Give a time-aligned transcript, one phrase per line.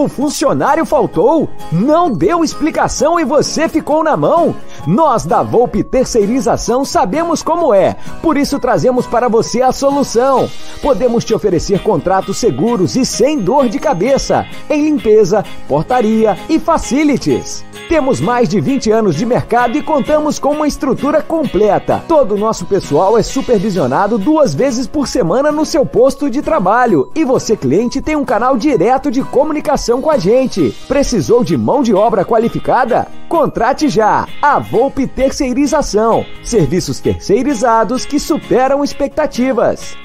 [0.00, 1.46] O funcionário faltou?
[1.70, 4.56] Não deu explicação e você ficou na mão?
[4.86, 10.48] Nós da Volpe Terceirização sabemos como é, por isso trazemos para você a solução.
[10.80, 17.64] Podemos te oferecer contratos seguros e sem dor de cabeça em limpeza, portaria e facilities.
[17.90, 22.04] Temos mais de 20 anos de mercado e contamos com uma estrutura completa.
[22.06, 27.10] Todo o nosso pessoal é supervisionado duas vezes por semana no seu posto de trabalho.
[27.16, 30.70] E você, cliente, tem um canal direto de comunicação com a gente.
[30.86, 33.08] Precisou de mão de obra qualificada?
[33.28, 34.24] Contrate já!
[34.40, 36.24] A Volpe Terceirização.
[36.44, 39.96] Serviços terceirizados que superam expectativas.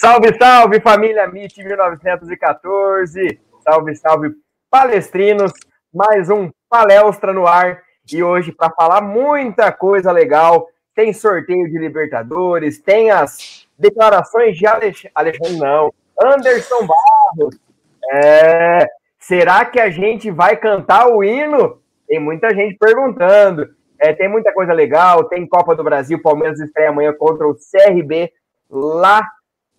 [0.00, 3.38] Salve, salve, família MIT 1914.
[3.62, 4.30] Salve, salve,
[4.70, 5.52] palestrinos.
[5.92, 7.82] Mais um palestra no ar.
[8.10, 14.66] E hoje, para falar muita coisa legal, tem sorteio de Libertadores, tem as declarações de
[14.66, 17.60] Alexandre, Alexandre não, Anderson Barros.
[18.10, 18.86] É,
[19.18, 21.78] será que a gente vai cantar o hino?
[22.08, 23.68] Tem muita gente perguntando.
[23.98, 28.32] É, tem muita coisa legal, tem Copa do Brasil, Palmeiras estreia amanhã contra o CRB
[28.70, 29.28] lá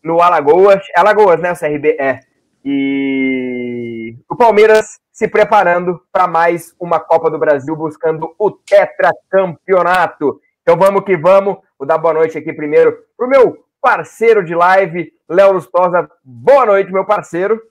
[0.03, 0.81] no Alagoas.
[0.95, 1.51] Alagoas, né?
[1.51, 2.19] O CRB é.
[2.63, 10.39] E o Palmeiras se preparando para mais uma Copa do Brasil, buscando o tetracampeonato.
[10.61, 11.57] Então vamos que vamos.
[11.77, 16.09] Vou dar boa noite aqui primeiro pro meu parceiro de live, Léo Lustosa.
[16.23, 17.61] Boa noite, meu parceiro.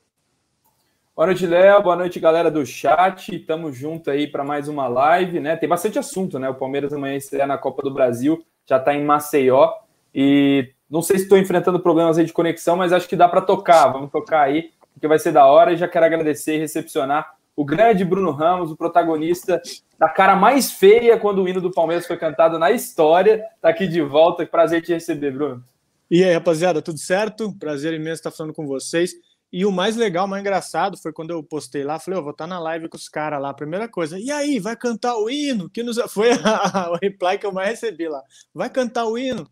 [1.15, 1.83] Boa noite, Léo.
[1.83, 3.39] Boa noite, galera do chat.
[3.41, 5.57] Tamo junto aí para mais uma live, né?
[5.57, 6.49] Tem bastante assunto, né?
[6.49, 9.71] O Palmeiras amanhã estreia na Copa do Brasil, já está em Maceió
[10.15, 13.41] e não sei se estou enfrentando problemas aí de conexão, mas acho que dá para
[13.41, 13.89] tocar.
[13.89, 15.73] Vamos tocar aí, porque vai ser da hora.
[15.73, 19.61] E já quero agradecer e recepcionar o grande Bruno Ramos, o protagonista
[19.99, 23.45] da cara mais feia quando o hino do Palmeiras foi cantado na história.
[23.57, 24.47] Está aqui de volta.
[24.47, 25.63] Prazer te receber, Bruno.
[26.11, 27.55] E aí, rapaziada, tudo certo?
[27.59, 29.13] Prazer imenso estar falando com vocês.
[29.53, 32.33] E o mais legal, mais engraçado foi quando eu postei lá, falei, eu oh, vou
[32.33, 34.19] estar na live com os caras lá, primeira coisa.
[34.19, 35.69] E aí, vai cantar o hino?
[35.69, 35.99] Que nos...
[36.11, 36.93] Foi a...
[36.93, 38.23] o reply que eu mais recebi lá.
[38.55, 39.47] Vai cantar o hino?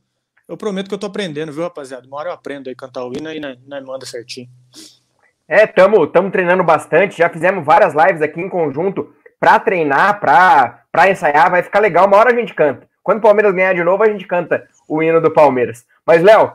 [0.49, 2.07] Eu prometo que eu tô aprendendo, viu, rapaziada?
[2.07, 4.49] Uma hora eu aprendo aí cantar o hino e nós manda certinho.
[5.47, 10.85] É, tamo, tamo treinando bastante, já fizemos várias lives aqui em conjunto para treinar, para
[10.91, 12.89] pra ensaiar, vai ficar legal, uma hora a gente canta.
[13.03, 15.87] Quando o Palmeiras ganhar de novo, a gente canta o hino do Palmeiras.
[16.07, 16.53] Mas, Léo,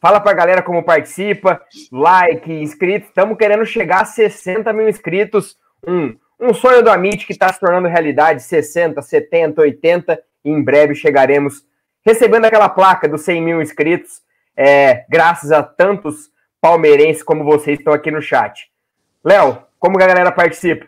[0.00, 6.16] fala pra galera como participa, like, inscritos, estamos querendo chegar a 60 mil inscritos, um,
[6.40, 10.96] um sonho do Amit que está se tornando realidade, 60, 70, 80, e em breve
[10.96, 11.64] chegaremos
[12.06, 14.22] recebendo aquela placa dos 100 mil inscritos,
[14.56, 16.30] é, graças a tantos
[16.60, 18.70] palmeirenses como vocês estão aqui no chat.
[19.24, 20.86] Léo, como a galera participa?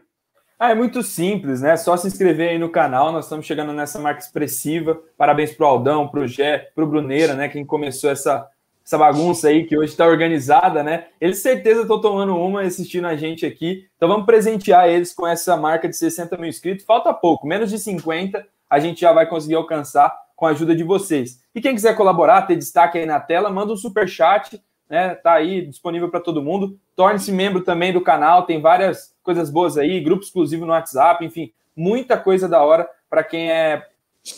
[0.57, 1.77] Ah, é muito simples, né?
[1.77, 3.11] Só se inscrever aí no canal.
[3.11, 5.01] Nós estamos chegando nessa marca expressiva.
[5.17, 7.49] Parabéns pro Aldão, pro Gé, pro Bruneira, né?
[7.49, 8.49] Quem começou essa,
[8.85, 11.07] essa bagunça aí que hoje está organizada, né?
[11.21, 13.89] Eles certeza estão tomando uma assistindo a gente aqui.
[13.97, 16.85] Então vamos presentear eles com essa marca de 60 mil inscritos.
[16.85, 20.85] Falta pouco, menos de 50 a gente já vai conseguir alcançar com a ajuda de
[20.85, 21.43] vocês.
[21.53, 25.17] E quem quiser colaborar, ter destaque aí na tela, manda um super chat, né?
[25.17, 26.79] Tá aí disponível para todo mundo.
[26.95, 31.53] Torne-se membro também do canal, tem várias coisas boas aí, grupo exclusivo no WhatsApp, enfim,
[31.77, 33.85] muita coisa da hora para quem é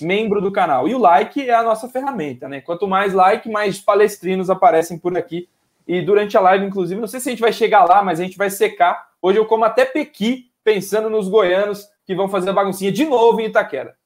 [0.01, 0.89] membro do canal.
[0.89, 2.63] E o like é a nossa ferramenta, né?
[2.63, 5.51] Quanto mais like, mais palestrinos aparecem por aqui.
[5.87, 8.23] E durante a live, inclusive, não sei se a gente vai chegar lá, mas a
[8.23, 9.11] gente vai secar.
[9.21, 13.39] Hoje eu como até pequi, pensando nos goianos que vão fazer a baguncinha de novo
[13.43, 14.00] em Itaquera.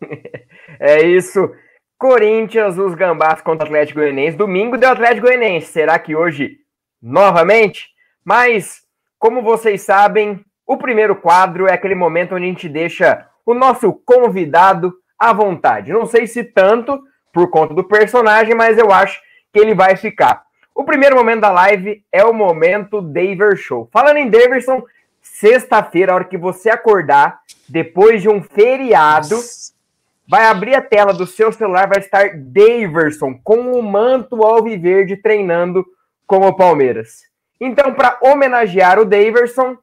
[0.78, 1.50] é isso.
[1.98, 4.36] Corinthians, os Gambás contra o Atlético Goianiense.
[4.36, 5.66] Domingo deu Atlético Goianiense.
[5.66, 6.58] Será que hoje
[7.02, 7.88] novamente?
[8.24, 8.82] Mas,
[9.18, 13.92] como vocês sabem, o primeiro quadro é aquele momento onde a gente deixa o nosso
[13.92, 15.92] convidado à vontade.
[15.92, 19.20] Não sei se tanto por conta do personagem, mas eu acho
[19.52, 20.42] que ele vai ficar.
[20.74, 23.88] O primeiro momento da live é o momento Daver Show.
[23.92, 24.82] Falando em Daverson,
[25.20, 29.36] sexta-feira, a hora que você acordar, depois de um feriado,
[30.30, 35.84] vai abrir a tela do seu celular, vai estar Daverson com o manto alviverde treinando
[36.24, 37.22] com o Palmeiras.
[37.60, 39.76] Então, para homenagear o Daverson,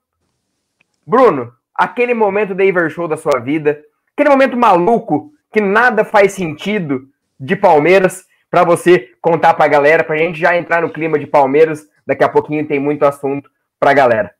[1.05, 3.83] Bruno, aquele momento Daver Show da sua vida,
[4.13, 10.03] aquele momento maluco que nada faz sentido de Palmeiras para você contar para a galera,
[10.05, 11.85] para a gente já entrar no clima de Palmeiras.
[12.05, 14.36] Daqui a pouquinho tem muito assunto para a galera.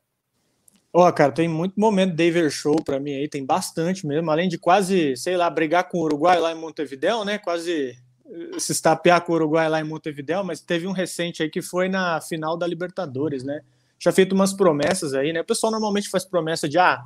[0.99, 4.49] Ó, oh, cara, tem muito momento David Show para mim aí, tem bastante mesmo, além
[4.49, 7.38] de quase, sei lá, brigar com o Uruguai lá em Montevideo, né?
[7.38, 7.95] Quase
[8.25, 11.61] eh, se estapear com o Uruguai lá em Montevideo, mas teve um recente aí que
[11.61, 13.61] foi na final da Libertadores, né?
[13.99, 15.41] Já feito umas promessas aí, né?
[15.41, 16.99] O pessoal normalmente faz promessa de, ah,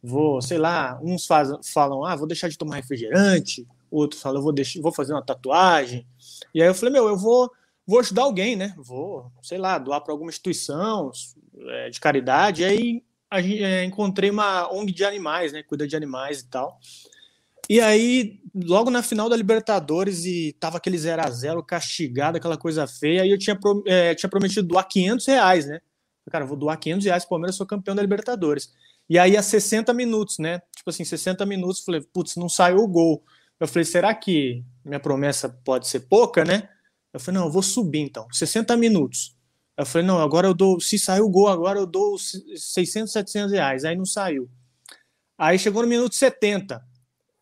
[0.00, 4.52] vou, sei lá, uns faz, falam, ah, vou deixar de tomar refrigerante, outros falam, vou,
[4.52, 6.06] deixar, vou fazer uma tatuagem.
[6.54, 7.50] E aí eu falei, meu, eu vou,
[7.84, 8.72] vou ajudar alguém, né?
[8.78, 11.10] Vou, sei lá, doar para alguma instituição
[11.58, 12.62] é, de caridade.
[12.62, 13.02] E aí
[13.32, 15.62] a, é, encontrei uma ONG de animais, né?
[15.62, 16.78] Cuida de animais e tal.
[17.68, 22.58] E aí, logo na final da Libertadores, e tava aquele 0 a 0 castigado, aquela
[22.58, 25.80] coisa feia, aí eu tinha, é, tinha prometido doar 500 reais, né?
[26.30, 28.72] Cara, vou doar 500 reais Palmeiras, sou campeão da Libertadores.
[29.08, 30.60] E aí, a 60 minutos, né?
[30.76, 33.24] Tipo assim, 60 minutos, falei, putz, não saiu o gol.
[33.58, 36.68] Eu falei, será que minha promessa pode ser pouca, né?
[37.12, 39.36] Eu falei, não, eu vou subir então, 60 minutos.
[39.76, 43.52] Eu falei, não, agora eu dou, se sair o gol, agora eu dou 600, 700
[43.52, 43.84] reais.
[43.84, 44.50] Aí não saiu.
[45.38, 46.82] Aí chegou no minuto 70.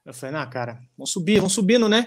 [0.04, 2.06] Eu falei, ah, cara, vamos subir, vamos subindo, né?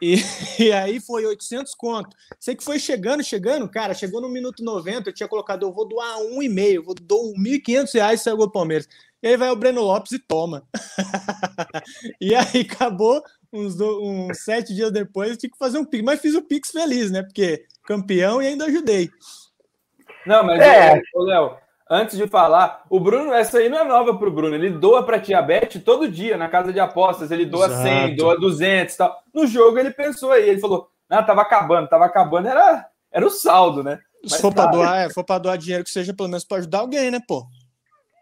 [0.00, 0.16] E,
[0.58, 2.16] e, aí foi 800 conto.
[2.38, 5.86] Sei que foi chegando, chegando, cara, chegou no minuto 90, eu tinha colocado, eu vou
[5.86, 8.88] doar um e meio, vou doar 1.500 reais saiu o Palmeiras.
[9.22, 10.66] E aí vai o Breno Lopes e toma.
[12.20, 13.22] e aí acabou,
[13.52, 16.04] uns, uns sete dias depois, eu tinha que fazer um Pix.
[16.04, 17.22] Mas fiz o Pix feliz, né?
[17.22, 19.10] Porque campeão e ainda ajudei.
[20.26, 21.00] Não, mas, é.
[21.14, 21.56] Léo,
[21.88, 24.54] antes de falar, o Bruno, essa aí não é nova para o Bruno.
[24.54, 27.30] Ele doa para a Tia Beth todo dia na casa de apostas.
[27.30, 27.82] Ele doa Exato.
[27.82, 29.16] 100, doa 200 e tal.
[29.32, 33.30] No jogo ele pensou aí, ele falou: ah, tava acabando, tava acabando, era, era o
[33.30, 34.00] saldo, né?
[34.22, 36.58] Mas Se for para doar, é, for para doar dinheiro que seja pelo menos para
[36.58, 37.46] ajudar alguém, né, pô?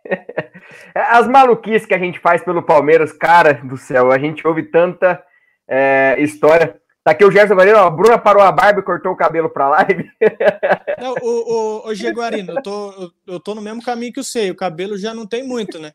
[0.94, 5.22] As maluquices que a gente faz pelo Palmeiras, cara do céu, a gente ouve tanta
[5.66, 6.78] é, história.
[7.04, 9.68] Tá aqui o Gerson ó, a Bruna parou a barba e cortou o cabelo pra
[9.68, 10.10] live.
[10.98, 14.24] Não, o, o, o Guarino, eu tô, eu, eu tô no mesmo caminho que o
[14.24, 15.92] sei, o cabelo já não tem muito, né?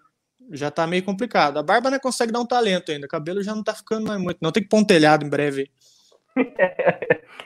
[0.51, 1.57] Já tá meio complicado.
[1.57, 4.21] A barba não consegue dar um talento ainda, o cabelo já não tá ficando mais
[4.21, 5.71] muito, não tem que pôr um telhado em breve.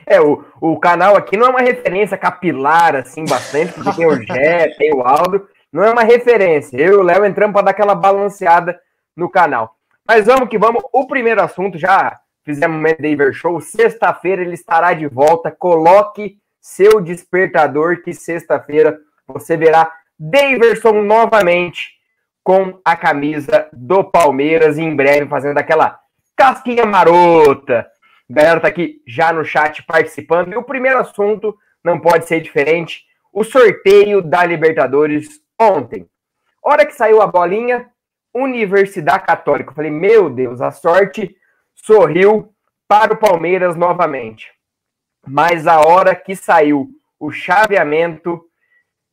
[0.06, 4.21] É, o, o canal aqui não é uma referência capilar, assim, bastante, porque tem o
[4.21, 6.75] Gé, tem o Aldo, não é uma referência.
[6.77, 8.77] Eu e o Léo entramos para dar aquela balanceada
[9.15, 9.77] no canal.
[10.06, 10.83] Mas vamos que vamos.
[10.92, 13.59] O primeiro assunto, já fizemos o Daver Show.
[13.59, 15.51] Sexta-feira ele estará de volta.
[15.51, 21.93] Coloque seu despertador, que sexta-feira você verá Daverson novamente
[22.43, 26.00] com a camisa do Palmeiras em breve fazendo aquela
[26.35, 27.88] casquinha marota.
[28.29, 30.53] A galera tá aqui já no chat participando.
[30.53, 33.03] E o primeiro assunto não pode ser diferente.
[33.31, 36.07] O sorteio da Libertadores ontem.
[36.62, 37.89] Hora que saiu a bolinha,
[38.33, 39.71] Universidade Católica.
[39.71, 41.35] Eu falei, meu Deus, a sorte
[41.85, 42.53] sorriu
[42.87, 44.51] para o Palmeiras novamente.
[45.25, 48.43] Mas a hora que saiu o chaveamento,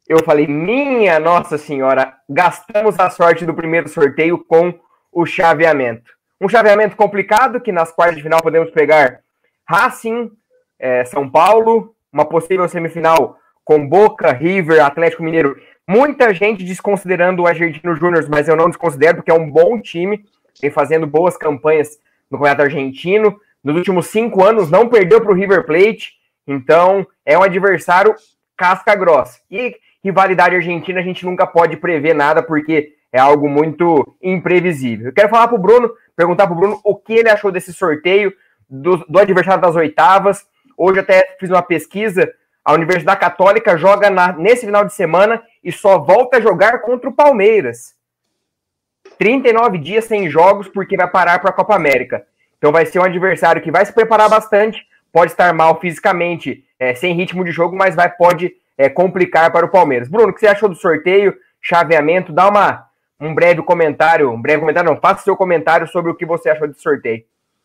[0.09, 4.75] eu falei, minha Nossa Senhora, gastamos a sorte do primeiro sorteio com
[5.13, 6.11] o chaveamento.
[6.41, 9.21] Um chaveamento complicado, que nas quartas de final podemos pegar
[9.69, 10.31] Racing,
[10.79, 15.57] é, São Paulo, uma possível semifinal com Boca, River, Atlético Mineiro
[15.93, 20.25] Muita gente desconsiderando o Argentino Júnior, mas eu não desconsidero porque é um bom time,
[20.63, 21.99] vem fazendo boas campanhas
[22.31, 23.39] no campeonato argentino.
[23.63, 26.13] Nos últimos cinco anos não perdeu para o River Plate,
[26.47, 28.15] então é um adversário
[28.57, 29.41] casca grossa.
[29.51, 35.07] E rivalidade argentina a gente nunca pode prever nada porque é algo muito imprevisível.
[35.07, 37.73] Eu quero falar para o Bruno, perguntar para o Bruno o que ele achou desse
[37.73, 38.33] sorteio
[38.69, 40.47] do, do adversário das oitavas.
[40.77, 42.33] Hoje até fiz uma pesquisa
[42.65, 47.09] a Universidade Católica joga na, nesse final de semana e só volta a jogar contra
[47.09, 47.95] o Palmeiras.
[49.21, 52.25] 39 dias sem jogos porque vai parar para a Copa América.
[52.57, 56.95] Então vai ser um adversário que vai se preparar bastante, pode estar mal fisicamente, é,
[56.95, 60.09] sem ritmo de jogo, mas vai pode é, complicar para o Palmeiras.
[60.09, 62.33] Bruno, o que você achou do sorteio, chaveamento?
[62.33, 62.87] Dá uma,
[63.21, 66.67] um breve comentário, um breve comentário, não, faça seu comentário sobre o que você achou
[66.67, 67.23] do sorteio.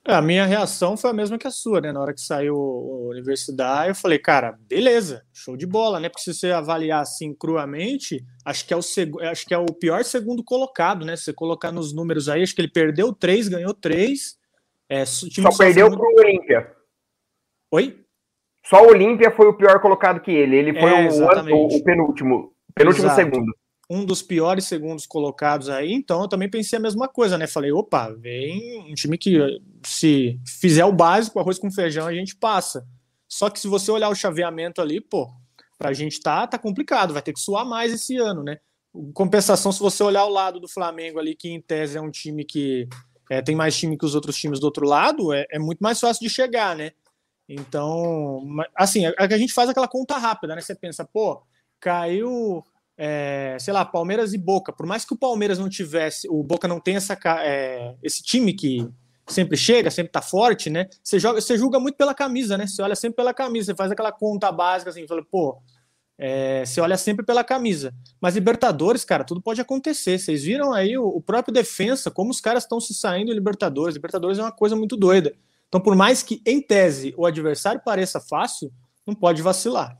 [0.08, 1.92] A minha reação foi a mesma que a sua, né?
[1.92, 6.10] Na hora que saiu a universidade, eu falei, cara, beleza, show de bola, né?
[6.10, 9.12] Porque se você avaliar assim cruamente, acho que é o, seg...
[9.24, 11.16] acho que é o pior segundo colocado, né?
[11.16, 14.38] Se você colocar nos números aí, acho que ele perdeu três, ganhou três.
[14.88, 16.72] É, só, perdeu para o Olímpia.
[17.72, 18.00] Oi?
[18.64, 20.56] Só o Olímpia foi o pior colocado que ele.
[20.56, 23.16] Ele foi é, o, o, o, penúltimo, penúltimo Exato.
[23.16, 23.52] segundo
[23.90, 27.48] um dos piores segundos colocados aí, então eu também pensei a mesma coisa, né?
[27.48, 29.40] Falei, opa, vem um time que
[29.84, 32.86] se fizer o básico, arroz com feijão, a gente passa.
[33.28, 35.30] Só que se você olhar o chaveamento ali, pô,
[35.78, 38.58] pra gente tá, tá complicado, vai ter que suar mais esse ano, né?
[39.14, 42.46] Compensação, se você olhar o lado do Flamengo ali, que em tese é um time
[42.46, 42.88] que
[43.30, 46.00] é, tem mais time que os outros times do outro lado, é, é muito mais
[46.00, 46.92] fácil de chegar, né?
[47.48, 48.42] Então,
[48.76, 50.62] assim, a, a gente faz aquela conta rápida, né?
[50.62, 51.44] Você pensa, pô,
[51.80, 52.64] caiu,
[52.98, 54.72] é, sei lá, Palmeiras e Boca.
[54.72, 58.54] Por mais que o Palmeiras não tivesse, o Boca não tem essa, é, esse time
[58.54, 58.88] que
[59.28, 60.88] sempre chega, sempre tá forte, né?
[61.04, 62.68] Você, joga, você julga muito pela camisa, né?
[62.68, 65.62] Você olha sempre pela camisa, você faz aquela conta básica assim, fala, pô,
[66.18, 67.94] é, você olha sempre pela camisa.
[68.22, 70.18] Mas Libertadores, cara, tudo pode acontecer.
[70.18, 73.96] Vocês viram aí o, o próprio defensa, como os caras estão se saindo em Libertadores.
[73.96, 75.36] Libertadores é uma coisa muito doida.
[75.68, 78.72] Então, por mais que, em tese, o adversário pareça fácil,
[79.06, 80.00] não pode vacilar.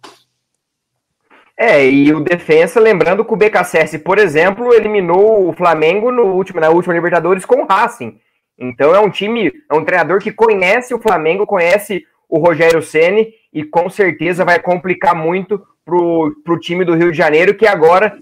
[1.58, 6.60] É, e o defensa, lembrando que o BKSS, por exemplo, eliminou o Flamengo no último,
[6.60, 8.20] na última Libertadores com o Racing.
[8.58, 13.34] Então é um time, é um treinador que conhece o Flamengo, conhece o Rogério Ceni
[13.54, 18.18] e com certeza vai complicar muito pro, pro time do Rio de Janeiro, que agora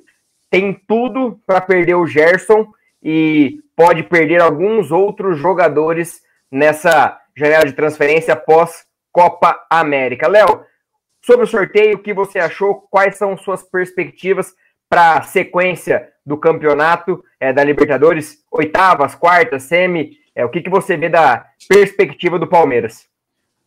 [0.49, 2.67] tem tudo para perder o Gerson
[3.01, 6.21] e pode perder alguns outros jogadores
[6.51, 10.27] nessa janela de transferência pós Copa América.
[10.27, 10.61] Léo,
[11.25, 12.85] sobre o sorteio, o que você achou?
[12.91, 14.53] Quais são suas perspectivas
[14.89, 18.43] para a sequência do campeonato é, da Libertadores?
[18.51, 20.17] Oitavas, quartas, semi?
[20.35, 23.07] É, o que, que você vê da perspectiva do Palmeiras?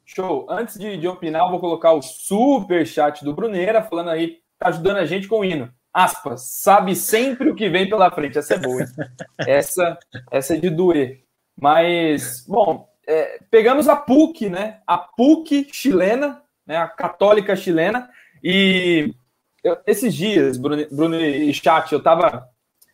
[0.05, 0.47] Show.
[0.49, 4.69] Antes de, de opinar, eu vou colocar o super chat do Bruneira, falando aí, tá
[4.69, 5.73] ajudando a gente com o hino.
[5.93, 8.37] Aspas, sabe sempre o que vem pela frente.
[8.37, 8.83] Essa é boa.
[8.83, 8.87] Hein?
[9.49, 9.99] Essa,
[10.31, 11.25] essa é de doer.
[11.59, 14.81] Mas, bom, é, pegamos a PUC, né?
[14.87, 16.76] A PUC chilena, né?
[16.76, 18.08] A católica chilena.
[18.42, 19.14] E
[19.62, 22.49] eu, esses dias, Bruno, Bruno e chat, eu tava,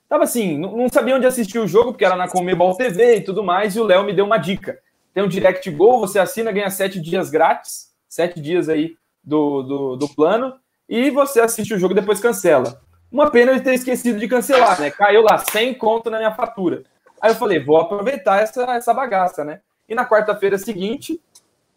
[0.09, 3.43] tava assim, não, sabia onde assistir o jogo, porque era na Comebol TV e tudo
[3.43, 4.79] mais, e o Léo me deu uma dica.
[5.13, 9.97] Tem um Direct Go, você assina, ganha sete dias grátis, sete dias aí do, do,
[9.97, 10.55] do plano,
[10.89, 12.81] e você assiste o jogo e depois cancela.
[13.11, 14.91] Uma pena ele ter esquecido de cancelar, né?
[14.91, 16.83] Caiu lá 100 conto na minha fatura.
[17.21, 19.61] Aí eu falei, vou aproveitar essa, essa bagaça, né?
[19.87, 21.21] E na quarta-feira seguinte,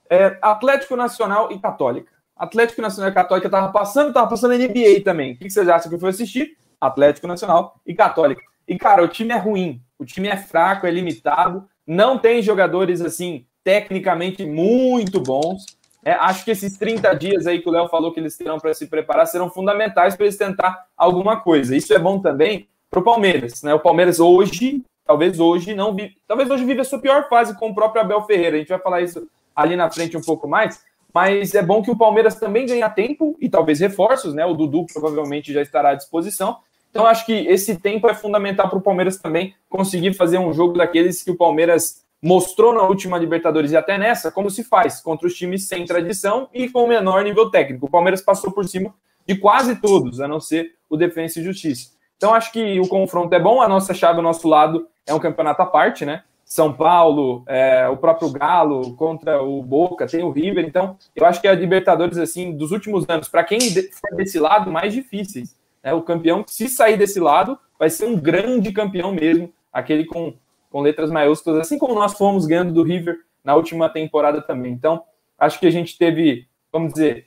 [0.09, 2.11] é, Atlético Nacional e Católica.
[2.35, 5.33] Atlético Nacional e Católica tava passando, tava passando NBA também.
[5.33, 6.57] O que vocês acham que eu assistir?
[6.79, 8.41] Atlético Nacional e Católica.
[8.67, 12.99] E, cara, o time é ruim, o time é fraco, é limitado, não tem jogadores,
[12.99, 15.65] assim, tecnicamente muito bons.
[16.03, 18.73] É, acho que esses 30 dias aí que o Léo falou que eles terão para
[18.73, 21.75] se preparar serão fundamentais para eles tentar alguma coisa.
[21.75, 23.63] Isso é bom também para o Palmeiras.
[23.63, 23.73] Né?
[23.73, 27.69] O Palmeiras hoje talvez hoje não vive, talvez hoje vive a sua pior fase com
[27.69, 28.55] o próprio Abel Ferreira.
[28.55, 30.83] A gente vai falar isso ali na frente um pouco mais,
[31.13, 34.45] mas é bom que o Palmeiras também ganhe tempo e talvez reforços, né?
[34.45, 36.57] O Dudu provavelmente já estará à disposição.
[36.89, 40.77] Então acho que esse tempo é fundamental para o Palmeiras também conseguir fazer um jogo
[40.77, 45.27] daqueles que o Palmeiras mostrou na última Libertadores e até nessa, como se faz contra
[45.27, 47.85] os times sem tradição e com menor nível técnico.
[47.85, 48.93] O Palmeiras passou por cima
[49.27, 51.91] de quase todos, a não ser o Defensa e Justiça.
[52.17, 55.19] Então acho que o confronto é bom, a nossa chave, o nosso lado é um
[55.19, 56.23] campeonato à parte, né?
[56.45, 60.63] São Paulo, é, o próprio Galo contra o Boca, tem o River.
[60.63, 64.71] Então, eu acho que a Libertadores, assim, dos últimos anos, para quem for desse lado,
[64.71, 65.55] mais difíceis.
[65.83, 65.93] Né?
[65.93, 70.33] O campeão, se sair desse lado, vai ser um grande campeão mesmo, aquele com,
[70.69, 74.71] com letras maiúsculas, assim como nós fomos ganhando do River na última temporada também.
[74.71, 75.03] Então,
[75.37, 77.25] acho que a gente teve, vamos dizer,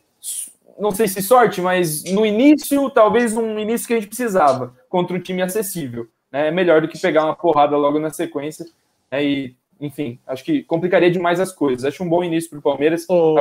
[0.78, 5.16] não sei se sorte, mas no início, talvez um início que a gente precisava, contra
[5.16, 8.66] um time acessível né, é melhor do que pegar uma porrada logo na sequência.
[9.11, 11.85] Né, e, enfim, acho que complicaria demais as coisas.
[11.85, 13.37] Acho um bom início para o Palmeiras ô.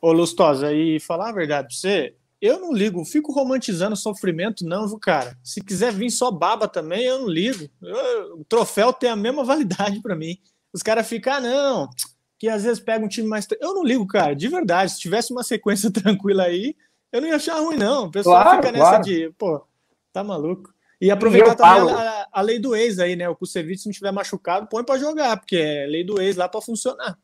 [0.00, 4.86] Ô, Lustosa, e falar a verdade para você, eu não ligo, fico romantizando sofrimento, não,
[4.86, 5.36] viu, cara?
[5.42, 7.68] Se quiser vir só baba também, eu não ligo.
[7.82, 10.38] Eu, o troféu tem a mesma validade para mim.
[10.72, 11.90] Os caras ficam, ah, não,
[12.38, 13.46] que às vezes pega um time mais.
[13.60, 14.92] Eu não ligo, cara, de verdade.
[14.92, 16.76] Se tivesse uma sequência tranquila aí,
[17.10, 18.06] eu não ia achar ruim, não.
[18.06, 19.04] O pessoal claro, fica nessa claro.
[19.04, 19.66] de, pô,
[20.12, 20.74] tá maluco.
[21.00, 23.28] E aproveitar e também a, a, lei do ex aí, né?
[23.28, 26.48] O Kusevich, se não tiver machucado, põe para jogar, porque é lei do ex lá
[26.48, 27.18] para funcionar.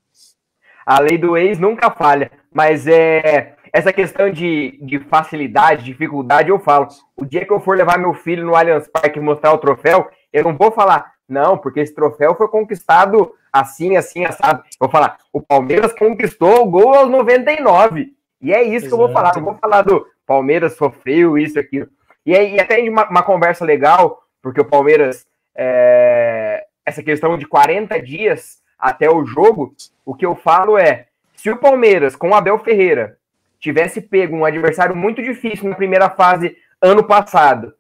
[0.85, 6.59] A lei do ex nunca falha, mas é essa questão de, de facilidade, dificuldade, eu
[6.59, 6.89] falo.
[7.17, 10.11] O dia que eu for levar meu filho no Allianz Parque e mostrar o troféu,
[10.33, 14.63] eu não vou falar, não, porque esse troféu foi conquistado assim, assim, assado.
[14.63, 18.13] Eu vou falar, o Palmeiras conquistou o gol aos 99.
[18.41, 18.89] E é isso Exato.
[18.89, 19.33] que eu vou falar.
[19.37, 21.89] Não vou falar do Palmeiras sofreu isso, aquilo.
[22.25, 28.01] E aí, até uma, uma conversa legal, porque o Palmeiras, é, essa questão de 40
[28.01, 29.75] dias até o jogo,
[30.05, 33.19] o que eu falo é: se o Palmeiras, com o Abel Ferreira,
[33.59, 37.73] tivesse pego um adversário muito difícil na primeira fase ano passado,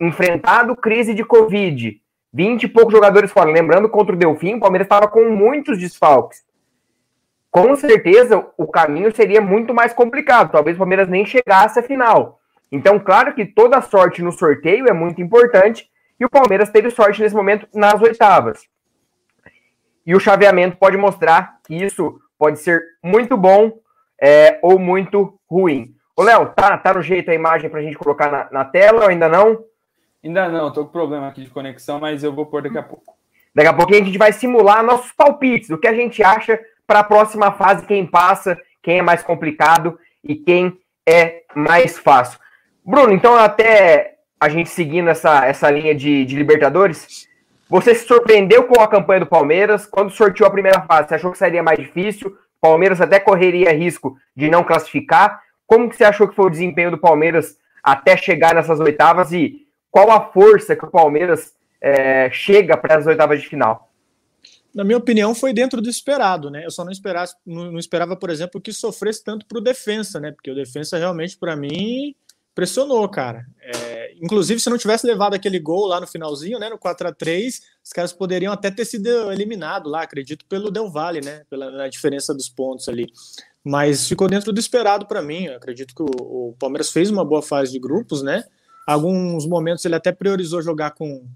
[0.00, 2.00] enfrentado crise de Covid,
[2.32, 6.42] 20 e poucos jogadores fora, lembrando contra o Delfim, o Palmeiras estava com muitos desfalques.
[7.50, 12.39] Com certeza o caminho seria muito mais complicado, talvez o Palmeiras nem chegasse à final.
[12.70, 17.20] Então, claro que toda sorte no sorteio é muito importante e o Palmeiras teve sorte
[17.20, 18.68] nesse momento nas oitavas.
[20.06, 23.72] e o chaveamento pode mostrar que isso pode ser muito bom
[24.20, 25.94] é, ou muito ruim.
[26.16, 29.02] Ô, Léo, tá, tá no jeito a imagem para a gente colocar na, na, tela
[29.02, 29.64] ou ainda não?
[30.22, 33.14] Ainda não, tô com problema aqui de conexão, mas eu vou pôr daqui a pouco.
[33.54, 37.00] Daqui a pouquinho a gente vai simular nossos palpites, o que a gente acha para
[37.00, 42.38] a próxima fase, quem passa, quem é mais complicado e quem é mais fácil.
[42.84, 47.28] Bruno, então até a gente seguindo essa, essa linha de, de Libertadores,
[47.68, 49.86] você se surpreendeu com a campanha do Palmeiras?
[49.86, 52.36] Quando sorteou a primeira fase, você achou que seria mais difícil?
[52.60, 55.40] Palmeiras até correria risco de não classificar.
[55.66, 59.66] Como que você achou que foi o desempenho do Palmeiras até chegar nessas oitavas e
[59.90, 63.90] qual a força que o Palmeiras é, chega para as oitavas de final?
[64.74, 66.64] Na minha opinião, foi dentro do esperado, né?
[66.64, 70.30] Eu só não, esperasse, não esperava, por exemplo, que sofresse tanto para o defensa, né?
[70.30, 72.14] Porque o defensa realmente, para mim,
[72.54, 73.46] pressionou, cara.
[73.60, 77.12] É, inclusive, se não tivesse levado aquele gol lá no finalzinho, né, no 4 a
[77.12, 81.88] 3 os caras poderiam até ter sido eliminados lá, acredito, pelo Del Valle, né, pela
[81.88, 83.06] diferença dos pontos ali.
[83.64, 85.44] Mas ficou dentro do esperado para mim.
[85.44, 86.06] Eu acredito que o,
[86.50, 88.44] o, Palmeiras fez uma boa fase de grupos, né?
[88.86, 91.26] Alguns momentos ele até priorizou jogar com,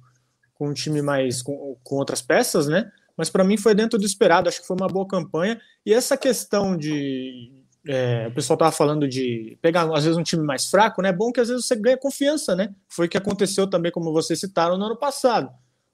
[0.54, 2.90] com um time mais com, com outras peças, né?
[3.16, 4.48] Mas para mim foi dentro do esperado.
[4.48, 5.60] Acho que foi uma boa campanha.
[5.84, 10.42] E essa questão de é, o pessoal tava falando de pegar, às vezes, um time
[10.42, 11.10] mais fraco, né?
[11.10, 12.74] É bom que às vezes você ganha confiança, né?
[12.88, 15.48] Foi o que aconteceu também, como vocês citaram, no ano passado.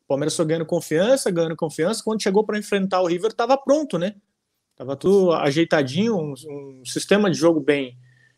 [0.05, 2.03] O Palmeiras foi ganhando confiança, ganhando confiança.
[2.05, 4.15] Quando chegou para enfrentar o River, estava pronto, né?
[4.77, 7.97] Tava tudo ajeitadinho, um, um, sistema de jogo bem,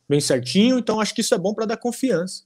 [0.09, 0.79] bem certinho.
[0.79, 2.45] Então, acho que isso é bom para dar confiança.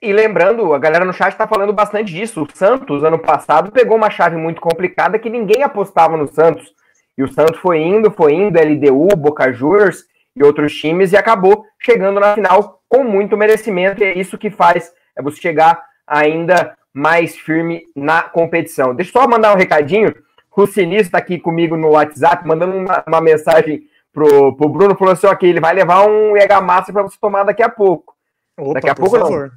[0.00, 2.42] E lembrando, a galera no chat está falando bastante disso.
[2.42, 6.72] O Santos, ano passado, pegou uma chave muito complicada que ninguém apostava no Santos
[7.16, 11.64] e o Santos foi indo, foi indo, LDU, Boca Juniors e outros times, e acabou
[11.78, 16.76] chegando na final com muito merecimento, e é isso que faz é você chegar ainda
[16.92, 18.94] mais firme na competição.
[18.94, 20.14] Deixa eu só mandar um recadinho.
[20.54, 25.12] O Sinistro está aqui comigo no WhatsApp, mandando uma, uma mensagem pro, pro Bruno, falou
[25.12, 28.14] assim: ok, ele vai levar um EH Master para você tomar daqui a pouco.
[28.58, 29.48] Opa, daqui a pouco favor.
[29.48, 29.50] não.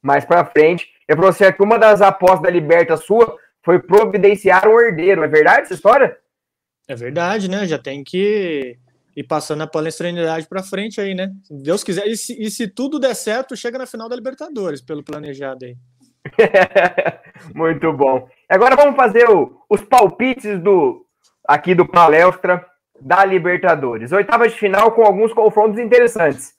[0.00, 0.88] Mais para frente.
[1.08, 5.24] Ele falou assim: que uma das apostas da Liberta sua foi providenciar um herdeiro.
[5.24, 6.16] É verdade essa história?
[6.88, 7.66] É verdade, né?
[7.66, 8.78] Já tem que
[9.14, 11.30] ir passando a palestrinidade para frente aí, né?
[11.44, 12.06] Se Deus quiser.
[12.06, 15.76] E se, e se, tudo der certo, chega na final da Libertadores, pelo planejado aí.
[17.54, 18.26] Muito bom.
[18.48, 21.04] Agora vamos fazer o, os palpites do
[21.46, 22.64] aqui do palestra
[23.00, 24.12] da Libertadores.
[24.12, 26.54] Oitava de final com alguns confrontos interessantes.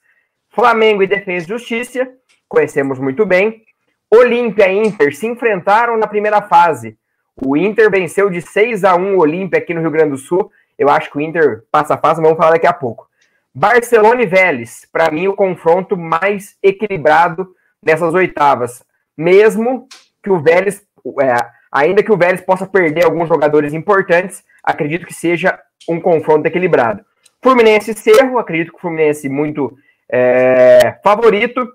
[0.52, 2.08] Flamengo e Defesa e Justiça,
[2.48, 3.64] conhecemos muito bem.
[4.12, 6.99] Olímpia e Inter se enfrentaram na primeira fase.
[7.42, 10.52] O Inter venceu de 6 a 1 o Olímpia aqui no Rio Grande do Sul.
[10.78, 13.08] Eu acho que o Inter passa a fase, vamos falar daqui a pouco.
[13.54, 18.84] Barcelona e Vélez, para mim, o confronto mais equilibrado dessas oitavas.
[19.18, 19.88] Mesmo
[20.24, 20.84] que o Vélez,
[21.22, 21.36] é,
[21.72, 27.04] ainda que o Vélez possa perder alguns jogadores importantes, acredito que seja um confronto equilibrado.
[27.42, 29.78] Fluminense e Cerro, acredito que o Fluminense muito
[30.10, 31.68] é, favorito.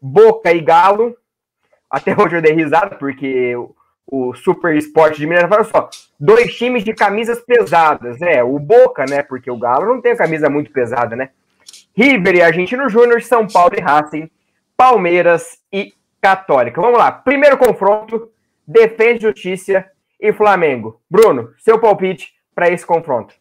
[0.00, 1.16] Boca e Galo,
[1.88, 3.54] até hoje eu dei risada, porque
[4.06, 5.88] o Super Esporte de Minas, olha só,
[6.18, 8.42] dois times de camisas pesadas, né?
[8.42, 9.22] O Boca, né?
[9.22, 11.30] Porque o Galo não tem camisa muito pesada, né?
[11.96, 14.30] River e Argentino Júnior, São Paulo e Racing,
[14.76, 16.80] Palmeiras e Católica.
[16.80, 18.30] Vamos lá, primeiro confronto,
[18.66, 19.84] Defesa e Justiça
[20.20, 21.00] e Flamengo.
[21.10, 23.34] Bruno, seu palpite para esse confronto.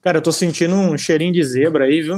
[0.00, 2.16] Cara, eu tô sentindo um cheirinho de zebra aí, viu?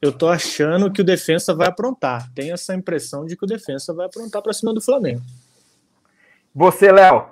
[0.00, 2.32] Eu tô achando que o defensa vai aprontar.
[2.32, 5.20] Tenho essa impressão de que o defensa vai aprontar para cima do Flamengo.
[6.58, 7.24] Você, Léo.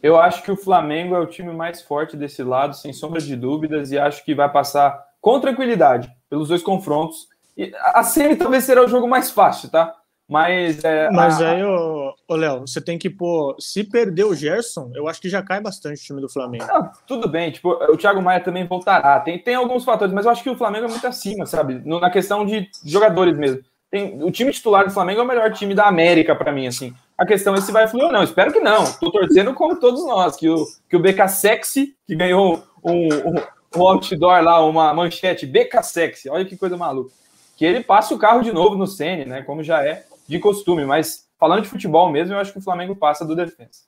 [0.00, 3.34] Eu acho que o Flamengo é o time mais forte desse lado, sem sombra de
[3.34, 7.26] dúvidas, e acho que vai passar com tranquilidade pelos dois confrontos.
[7.56, 9.92] E a semi talvez será o jogo mais fácil, tá?
[10.28, 10.84] Mas.
[10.84, 11.50] É, Mas a...
[11.50, 13.56] aí, ô, ô Léo, você tem que pôr.
[13.58, 16.66] Se perder o Gerson, eu acho que já cai bastante o time do Flamengo.
[16.68, 19.18] Não, tudo bem, tipo, o Thiago Maia também voltará.
[19.18, 21.82] Tem, tem alguns fatores, mas eu acho que o Flamengo é muito acima, sabe?
[21.84, 23.60] Na questão de jogadores mesmo.
[23.90, 26.92] Tem, o time titular do Flamengo é o melhor time da América, para mim, assim.
[27.16, 28.22] A questão é se vai fluir ou não.
[28.22, 28.82] Espero que não.
[28.82, 33.34] Estou torcendo como todos nós, que o, que o BK Sexy, que ganhou um, um,
[33.76, 37.12] um outdoor lá, uma manchete BK Sexy, olha que coisa maluca.
[37.56, 39.42] Que ele passe o carro de novo no Sene, né?
[39.42, 40.84] Como já é de costume.
[40.84, 43.84] Mas falando de futebol mesmo, eu acho que o Flamengo passa do defensa.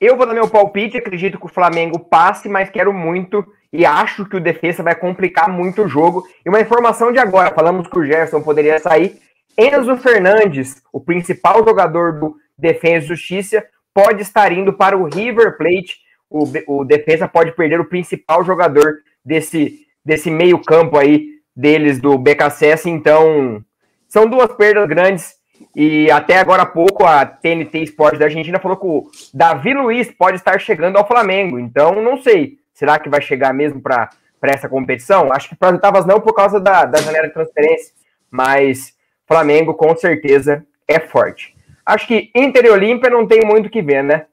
[0.00, 4.26] Eu vou dar meu palpite, acredito que o Flamengo passe, mas quero muito e acho
[4.26, 6.24] que o defesa vai complicar muito o jogo.
[6.44, 9.18] E uma informação de agora, falamos que o Gerson poderia sair,
[9.56, 15.56] Enzo Fernandes, o principal jogador do Defesa e Justiça, pode estar indo para o River
[15.56, 16.00] Plate.
[16.30, 22.88] O, o defesa pode perder o principal jogador desse, desse meio-campo aí deles do BKSS.
[22.88, 23.62] Então,
[24.08, 25.34] são duas perdas grandes
[25.76, 30.10] E até agora há pouco a TNT Esporte da Argentina falou que o Davi Luiz
[30.10, 31.58] pode estar chegando ao Flamengo.
[31.58, 32.61] Então, não sei.
[32.72, 34.10] Será que vai chegar mesmo para
[34.42, 35.32] essa competição?
[35.32, 37.94] Acho que para as oitavas não por causa da, da janela de transferência.
[38.30, 38.94] Mas
[39.26, 41.54] Flamengo com certeza é forte.
[41.84, 44.26] Acho que Inter e Olímpia não tem muito o que ver, né?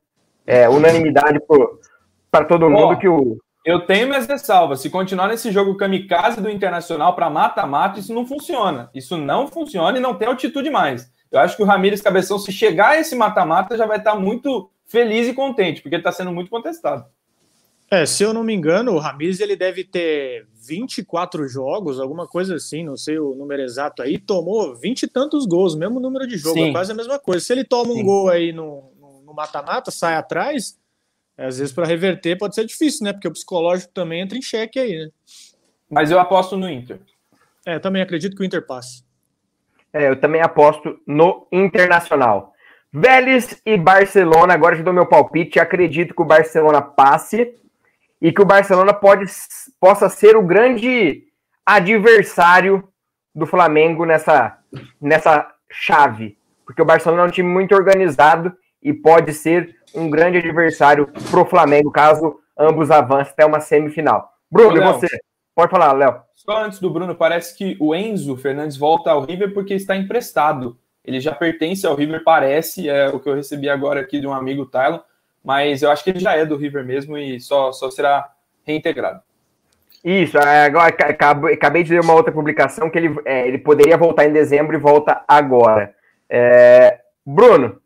[0.46, 1.40] É unanimidade
[2.32, 3.38] para todo mundo que o.
[3.66, 4.82] Eu tenho minhas ressalvas.
[4.82, 8.90] Se continuar nesse jogo kamikaze do Internacional para mata-mata, isso não funciona.
[8.96, 11.12] Isso não funciona e não tem altitude mais.
[11.32, 14.72] Eu acho que o Ramires Cabeção, se chegar a esse mata-mata, já vai estar muito
[14.88, 17.06] feliz e contente, porque ele está sendo muito contestado.
[17.92, 22.56] É, se eu não me engano, o Ramires ele deve ter 24 jogos, alguma coisa
[22.56, 26.38] assim, não sei o número exato aí, tomou 20 e tantos gols, mesmo número de
[26.38, 26.70] jogo, Sim.
[26.70, 27.44] é quase a mesma coisa.
[27.44, 28.02] Se ele toma Sim.
[28.02, 28.92] um gol aí no
[29.40, 30.78] mata-mata, sai atrás,
[31.38, 33.14] às vezes para reverter pode ser difícil, né?
[33.14, 35.10] Porque o psicológico também entra em xeque aí, né?
[35.90, 37.00] Mas eu aposto no Inter.
[37.66, 39.04] É, também acredito que o Inter passe.
[39.94, 42.54] É, eu também aposto no Internacional.
[42.92, 45.60] Vélez e Barcelona, agora já dou meu palpite.
[45.60, 47.56] Acredito que o Barcelona passe
[48.22, 49.26] e que o Barcelona pode,
[49.80, 51.24] possa ser o grande
[51.66, 52.88] adversário
[53.34, 54.58] do Flamengo nessa,
[55.02, 56.38] nessa chave.
[56.66, 61.42] Porque o Barcelona é um time muito organizado e pode ser um grande adversário para
[61.42, 64.30] o Flamengo, caso ambos avancem até uma semifinal.
[64.52, 65.08] Bruno, e você?
[65.56, 66.22] Pode falar, Léo.
[66.36, 70.78] Só antes do Bruno, parece que o Enzo Fernandes volta ao River porque está emprestado.
[71.04, 74.34] Ele já pertence ao River, parece, é o que eu recebi agora aqui de um
[74.34, 75.00] amigo Tylon,
[75.44, 78.32] mas eu acho que ele já é do River mesmo e só, só será
[78.64, 79.22] reintegrado.
[80.04, 80.96] Isso, é, agora
[81.54, 84.80] acabei de ler uma outra publicação que ele, é, ele poderia voltar em dezembro e
[84.80, 85.94] volta agora.
[86.30, 87.82] É, Bruno,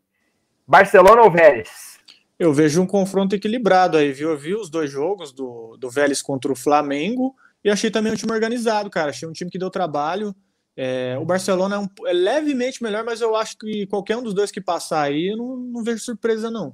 [0.67, 1.93] Barcelona ou Vélez?
[2.37, 4.29] Eu vejo um confronto equilibrado aí, viu?
[4.29, 8.15] Eu vi os dois jogos do, do Vélez contra o Flamengo e achei também um
[8.15, 9.09] time organizado, cara.
[9.09, 10.35] Achei um time que deu trabalho.
[10.75, 14.33] É, o Barcelona é, um, é, levemente melhor, mas eu acho que qualquer um dos
[14.33, 16.73] dois que passar aí, eu não, não vejo surpresa, não.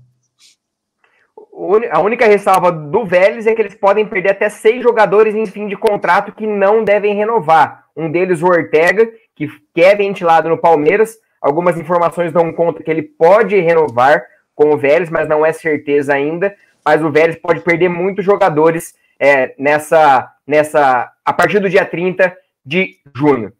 [1.91, 5.67] A única ressalva do Vélez é que eles podem perder até seis jogadores em fim
[5.67, 7.85] de contrato que não devem renovar.
[7.95, 13.01] Um deles, o Ortega, que, é ventilado no Palmeiras, Algumas informações dão conta que ele
[13.01, 16.55] pode renovar com o Vélez, mas não é certeza ainda.
[16.83, 22.35] Mas o Vélez pode perder muitos jogadores é, nessa, nessa a partir do dia 30
[22.65, 23.53] de junho.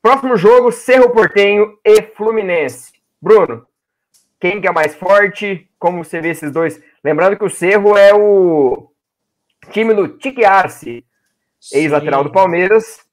[0.00, 2.92] Próximo jogo, Cerro Portenho e Fluminense.
[3.20, 3.66] Bruno,
[4.38, 5.68] quem que é mais forte?
[5.78, 6.80] Como você vê esses dois?
[7.08, 8.90] Lembrando que o Cerro é o
[9.72, 11.04] time do Tique Arce,
[11.72, 13.08] ex-lateral do Palmeiras,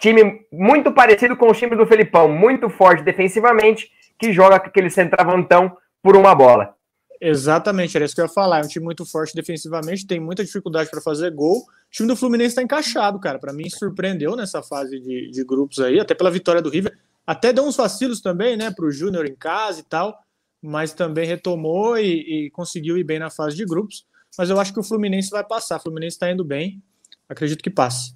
[0.00, 5.76] Time muito parecido com o time do Felipão, muito forte defensivamente, que joga aquele centravantão
[6.02, 6.74] por uma bola.
[7.20, 8.60] Exatamente, era isso que eu ia falar.
[8.60, 11.58] É um time muito forte defensivamente, tem muita dificuldade para fazer gol.
[11.58, 13.38] O time do Fluminense está encaixado, cara.
[13.38, 16.96] Para mim, surpreendeu nessa fase de, de, grupos aí, até pela vitória do River.
[17.26, 20.18] Até deu uns vacilos também, né, para o Júnior em casa e tal,
[20.62, 24.04] mas também retomou e, e, conseguiu ir bem na fase de grupos.
[24.36, 25.78] Mas eu acho que o Fluminense vai passar.
[25.78, 26.82] O Fluminense está indo bem,
[27.28, 28.14] acredito que passe.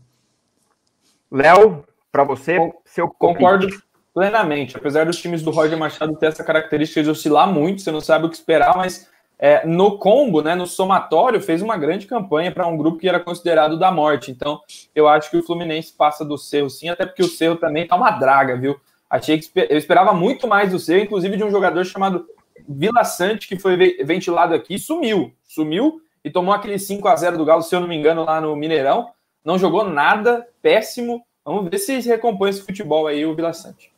[1.30, 3.68] Léo, para você, seu concordo
[4.14, 4.76] plenamente.
[4.76, 8.26] Apesar dos times do Roger Machado ter essa característica de oscilar muito, você não sabe
[8.26, 12.66] o que esperar, mas é, no combo, né, no somatório, fez uma grande campanha para
[12.68, 14.30] um grupo que era considerado da morte.
[14.30, 14.60] Então,
[14.94, 17.96] eu acho que o Fluminense passa do Cerro sim, até porque o Cerro também tá
[17.96, 18.78] uma draga, viu?
[19.10, 22.24] Achei que eu esperava muito mais do Cerro, inclusive de um jogador chamado
[22.68, 25.32] Vila Sante, que foi ventilado aqui, sumiu.
[25.42, 28.40] Sumiu e tomou aquele 5 a 0 do Galo, se eu não me engano, lá
[28.40, 29.10] no Mineirão
[29.44, 31.22] não jogou nada, péssimo.
[31.44, 33.92] Vamos ver se recompõe esse futebol aí, o Vila Sante.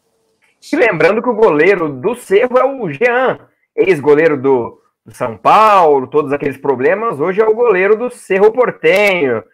[0.72, 3.38] E lembrando que o goleiro do Cerro é o Jean,
[3.76, 7.20] ex-goleiro do, São Paulo, todos aqueles problemas.
[7.20, 9.44] Hoje é o goleiro do Cerro Portenho.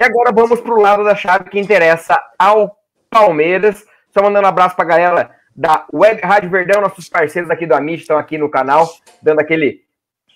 [0.00, 2.76] E agora vamos para o lado da chave que interessa ao
[3.08, 3.86] Palmeiras.
[4.10, 7.74] Só mandando um abraço para a galera da Web Rádio Verdão, nossos parceiros aqui do
[7.74, 8.88] Amit estão aqui no canal,
[9.20, 9.80] dando aquele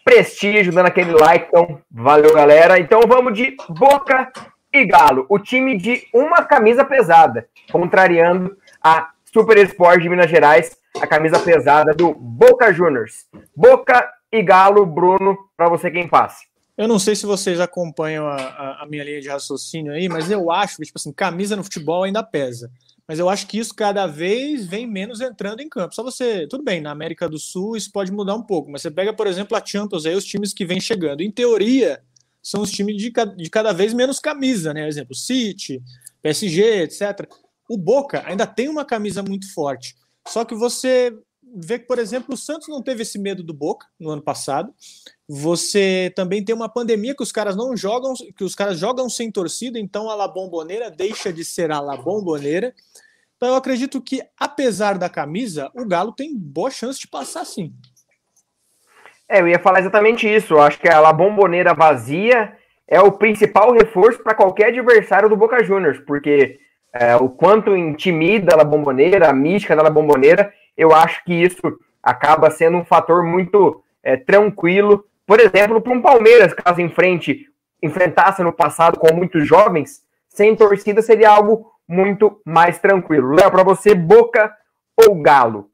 [0.05, 1.47] prestígio, dando aquele like.
[1.47, 2.81] Então, valeu, galera.
[2.81, 4.33] Então vamos de Boca
[4.73, 10.77] e Galo, o time de uma camisa pesada, contrariando a Super Sport de Minas Gerais,
[11.01, 13.27] a camisa pesada do Boca Juniors.
[13.55, 16.39] Boca e Galo, Bruno, para você quem passa.
[16.77, 20.31] Eu não sei se vocês acompanham a, a, a, minha linha de raciocínio aí, mas
[20.31, 22.73] eu acho que, tipo assim, camisa no futebol ainda pesa.
[23.07, 25.95] Mas eu acho que isso cada vez vem menos entrando em campo.
[25.95, 26.47] Só você.
[26.47, 29.27] Tudo bem, na América do Sul isso pode mudar um pouco, mas você pega, por
[29.27, 31.21] exemplo, a Champions aí, os times que vêm chegando.
[31.21, 32.03] Em teoria,
[32.43, 34.83] são os times de, de cada vez menos camisa, né?
[34.83, 35.83] Por exemplo, City,
[36.23, 37.29] PSG, etc.
[37.69, 39.97] O Boca ainda tem uma camisa muito forte.
[40.27, 41.13] Só que você
[41.55, 44.73] vê que, por exemplo, o Santos não teve esse medo do Boca no ano passado.
[45.29, 49.31] Você também tem uma pandemia que os caras não jogam, que os caras jogam sem
[49.31, 52.75] torcida, então a La Bomboneira deixa de ser a La Bomboneira.
[53.37, 57.73] Então eu acredito que, apesar da camisa, o Galo tem boa chance de passar sim.
[59.29, 60.55] É, eu ia falar exatamente isso.
[60.55, 65.65] Eu acho que a bomboneira vazia é o principal reforço para qualquer adversário do Boca
[65.65, 66.59] Juniors, porque
[66.95, 72.51] é, o quanto intimida a bomboneira, a mística da bomboneira, eu acho que isso acaba
[72.51, 75.05] sendo um fator muito é, tranquilo.
[75.27, 77.47] Por exemplo, para um Palmeiras, caso em frente
[77.83, 83.35] enfrentasse no passado com muitos jovens, sem torcida seria algo muito mais tranquilo.
[83.35, 84.53] Léo, para você, Boca
[84.97, 85.69] ou Galo?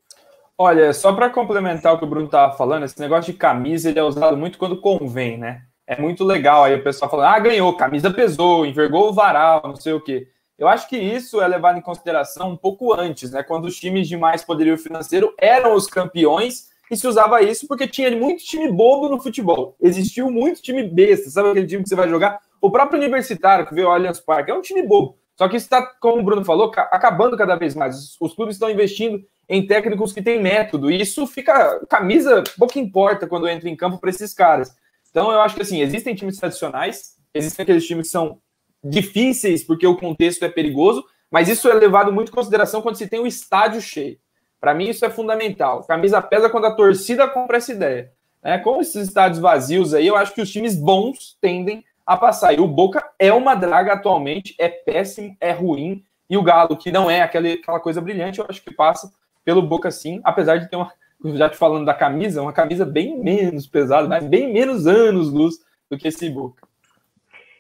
[0.57, 3.99] Olha, só para complementar o que o Bruno estava falando, esse negócio de camisa ele
[3.99, 5.63] é usado muito quando convém, né?
[5.87, 9.77] É muito legal aí o pessoal falando, ah, ganhou, camisa pesou, envergou o varal, não
[9.77, 10.27] sei o quê.
[10.59, 13.44] Eu acho que isso é levado em consideração um pouco antes, né?
[13.44, 17.87] Quando os times de mais poderio financeiro eram os campeões e se usava isso porque
[17.87, 19.77] tinha muito time bobo no futebol.
[19.81, 22.40] Existiu muito time besta, sabe aquele time que você vai jogar?
[22.61, 25.16] O próprio universitário que veio ao Allianz Parque é um time bobo.
[25.37, 28.16] Só que isso está, como o Bruno falou, acabando cada vez mais.
[28.21, 30.90] Os clubes estão investindo em técnicos que têm método.
[30.90, 31.81] E isso fica.
[31.88, 34.75] Camisa pouco importa quando entra em campo para esses caras.
[35.09, 38.40] Então eu acho que assim, existem times tradicionais, existem aqueles times que são
[38.88, 43.09] difíceis porque o contexto é perigoso, mas isso é levado muito em consideração quando se
[43.09, 44.18] tem o estádio cheio.
[44.61, 45.85] Para mim, isso é fundamental.
[45.85, 48.12] Camisa pesa quando a torcida compra essa ideia.
[48.42, 52.53] É, com esses estádios vazios aí, eu acho que os times bons tendem a passar.
[52.55, 56.03] E o Boca é uma draga atualmente, é péssimo, é ruim.
[56.29, 59.12] E o Galo, que não é aquela, aquela coisa brilhante, eu acho que passa
[59.44, 60.92] pelo Boca sim, apesar de ter uma,
[61.35, 65.57] já te falando da camisa, uma camisa bem menos pesada, mas bem menos anos luz
[65.90, 66.67] do que esse Boca.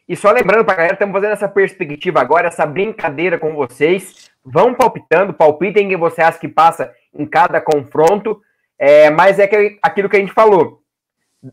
[0.08, 4.30] E só lembrando para a galera, estamos fazendo essa perspectiva agora, essa brincadeira com vocês.
[4.42, 8.40] Vão palpitando, palpitem quem você acha que passa em cada confronto.
[8.78, 10.80] É, mas é que, aquilo que a gente falou.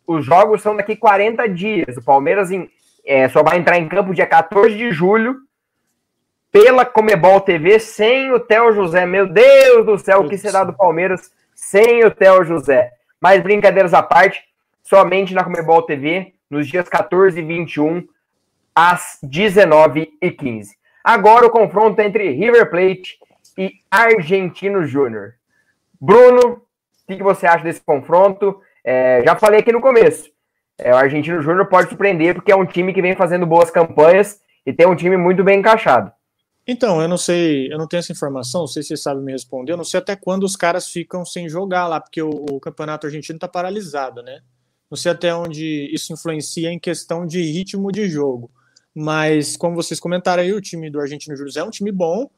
[0.08, 1.98] Os jogos são daqui 40 dias.
[1.98, 2.70] O Palmeiras em,
[3.06, 5.36] é, só vai entrar em campo dia 14 de julho
[6.50, 9.06] pela Comebol TV sem o Theo José.
[9.06, 12.94] Meu Deus do céu, o que será do Palmeiras sem o Theo José?
[13.20, 14.42] Mas brincadeiras à parte,
[14.82, 18.08] somente na Comebol TV, nos dias 14 e 21,
[18.76, 20.68] às 19h15.
[21.04, 23.18] Agora o confronto entre River Plate
[23.58, 25.36] e Argentino Júnior.
[26.02, 26.62] Bruno,
[27.08, 28.60] o que, você acha desse confronto?
[28.84, 30.30] É, já falei aqui no começo.
[30.78, 34.42] É, o Argentino Júnior pode surpreender porque é um time que vem fazendo boas campanhas
[34.66, 36.12] e tem um time muito bem encaixado.
[36.68, 39.32] Então, eu não sei, eu não tenho essa informação, não sei se você sabe me
[39.32, 42.60] responder, eu não sei até quando os caras ficam sem jogar lá, porque o, o
[42.60, 44.42] campeonato argentino está paralisado, né?
[44.90, 48.50] Não sei até onde isso influencia em questão de ritmo de jogo.
[48.96, 52.30] Mas, como vocês comentaram aí, o time do Argentino Júnior é um time bom,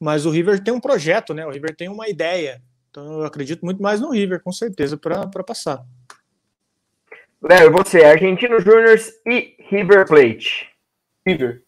[0.00, 1.44] mas o River tem um projeto, né?
[1.44, 2.62] O River tem uma ideia.
[2.90, 5.84] Então, eu acredito muito mais no River, com certeza, para passar.
[7.42, 10.70] Léo, você, Argentino Júnior e River Plate.
[11.26, 11.62] River.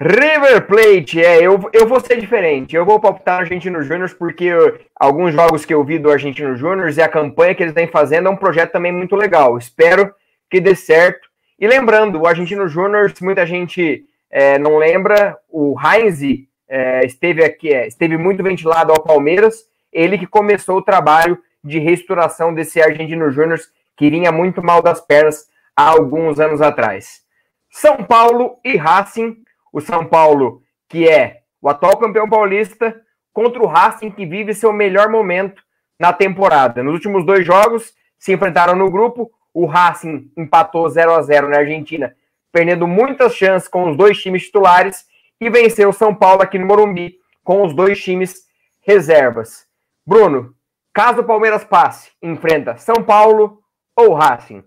[0.00, 2.74] River Plate, é, eu, eu vou ser diferente.
[2.74, 6.56] Eu vou palpitar no Argentino Júnior porque eu, alguns jogos que eu vi do Argentino
[6.56, 9.56] Júnior e a campanha que eles vêm fazendo é um projeto também muito legal.
[9.56, 10.12] Espero
[10.50, 11.28] que dê certo.
[11.58, 16.20] E lembrando, o Argentino Júnior, muita gente é, não lembra, o Heinz
[16.68, 19.64] é, esteve aqui, é, esteve muito ventilado ao Palmeiras.
[19.92, 23.58] Ele que começou o trabalho de restauração desse Argentino Júnior
[23.96, 27.22] que vinha muito mal das pernas há alguns anos atrás.
[27.70, 32.94] São Paulo e Racing o São Paulo, que é o atual campeão paulista,
[33.32, 35.60] contra o Racing, que vive seu melhor momento
[35.98, 36.80] na temporada.
[36.80, 41.58] Nos últimos dois jogos, se enfrentaram no grupo, o Racing empatou 0 a 0 na
[41.58, 42.14] Argentina,
[42.50, 45.06] perdendo muitas chances com os dois times titulares,
[45.40, 48.44] e venceu o São Paulo aqui no Morumbi, com os dois times
[48.80, 49.66] reservas.
[50.04, 50.54] Bruno,
[50.92, 53.62] caso o Palmeiras passe, enfrenta São Paulo
[53.96, 54.64] ou Racing?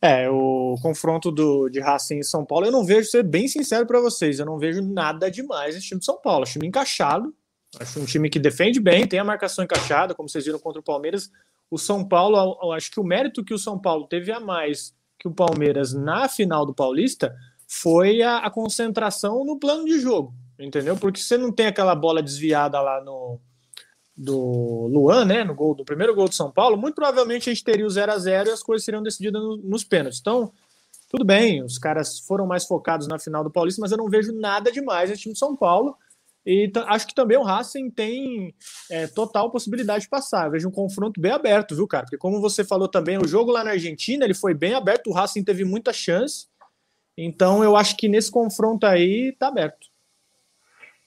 [0.00, 3.84] É, o confronto do, de Racing e São Paulo, eu não vejo, ser bem sincero
[3.84, 6.44] para vocês, eu não vejo nada demais nesse time de São Paulo.
[6.44, 7.34] Acho time encaixado,
[7.80, 10.84] acho um time que defende bem, tem a marcação encaixada, como vocês viram contra o
[10.84, 11.30] Palmeiras.
[11.70, 15.28] O São Paulo, acho que o mérito que o São Paulo teve a mais que
[15.28, 17.34] o Palmeiras na final do Paulista
[17.66, 20.96] foi a, a concentração no plano de jogo, entendeu?
[20.96, 23.38] Porque você não tem aquela bola desviada lá no,
[24.16, 27.64] do Luan, né, no gol do primeiro gol do São Paulo, muito provavelmente a gente
[27.64, 30.18] teria o 0 a 0 e as coisas seriam decididas no, nos pênaltis.
[30.20, 30.52] Então,
[31.08, 34.32] tudo bem, os caras foram mais focados na final do Paulista, mas eu não vejo
[34.32, 35.96] nada demais nesse time de São Paulo.
[36.50, 38.54] E acho que também o Racing tem
[38.90, 40.46] é, total possibilidade de passar.
[40.46, 42.04] Eu vejo um confronto bem aberto, viu, cara?
[42.04, 45.12] Porque como você falou também, o jogo lá na Argentina ele foi bem aberto, o
[45.12, 46.46] Racing teve muita chance.
[47.18, 49.88] Então eu acho que nesse confronto aí tá aberto.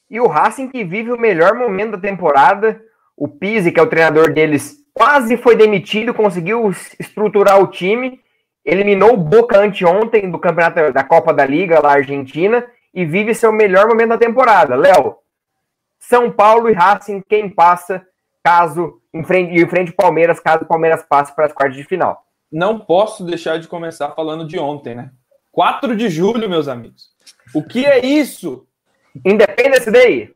[0.08, 2.80] E o Racing que vive o melhor momento da temporada,
[3.18, 8.20] o Pise, que é o treinador deles, quase foi demitido, conseguiu estruturar o time,
[8.64, 13.52] eliminou o Boca anteontem do campeonato da Copa da Liga lá Argentina e vive seu
[13.52, 14.76] melhor momento da temporada.
[14.76, 15.18] Léo,
[16.12, 18.06] São Paulo e Racing, quem passa
[18.44, 22.26] caso enfrente, enfrente o Palmeiras, caso o Palmeiras passe para as quartas de final?
[22.52, 25.12] Não posso deixar de começar falando de ontem, né?
[25.54, 27.12] 4 de julho, meus amigos.
[27.56, 28.68] O que é isso?
[29.26, 30.36] Independence Day.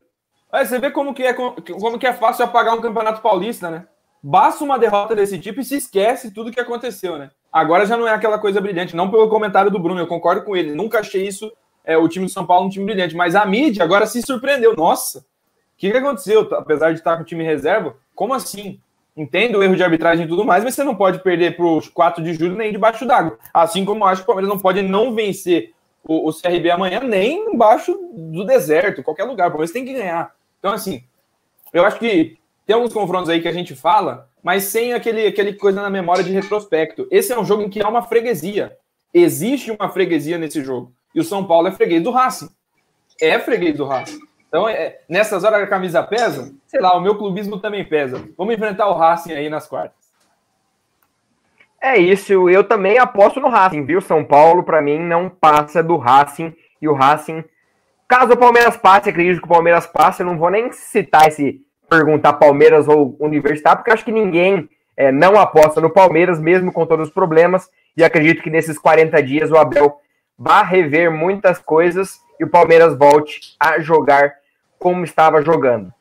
[0.49, 3.85] Aí você vê como que, é, como que é fácil apagar um campeonato paulista, né?
[4.23, 7.31] Basta uma derrota desse tipo e se esquece tudo que aconteceu, né?
[7.51, 10.55] Agora já não é aquela coisa brilhante, não pelo comentário do Bruno, eu concordo com
[10.55, 10.73] ele.
[10.73, 11.51] Nunca achei isso,
[11.83, 14.73] é, o time de São Paulo um time brilhante, mas a mídia agora se surpreendeu.
[14.73, 15.25] Nossa,
[15.75, 16.41] o que, que aconteceu?
[16.53, 18.79] Apesar de estar com o time reserva, como assim?
[19.15, 21.88] Entendo o erro de arbitragem e tudo mais, mas você não pode perder para os
[21.88, 23.38] 4 de julho nem debaixo d'água.
[23.53, 27.01] Assim como eu acho que o Palmeiras não pode não vencer o, o CRB amanhã,
[27.01, 29.47] nem embaixo do deserto, qualquer lugar.
[29.47, 30.33] O Palmeiras tem que ganhar.
[30.59, 31.03] Então, assim,
[31.73, 35.53] eu acho que tem alguns confrontos aí que a gente fala, mas sem aquele, aquele
[35.53, 37.07] coisa na memória de retrospecto.
[37.11, 38.77] Esse é um jogo em que há uma freguesia.
[39.13, 40.93] Existe uma freguesia nesse jogo.
[41.13, 42.49] E o São Paulo é freguês do Racing.
[43.21, 44.19] É freguês do Racing.
[44.56, 48.24] Então, é, nessas horas a camisa pesa, sei lá, o meu clubismo também pesa.
[48.38, 50.00] Vamos enfrentar o Racing aí nas quartas.
[51.82, 54.00] É isso, eu também aposto no Racing, viu?
[54.00, 56.56] São Paulo, para mim, não passa do Racing.
[56.82, 57.44] E o Racing,
[58.08, 61.62] caso o Palmeiras passe, acredito que o Palmeiras passe, eu não vou nem citar esse
[61.89, 66.86] perguntar Palmeiras ou Universitário, porque acho que ninguém é, não aposta no Palmeiras, mesmo com
[66.86, 67.70] todos os problemas.
[67.98, 69.98] E acredito que nesses 40 dias o Abel
[70.39, 74.34] vai rever muitas coisas e o Palmeiras volte a jogar
[74.79, 75.93] como estava jogando.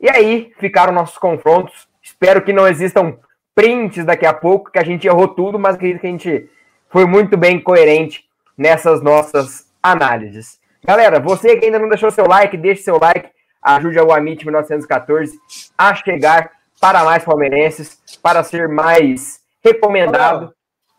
[0.00, 1.88] E aí ficaram nossos confrontos.
[2.02, 3.16] Espero que não existam
[3.54, 6.50] prints daqui a pouco, que a gente errou tudo, mas acredito que a gente
[6.88, 8.24] foi muito bem coerente
[8.56, 10.60] nessas nossas análises.
[10.84, 13.28] Galera, você que ainda não deixou seu like, deixe seu like,
[13.62, 15.38] ajude o Amit 1914
[15.78, 20.52] a chegar para mais palmeirenses, para ser mais recomendado.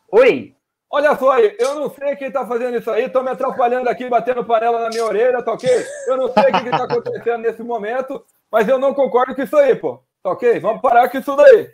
[0.10, 0.53] Oi!
[0.96, 4.08] Olha só aí, eu não sei quem tá fazendo isso aí, tô me atrapalhando aqui,
[4.08, 5.68] batendo panela na minha orelha, tá ok?
[6.06, 9.42] Eu não sei o que, que tá acontecendo nesse momento, mas eu não concordo com
[9.42, 10.04] isso aí, pô.
[10.22, 10.60] Tá ok?
[10.60, 11.68] Vamos parar com isso daí.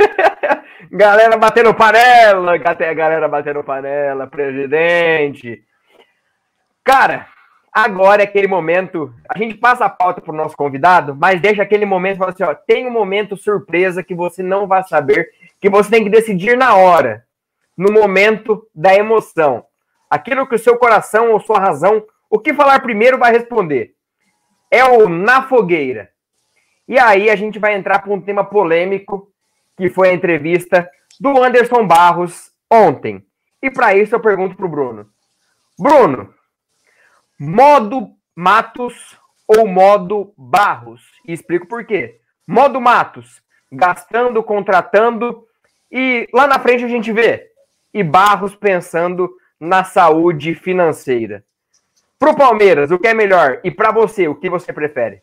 [0.92, 5.64] galera batendo panela, galera batendo panela, presidente.
[6.84, 7.26] Cara,
[7.72, 9.14] agora é aquele momento.
[9.30, 12.54] A gente passa a pauta pro nosso convidado, mas deixa aquele momento fala assim: ó,
[12.54, 16.74] tem um momento surpresa que você não vai saber, que você tem que decidir na
[16.76, 17.24] hora
[17.76, 19.64] no momento da emoção.
[20.08, 23.94] Aquilo que o seu coração ou sua razão, o que falar primeiro vai responder.
[24.70, 26.10] É o na fogueira.
[26.86, 29.30] E aí a gente vai entrar para um tema polêmico,
[29.76, 30.88] que foi a entrevista
[31.20, 33.24] do Anderson Barros ontem.
[33.62, 35.08] E para isso eu pergunto para o Bruno.
[35.78, 36.32] Bruno,
[37.38, 41.02] modo Matos ou modo Barros?
[41.26, 42.20] E explico por quê.
[42.46, 45.46] Modo Matos, gastando, contratando,
[45.90, 47.53] e lá na frente a gente vê
[47.94, 51.44] e Barros pensando na saúde financeira.
[52.18, 53.60] Para o Palmeiras, o que é melhor?
[53.62, 55.22] E para você, o que você prefere?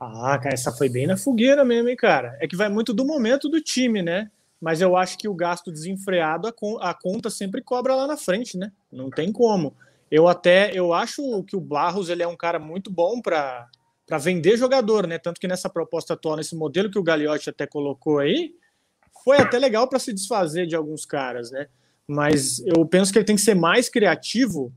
[0.00, 2.36] Ah, cara, essa foi bem na fogueira mesmo, hein, cara?
[2.40, 4.30] É que vai muito do momento do time, né?
[4.60, 8.72] Mas eu acho que o gasto desenfreado, a, conta sempre cobra lá na frente, né?
[8.90, 9.76] Não tem como.
[10.10, 13.68] Eu até, eu acho que o Barros, ele é um cara muito bom para
[14.20, 15.18] vender jogador, né?
[15.18, 18.54] Tanto que nessa proposta atual, nesse modelo que o Gagliotti até colocou aí,
[19.24, 21.66] foi até legal para se desfazer de alguns caras, né?
[22.06, 24.72] Mas eu penso que ele tem que ser mais criativo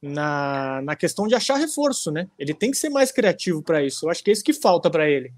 [0.00, 2.28] na, na questão de achar reforço, né?
[2.38, 4.06] Ele tem que ser mais criativo para isso.
[4.06, 5.32] Eu acho que é isso que falta para ele.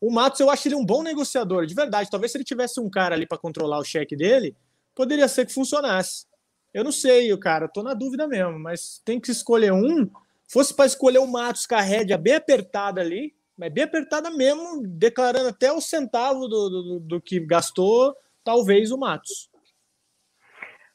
[0.00, 2.10] O Matos, eu acho ele um bom negociador, de verdade.
[2.10, 4.56] Talvez se ele tivesse um cara ali para controlar o cheque dele,
[4.94, 6.26] poderia ser que funcionasse.
[6.72, 10.08] Eu não sei, cara, tô na dúvida mesmo, mas tem que escolher um.
[10.46, 14.82] Fosse para escolher o Matos com a rédea bem apertada ali, mas bem apertada mesmo,
[14.86, 19.50] declarando até o centavo do, do, do que gastou, talvez o Matos.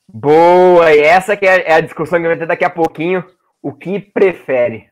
[0.07, 3.25] Boa, e essa que é, é a discussão que vai ter daqui a pouquinho.
[3.61, 4.89] O que prefere?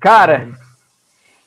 [0.00, 0.48] Cara,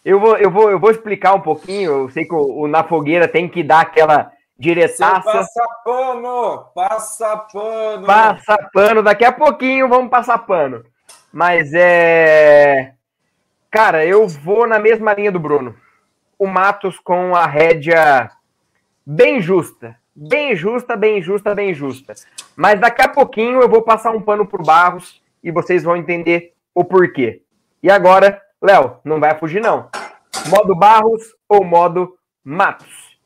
[0.04, 1.92] eu vou, eu vou, eu vou explicar um pouquinho.
[1.92, 5.22] Eu sei que o, o Na Fogueira tem que dar aquela diretaça.
[5.22, 6.66] Passa pano!
[6.74, 8.06] Passa pano!
[8.06, 10.84] Passa pano, daqui a pouquinho vamos passar pano.
[11.34, 12.94] Mas é.
[13.76, 15.76] Cara, eu vou na mesma linha do Bruno.
[16.40, 18.32] O Matos com a rédea
[19.06, 19.98] bem justa.
[20.16, 22.14] Bem justa, bem justa, bem justa.
[22.56, 26.54] Mas daqui a pouquinho eu vou passar um pano pro Barros e vocês vão entender
[26.74, 27.42] o porquê.
[27.84, 29.90] E agora, Léo, não vai fugir não.
[30.48, 33.20] Modo Barros ou modo Matos?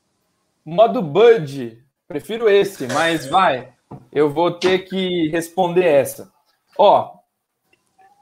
[0.66, 1.80] Modo Bud.
[2.08, 3.70] Prefiro esse, mas vai.
[4.12, 6.32] Eu vou ter que responder essa.
[6.76, 7.20] Ó,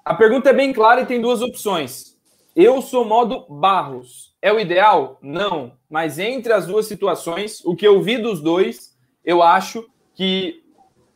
[0.04, 2.17] a pergunta é bem clara e tem duas opções.
[2.60, 4.36] Eu sou modo Barros.
[4.42, 5.20] É o ideal?
[5.22, 5.74] Não.
[5.88, 10.64] Mas entre as duas situações, o que eu vi dos dois, eu acho que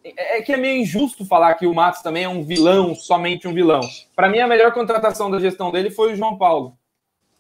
[0.04, 3.48] é, é que é meio injusto falar que o Matos também é um vilão, somente
[3.48, 3.82] um vilão.
[4.16, 6.78] Para mim, a melhor contratação da gestão dele foi o João Paulo.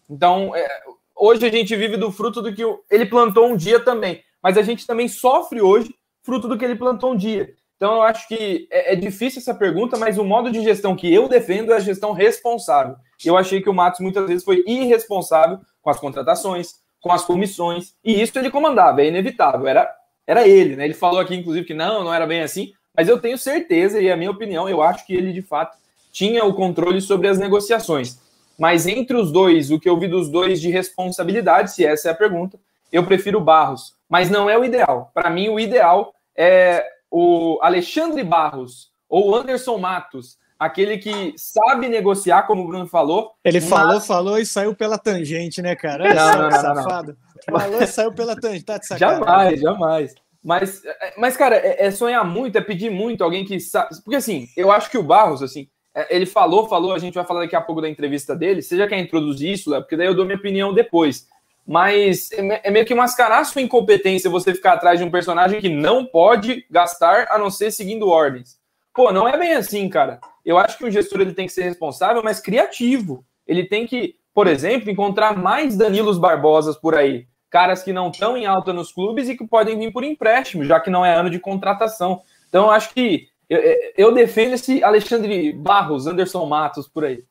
[0.09, 0.81] Então, é,
[1.15, 4.63] hoje a gente vive do fruto do que ele plantou um dia também, mas a
[4.63, 5.93] gente também sofre hoje
[6.23, 7.53] fruto do que ele plantou um dia.
[7.75, 11.13] Então, eu acho que é, é difícil essa pergunta, mas o modo de gestão que
[11.13, 12.95] eu defendo é a gestão responsável.
[13.25, 17.95] Eu achei que o Matos muitas vezes foi irresponsável com as contratações, com as comissões,
[18.03, 19.91] e isso ele comandava, é inevitável, era,
[20.27, 20.85] era ele, né?
[20.85, 24.11] Ele falou aqui, inclusive, que não, não era bem assim, mas eu tenho certeza, e
[24.11, 25.75] a minha opinião, eu acho que ele de fato
[26.11, 28.19] tinha o controle sobre as negociações.
[28.59, 32.11] Mas entre os dois, o que eu vi dos dois de responsabilidade, se essa é
[32.11, 32.59] a pergunta,
[32.91, 33.95] eu prefiro Barros.
[34.07, 35.09] Mas não é o ideal.
[35.13, 42.43] Para mim, o ideal é o Alexandre Barros ou Anderson Matos, aquele que sabe negociar,
[42.43, 43.31] como o Bruno falou.
[43.43, 43.67] Ele mas...
[43.67, 46.13] falou, falou e saiu pela tangente, né, cara?
[46.13, 47.17] Não, não, não, safado.
[47.47, 49.57] Não, Falou e saiu pela tangente, tá de sacanagem.
[49.57, 50.15] Jamais, jamais.
[50.43, 50.83] Mas,
[51.17, 53.89] mas cara, é, é sonhar muito, é pedir muito alguém que sabe.
[54.03, 57.25] Porque assim, eu acho que o Barros, assim, é, ele falou, falou, a gente vai
[57.25, 58.61] falar daqui a pouco da entrevista dele.
[58.61, 59.81] Você já quer introduzir isso, Léo?
[59.81, 61.25] Porque daí eu dou minha opinião depois.
[61.65, 65.69] Mas é, é meio que mascarar sua incompetência você ficar atrás de um personagem que
[65.69, 68.59] não pode gastar a não ser seguindo ordens.
[68.93, 70.19] Pô, não é bem assim, cara.
[70.45, 73.25] Eu acho que o gestor ele tem que ser responsável, mas criativo.
[73.47, 77.27] Ele tem que, por exemplo, encontrar mais Danilos Barbosas por aí.
[77.49, 80.79] Caras que não estão em alta nos clubes e que podem vir por empréstimo, já
[80.79, 82.21] que não é ano de contratação.
[82.47, 83.59] Então, eu acho que eu,
[83.97, 87.23] eu defendo esse Alexandre Barros, Anderson Matos por aí.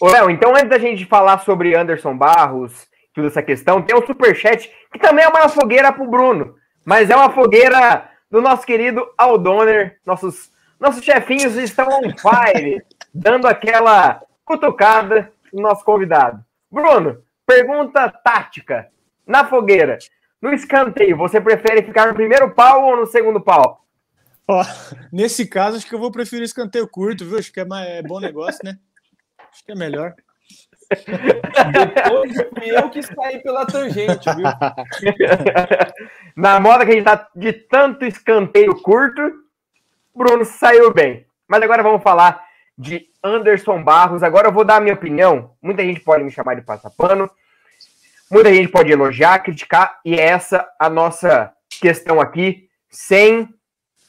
[0.00, 4.06] Ô, Léo, então antes da gente falar sobre Anderson Barros, toda essa questão, tem um
[4.06, 9.04] superchat, que também é uma fogueira pro Bruno, mas é uma fogueira do nosso querido
[9.18, 9.98] Aldoner.
[10.06, 10.50] Nossos,
[10.80, 16.42] nossos chefinhos estão on fire, dando aquela cutucada no nosso convidado.
[16.70, 18.88] Bruno, pergunta tática.
[19.26, 19.98] Na fogueira,
[20.40, 23.84] no escanteio, você prefere ficar no primeiro pau ou no segundo pau?
[24.48, 24.64] Ó,
[25.12, 27.38] nesse caso, acho que eu vou preferir escanteio curto, viu?
[27.38, 28.78] Acho que é, mais, é bom negócio, né?
[29.52, 30.14] Acho que é melhor.
[30.90, 34.46] Depois fui eu que saí pela tangente, viu?
[36.34, 39.22] Na moda que a gente tá de tanto escanteio curto,
[40.14, 41.26] Bruno saiu bem.
[41.48, 42.44] Mas agora vamos falar
[42.76, 44.22] de Anderson Barros.
[44.22, 45.52] Agora eu vou dar a minha opinião.
[45.60, 47.30] Muita gente pode me chamar de passapano.
[48.30, 53.48] Muita gente pode elogiar, criticar, e é essa a nossa questão aqui, sem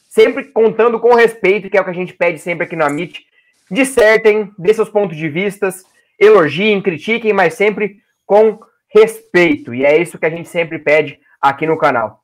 [0.08, 3.26] sempre contando com respeito, que é o que a gente pede sempre aqui no Amit.
[3.68, 5.82] Dissertem, dê seus pontos de vistas,
[6.20, 8.60] elogiem, critiquem, mas sempre com
[8.94, 9.74] respeito.
[9.74, 12.22] E é isso que a gente sempre pede aqui no canal.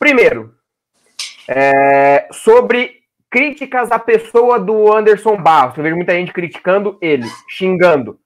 [0.00, 0.52] Primeiro,
[1.46, 2.95] é, sobre
[3.36, 5.76] críticas à pessoa do Anderson Barros.
[5.76, 8.18] Eu vejo muita gente criticando ele, xingando.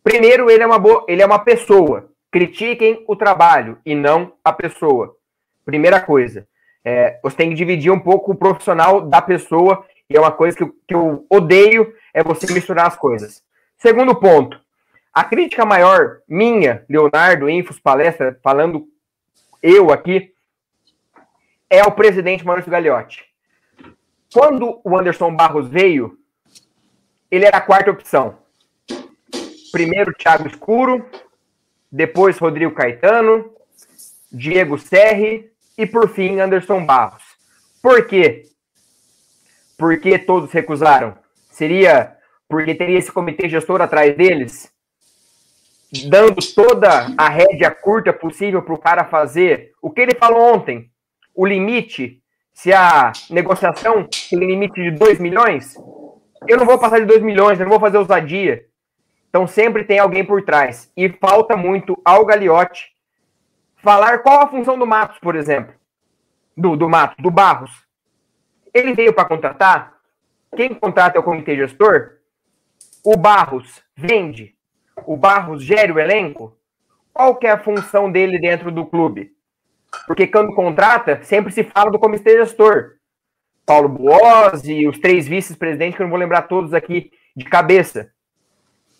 [0.00, 2.08] Primeiro, ele é uma boa, ele é uma pessoa.
[2.30, 5.16] Critiquem o trabalho e não a pessoa.
[5.64, 6.46] Primeira coisa.
[6.84, 10.56] É, você tem que dividir um pouco o profissional da pessoa, e é uma coisa
[10.56, 13.42] que eu, que eu odeio, é você misturar as coisas.
[13.76, 14.56] Segundo ponto,
[15.12, 18.86] a crítica maior minha, Leonardo, Infos, palestra, falando
[19.60, 20.32] eu aqui,
[21.68, 23.33] é o presidente Maurício Gagliotti.
[24.34, 26.18] Quando o Anderson Barros veio,
[27.30, 28.36] ele era a quarta opção.
[29.70, 31.08] Primeiro Thiago Escuro,
[31.90, 33.54] depois Rodrigo Caetano,
[34.32, 37.22] Diego Serri, e por fim Anderson Barros.
[37.80, 38.42] Por quê?
[39.78, 41.16] Porque todos recusaram?
[41.48, 42.16] Seria
[42.48, 44.68] porque teria esse comitê gestor atrás deles,
[46.08, 50.90] dando toda a rédea curta possível para o cara fazer o que ele falou ontem.
[51.32, 52.20] O limite,
[52.54, 55.76] se a negociação tem limite de 2 milhões,
[56.46, 58.64] eu não vou passar de 2 milhões, eu não vou fazer ousadia.
[59.28, 60.90] Então sempre tem alguém por trás.
[60.96, 62.94] E falta muito ao Gagliotti
[63.78, 65.74] falar qual a função do Matos, por exemplo.
[66.56, 67.72] Do, do Matos, do Barros.
[68.72, 69.94] Ele veio para contratar.
[70.54, 72.12] Quem contrata é o comitê gestor.
[73.04, 74.54] O Barros vende.
[75.04, 76.56] O Barros gera o elenco.
[77.12, 79.32] Qual que é a função dele dentro do clube?
[80.06, 82.92] Porque quando contrata, sempre se fala do comitê gestor.
[83.66, 88.10] Paulo Buozzi os três vice-presidentes, que eu não vou lembrar todos aqui de cabeça.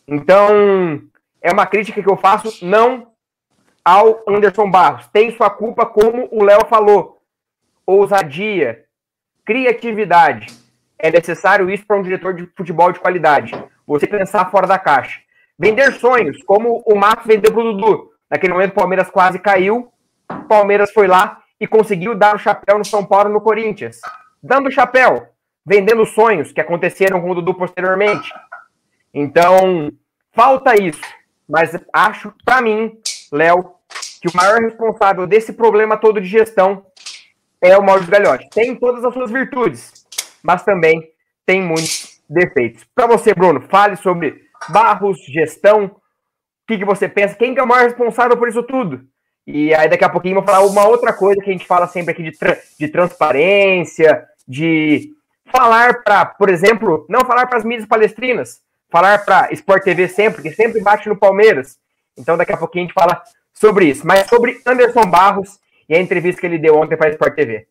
[0.08, 1.02] Então,
[1.40, 3.08] é uma crítica que eu faço não
[3.84, 5.06] ao Anderson Barros.
[5.08, 7.20] Tem sua culpa, como o Léo falou.
[7.86, 8.84] Ousadia,
[9.44, 10.46] criatividade.
[10.98, 13.52] É necessário isso para um diretor de futebol de qualidade.
[13.86, 15.20] Você pensar fora da caixa.
[15.58, 18.10] Vender sonhos, como o Matos vendeu para o Dudu.
[18.30, 19.92] Naquele momento o Palmeiras quase caiu.
[20.30, 24.00] O Palmeiras foi lá e conseguiu dar o chapéu no São Paulo no Corinthians.
[24.42, 25.28] Dando chapéu,
[25.64, 28.32] vendendo sonhos que aconteceram com o Dudu posteriormente.
[29.12, 29.90] Então,
[30.32, 31.00] falta isso.
[31.48, 32.98] Mas acho, para mim,
[33.32, 33.74] Léo,
[34.20, 36.86] que o maior responsável desse problema todo de gestão
[37.60, 38.48] é o Maurício Gagliotti.
[38.50, 40.06] Tem todas as suas virtudes,
[40.42, 41.10] mas também
[41.46, 42.84] tem muitos defeitos.
[42.94, 47.62] Para você, Bruno, fale sobre Barros, gestão, o que, que você pensa, quem que é
[47.62, 49.06] o maior responsável por isso tudo?
[49.46, 52.12] E aí daqui a pouquinho vou falar uma outra coisa que a gente fala sempre
[52.12, 55.12] aqui de, tra de transparência, de
[55.46, 60.42] falar para, por exemplo, não falar para as mídias palestrinas, falar para Sport TV sempre,
[60.42, 61.78] que sempre bate no Palmeiras.
[62.16, 63.22] Então daqui a pouquinho a gente fala
[63.52, 64.06] sobre isso.
[64.06, 67.66] Mas sobre Anderson Barros e a entrevista que ele deu ontem para a Sport TV.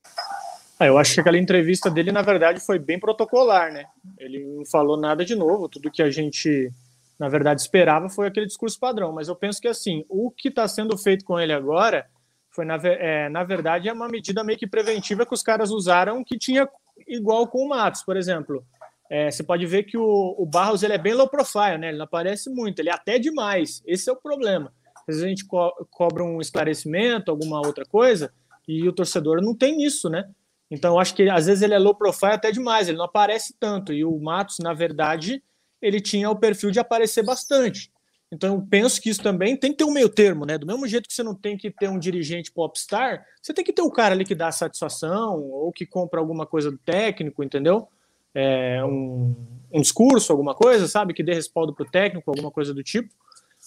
[0.79, 3.85] Ah, eu acho que aquela entrevista dele, na verdade, foi bem protocolar, né?
[4.17, 6.71] Ele não falou nada de novo, tudo que a gente,
[7.19, 9.13] na verdade, esperava foi aquele discurso padrão.
[9.13, 12.05] Mas eu penso que, assim, o que está sendo feito com ele agora
[12.49, 16.23] foi, na, é, na verdade, é uma medida meio que preventiva que os caras usaram
[16.23, 16.67] que tinha
[17.07, 18.65] igual com o Matos, por exemplo.
[19.09, 21.89] É, você pode ver que o, o, Barros ele é bem low profile, né?
[21.89, 23.81] Ele não aparece muito, ele é até demais.
[23.85, 24.73] Esse é o problema.
[24.95, 28.33] Às vezes a gente co cobra um esclarecimento, alguma outra coisa,
[28.67, 30.29] e o torcedor não tem isso, né?
[30.71, 33.55] Então, eu acho que às vezes ele é low profile até demais, ele não aparece
[33.59, 33.93] tanto.
[33.93, 35.43] E o Matos, na verdade,
[35.83, 37.91] ele tinha o perfil de aparecer bastante.
[38.31, 40.57] Então, eu penso que isso também tem que ter um meio termo, né?
[40.57, 43.71] Do mesmo jeito que você não tem que ter um dirigente popstar, você tem que
[43.71, 47.43] ter o um cara ali que dá satisfação ou que compra alguma coisa do técnico,
[47.43, 47.87] entendeu?
[48.33, 49.35] É, um,
[49.71, 51.13] um discurso, alguma coisa, sabe?
[51.13, 53.13] Que dê respaldo para o técnico, alguma coisa do tipo.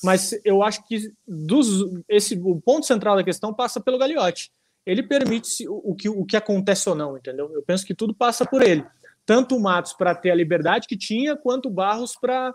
[0.03, 1.69] Mas eu acho que dos,
[2.09, 4.51] esse, o ponto central da questão passa pelo Gagliotti
[4.87, 7.51] ele permite o, que, o que acontece ou não, entendeu?
[7.53, 8.87] Eu penso que tudo passa por ele.
[9.27, 12.55] Tanto o Matos para ter a liberdade que tinha, quanto o Barros para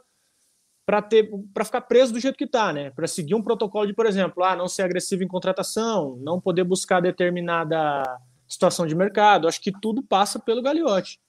[0.84, 2.90] para ter para ficar preso do jeito que está, né?
[2.90, 6.64] Para seguir um protocolo de, por exemplo, ah, não ser agressivo em contratação, não poder
[6.64, 8.04] buscar determinada
[8.48, 9.48] situação de mercado.
[9.48, 11.20] Acho que tudo passa pelo Gagliotti.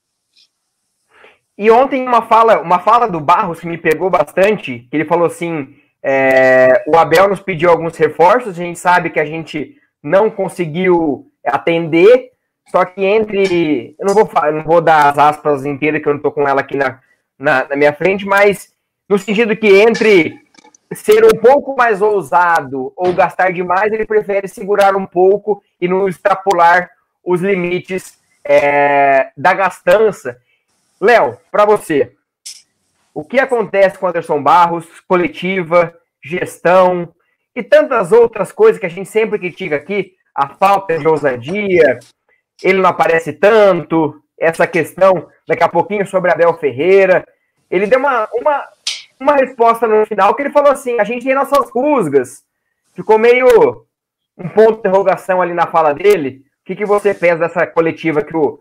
[1.57, 5.76] E ontem uma fala, uma fala do Barros que me pegou bastante, ele falou assim:
[6.03, 11.30] é, o Abel nos pediu alguns reforços, a gente sabe que a gente não conseguiu
[11.45, 12.32] atender,
[12.70, 13.94] só que entre.
[13.98, 16.60] Eu não vou, não vou dar as aspas inteiras, que eu não estou com ela
[16.60, 17.00] aqui na,
[17.38, 18.72] na, na, minha frente, mas
[19.08, 20.40] no sentido que entre
[20.94, 26.08] ser um pouco mais ousado ou gastar demais, ele prefere segurar um pouco e não
[26.08, 26.90] extrapolar
[27.24, 30.38] os limites é, da gastança.
[31.00, 32.12] Léo, para você,
[33.14, 37.12] o que acontece com Anderson Barros, coletiva, gestão,
[37.54, 41.98] e tantas outras coisas que a gente sempre critica aqui, a falta de ousadia,
[42.62, 47.26] ele não aparece tanto, essa questão, daqui a pouquinho, sobre Abel Ferreira.
[47.70, 48.68] Ele deu uma, uma,
[49.20, 52.44] uma resposta no final que ele falou assim: a gente tem nossas rusgas.
[52.94, 53.86] Ficou meio
[54.36, 56.42] um ponto de interrogação ali na fala dele.
[56.60, 58.60] O que, que você pensa dessa coletiva que o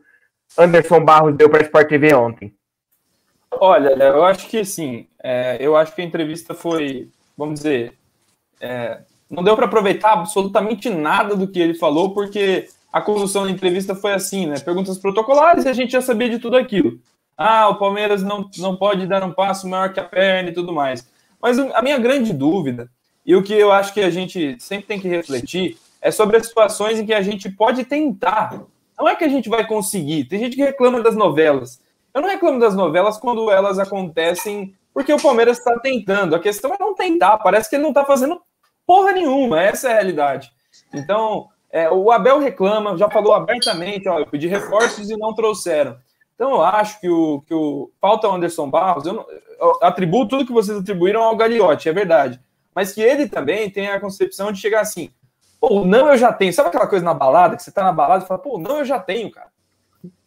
[0.58, 2.54] Anderson Barros deu para a Sport TV ontem?
[3.52, 5.08] Olha, eu acho que sim.
[5.22, 7.94] É, eu acho que a entrevista foi, vamos dizer,
[8.60, 13.52] é, não deu para aproveitar absolutamente nada do que ele falou, porque a condução da
[13.52, 14.60] entrevista foi assim, né?
[14.60, 17.00] Perguntas protocolares e a gente já sabia de tudo aquilo.
[17.38, 20.74] Ah, o Palmeiras não, não pode dar um passo maior que a perna e tudo
[20.74, 21.08] mais.
[21.42, 22.90] Mas a minha grande dúvida,
[23.26, 26.48] e o que eu acho que a gente sempre tem que refletir, é sobre as
[26.48, 28.62] situações em que a gente pode tentar.
[29.00, 30.26] Não é que a gente vai conseguir.
[30.26, 31.82] Tem gente que reclama das novelas.
[32.14, 36.36] Eu não reclamo das novelas quando elas acontecem porque o Palmeiras está tentando.
[36.36, 37.38] A questão é não tentar.
[37.38, 38.42] Parece que ele não está fazendo
[38.86, 40.52] porra nenhuma, essa é a realidade.
[40.94, 45.98] Então, é, o Abel reclama, já falou abertamente, ó, eu pedi reforços e não trouxeram.
[46.36, 49.26] Então, eu acho que o, que o falta o Anderson Barros, eu, não,
[49.60, 52.42] eu atribuo tudo que vocês atribuíram ao Gagliotti, é verdade.
[52.74, 55.12] Mas que ele também tem a concepção de chegar assim,
[55.60, 56.52] pô, não eu já tenho.
[56.52, 58.86] Sabe aquela coisa na balada, que você tá na balada e fala, pô, não eu
[58.86, 59.52] já tenho, cara.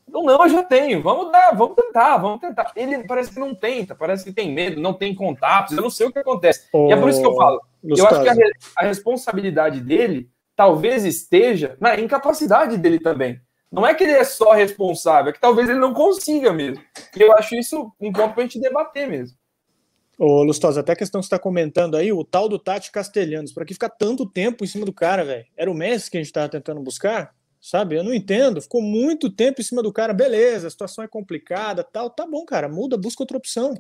[0.07, 1.03] Não, não, eu já tenho.
[1.03, 2.71] Vamos dar, vamos tentar, vamos tentar.
[2.77, 6.07] Ele parece que não tenta, parece que tem medo, não tem contatos, eu não sei
[6.07, 6.69] o que acontece.
[6.73, 7.61] Oh, e é por isso que eu falo.
[7.83, 8.35] Eu acho que a,
[8.79, 13.41] a, responsabilidade dele talvez esteja na incapacidade dele também.
[13.71, 16.83] Não é que ele é só responsável, é que talvez ele não consiga mesmo.
[17.17, 19.37] E eu acho isso um ponto para a gente debater mesmo.
[20.17, 23.53] Ô, Lustosa, até a questão que você está comentando aí, o tal do Tati Castelhanos,
[23.53, 25.45] para que ficar tanto tempo em cima do cara, velho?
[25.57, 27.35] Era o Messi que a gente estava tentando buscar?
[27.65, 27.97] sabe?
[27.97, 28.61] Eu não entendo.
[28.61, 32.45] Ficou muito tempo em cima do cara, beleza, a situação é complicada, tal, tá bom,
[32.45, 33.75] cara, muda, busca outra opção.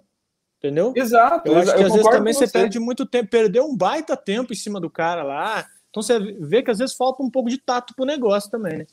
[0.58, 0.94] Entendeu?
[0.96, 1.46] Exato.
[1.46, 4.54] Eu acho que às vezes também você, você perde muito tempo, perdeu um baita tempo
[4.54, 5.66] em cima do cara lá.
[5.94, 8.86] Então você vê que às vezes falta um pouco de tato pro negócio também, né?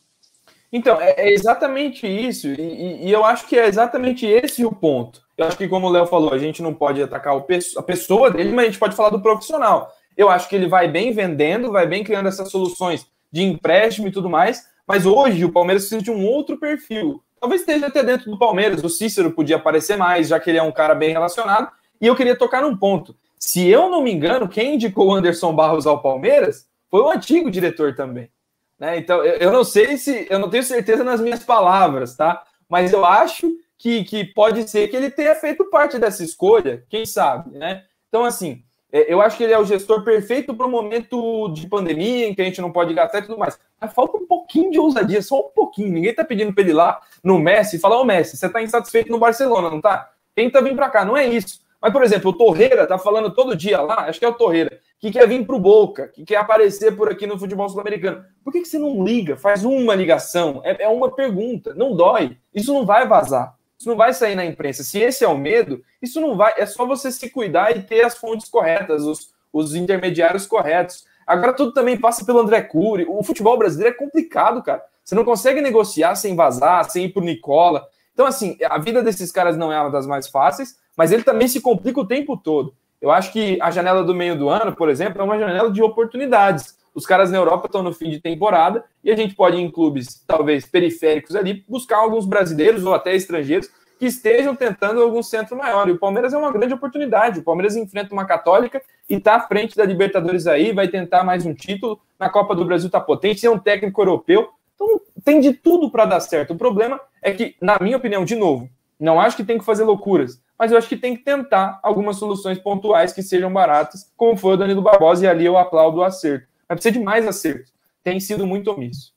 [0.72, 5.22] Então, é, é exatamente isso, e, e, eu acho que é exatamente esse o ponto.
[5.36, 7.45] Eu acho que, como o Léo falou, a gente não pode atacar o,
[7.78, 9.91] a pessoa dele, mas a gente pode falar do profissional.
[10.16, 14.12] Eu acho que ele vai bem vendendo, vai bem criando essas soluções de empréstimo e
[14.12, 17.22] tudo mais, mas hoje o Palmeiras precisa de um outro perfil.
[17.39, 18.84] Talvez esteja até dentro do Palmeiras.
[18.84, 21.70] O Cícero podia aparecer mais, já que ele é um cara bem relacionado.
[21.99, 23.16] E eu queria tocar num ponto.
[23.39, 27.50] Se eu não me engano, quem indicou o Anderson Barros ao Palmeiras foi o antigo
[27.50, 28.30] diretor também.
[28.78, 28.98] Né?
[28.98, 32.44] Então, eu, eu não sei se, eu não tenho certeza nas minhas palavras, tá?
[32.68, 37.06] Mas eu acho que, que pode ser que ele tenha feito parte dessa escolha, quem
[37.06, 37.86] sabe, né?
[38.10, 41.66] Então, assim, é, eu acho que ele é o gestor perfeito para o momento de
[41.68, 43.58] pandemia, em que a gente não pode gastar e tudo mais.
[43.80, 45.94] Mas falta um pouquinho de ousadia, só um pouquinho.
[45.94, 48.62] Ninguém está pedindo para ele ir lá no Messi e falar: Ô Messi, você está
[48.62, 50.12] insatisfeito no Barcelona, não tá?
[50.36, 51.06] Tenta vir para cá.
[51.06, 51.62] Não é isso.
[51.82, 54.80] Mas, por exemplo, o Torreira tá falando todo dia lá, acho que é o Torreira,
[55.02, 58.24] que quer vir para o Boca, que quer aparecer por aqui no futebol sul-americano.
[58.43, 59.36] Por que, que você não liga?
[59.36, 60.62] Faz uma ligação.
[60.64, 61.74] É, é uma pergunta.
[61.74, 62.38] Não dói.
[62.54, 63.58] Isso não vai vazar.
[63.80, 64.84] Isso não vai sair na imprensa.
[64.84, 66.54] Se esse é o medo, isso não vai.
[66.56, 71.04] É só você se cuidar e ter as fontes corretas, os, os intermediários corretos.
[71.26, 73.08] Agora tudo também passa pelo André Cury.
[73.10, 74.84] O futebol brasileiro é complicado, cara.
[75.04, 77.88] Você não consegue negociar sem vazar, sem ir pro Nicola.
[78.14, 81.47] Então, assim, a vida desses caras não é uma das mais fáceis, mas ele também
[81.47, 82.76] se complica o tempo todo.
[83.02, 85.82] Eu acho que a janela do meio do ano, por exemplo, é uma janela de
[85.82, 86.78] oportunidades.
[86.93, 90.24] Os caras na Europa estão no fim de temporada e a gente pode, em clubes
[90.28, 95.88] talvez periféricos ali, buscar alguns brasileiros ou até estrangeiros que estejam tentando algum centro maior.
[95.88, 97.39] E o Palmeiras é uma grande oportunidade.
[97.39, 101.45] O Palmeiras enfrenta uma católica e está à frente da Libertadores aí, vai tentar mais
[101.45, 101.99] um título.
[102.20, 104.49] Na Copa do Brasil está potente, é um técnico europeu.
[104.76, 106.54] Então tem de tudo para dar certo.
[106.54, 109.84] O problema é que, na minha opinião, de novo, não acho que tem que fazer
[109.84, 114.38] loucuras, mas eu acho que tem que tentar algumas soluções pontuais que sejam baratas, como
[114.38, 116.47] foi o Danilo Barbosa, e ali eu aplaudo o acerto.
[116.70, 117.72] Mas precisa de mais acerto.
[118.03, 119.12] Tem sido muito omisso.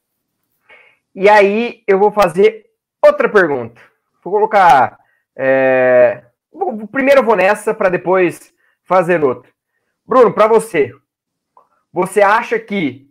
[1.14, 2.70] E aí eu vou fazer
[3.04, 3.78] outra pergunta.
[4.22, 4.98] Vou colocar.
[5.36, 6.24] É...
[6.90, 8.50] Primeiro eu vou nessa para depois
[8.82, 9.50] fazer outra.
[10.06, 10.94] Bruno, para você.
[11.92, 13.06] Você acha que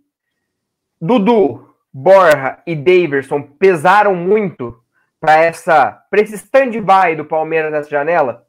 [0.99, 4.82] Dudu, Borja e Daverson pesaram muito
[5.23, 8.45] para essa para esse stand-by do Palmeiras nessa janela?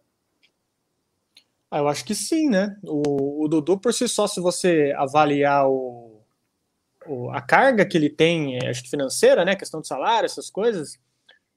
[1.71, 2.77] Ah, eu acho que sim, né?
[2.83, 6.21] O, o Dudu, por si só, se você avaliar o,
[7.07, 9.55] o, a carga que ele tem, é, acho que financeira, né?
[9.55, 10.99] Questão de salário, essas coisas,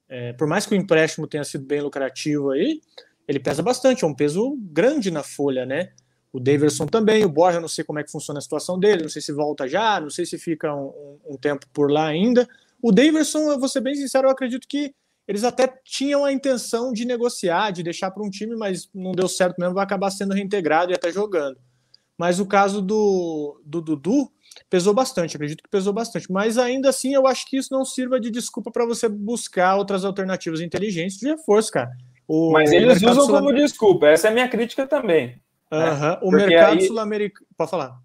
[0.07, 2.80] é, por mais que o empréstimo tenha sido bem lucrativo aí,
[3.28, 5.93] ele pesa bastante, é um peso grande na folha, né?
[6.32, 9.09] O Daverson também, o Borja, não sei como é que funciona a situação dele, não
[9.09, 12.47] sei se volta já, não sei se fica um, um tempo por lá ainda.
[12.80, 14.93] O Daverson, eu vou ser bem sincero, eu acredito que
[15.28, 19.28] eles até tinham a intenção de negociar, de deixar para um time, mas não deu
[19.28, 21.57] certo mesmo, vai acabar sendo reintegrado e até jogando.
[22.17, 24.32] Mas o caso do, do Dudu
[24.69, 26.32] pesou bastante, acredito que pesou bastante.
[26.32, 30.05] Mas ainda assim, eu acho que isso não sirva de desculpa para você buscar outras
[30.05, 31.91] alternativas inteligentes de reforço, cara.
[32.28, 35.41] O, mas eles usam como desculpa, essa é a minha crítica também.
[35.71, 35.80] Uhum.
[35.80, 36.88] É, o mercado aí...
[36.88, 37.45] sul-americano.
[37.57, 37.99] Pode falar.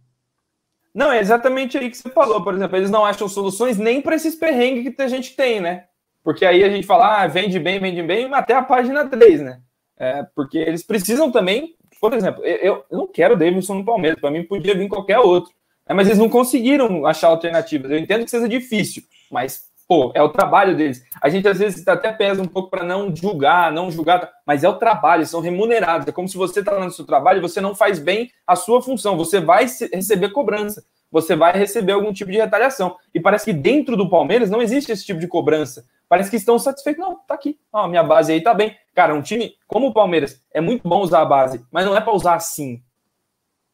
[0.94, 2.42] Não, é exatamente aí que você falou.
[2.42, 5.86] Por exemplo, eles não acham soluções nem para esses perrengues que a gente tem, né?
[6.22, 9.60] Porque aí a gente fala, ah, vende bem, vende bem, até a página 3, né?
[9.98, 14.20] É, porque eles precisam também, por exemplo, eu, eu não quero o Davidson no Palmeiras,
[14.20, 15.52] para mim podia vir qualquer outro.
[15.86, 17.90] É, mas eles não conseguiram achar alternativas.
[17.90, 21.04] Eu entendo que seja difícil, mas, pô, é o trabalho deles.
[21.20, 24.68] A gente às vezes até pesa um pouco para não julgar, não julgar, mas é
[24.68, 26.06] o trabalho, são remunerados.
[26.06, 28.80] É como se você está no seu trabalho e você não faz bem a sua
[28.80, 32.96] função, você vai receber cobrança você vai receber algum tipo de retaliação.
[33.14, 35.84] E parece que dentro do Palmeiras não existe esse tipo de cobrança.
[36.12, 37.02] Parece que estão satisfeitos.
[37.02, 37.58] Não, tá aqui.
[37.72, 38.76] Ó, minha base aí tá bem.
[38.94, 42.02] Cara, um time como o Palmeiras é muito bom usar a base, mas não é
[42.02, 42.82] para usar assim.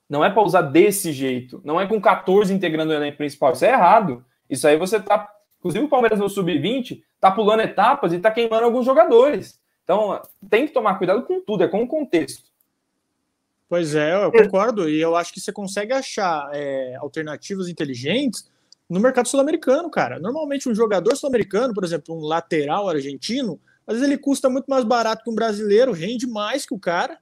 [0.08, 1.60] Não é para usar desse jeito.
[1.64, 3.50] Não é com 14 integrando o elenco principal.
[3.50, 4.24] Isso é errado.
[4.48, 5.28] Isso aí você tá.
[5.58, 9.60] Inclusive o Palmeiras no sub-20 tá pulando etapas e tá queimando alguns jogadores.
[9.82, 12.44] Então tem que tomar cuidado com tudo, é com o contexto.
[13.68, 14.88] Pois é, eu concordo.
[14.88, 18.48] E eu acho que você consegue achar é, alternativas inteligentes
[18.88, 20.18] no mercado sul-americano, cara.
[20.18, 24.84] Normalmente, um jogador sul-americano, por exemplo, um lateral argentino, às vezes ele custa muito mais
[24.84, 27.18] barato que um brasileiro, rende mais que o cara.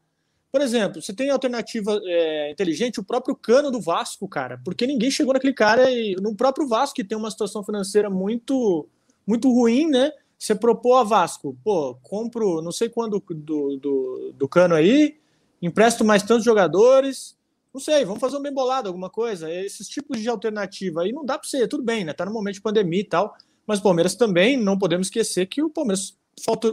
[0.50, 5.10] Por exemplo, você tem alternativa é, inteligente, o próprio Cano do Vasco, cara, porque ninguém
[5.10, 8.88] chegou naquele cara e no próprio Vasco, que tem uma situação financeira muito,
[9.26, 10.12] muito ruim, né?
[10.38, 15.16] Você propôs a Vasco, pô, compro não sei quando do, do, do Cano aí,
[15.60, 17.35] empresto mais tantos jogadores,
[17.76, 19.52] não sei, vamos fazer um bem bolado, alguma coisa.
[19.52, 22.14] Esses tipos de alternativa aí não dá para ser, tudo bem, né?
[22.14, 25.62] Tá no momento de pandemia e tal, mas o Palmeiras também, não podemos esquecer que
[25.62, 26.16] o Palmeiras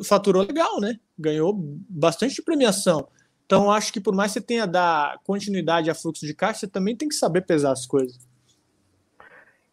[0.05, 0.97] faturou legal, né?
[1.19, 1.53] Ganhou
[1.89, 3.05] bastante premiação.
[3.45, 6.67] Então, acho que por mais que você tenha dar continuidade a fluxo de caixa, você
[6.67, 8.25] também tem que saber pesar as coisas.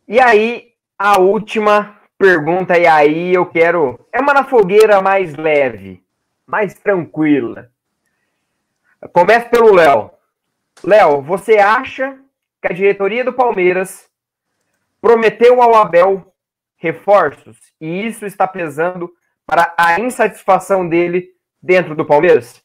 [0.09, 4.05] E aí, a última pergunta, e aí eu quero.
[4.13, 6.03] É uma na fogueira mais leve,
[6.45, 7.71] mais tranquila.
[9.13, 10.11] Começa pelo Léo.
[10.83, 12.19] Léo, você acha
[12.61, 14.09] que a diretoria do Palmeiras
[15.01, 16.33] prometeu ao Abel
[16.77, 19.11] reforços e isso está pesando
[19.47, 21.29] para a insatisfação dele
[21.63, 22.63] dentro do Palmeiras?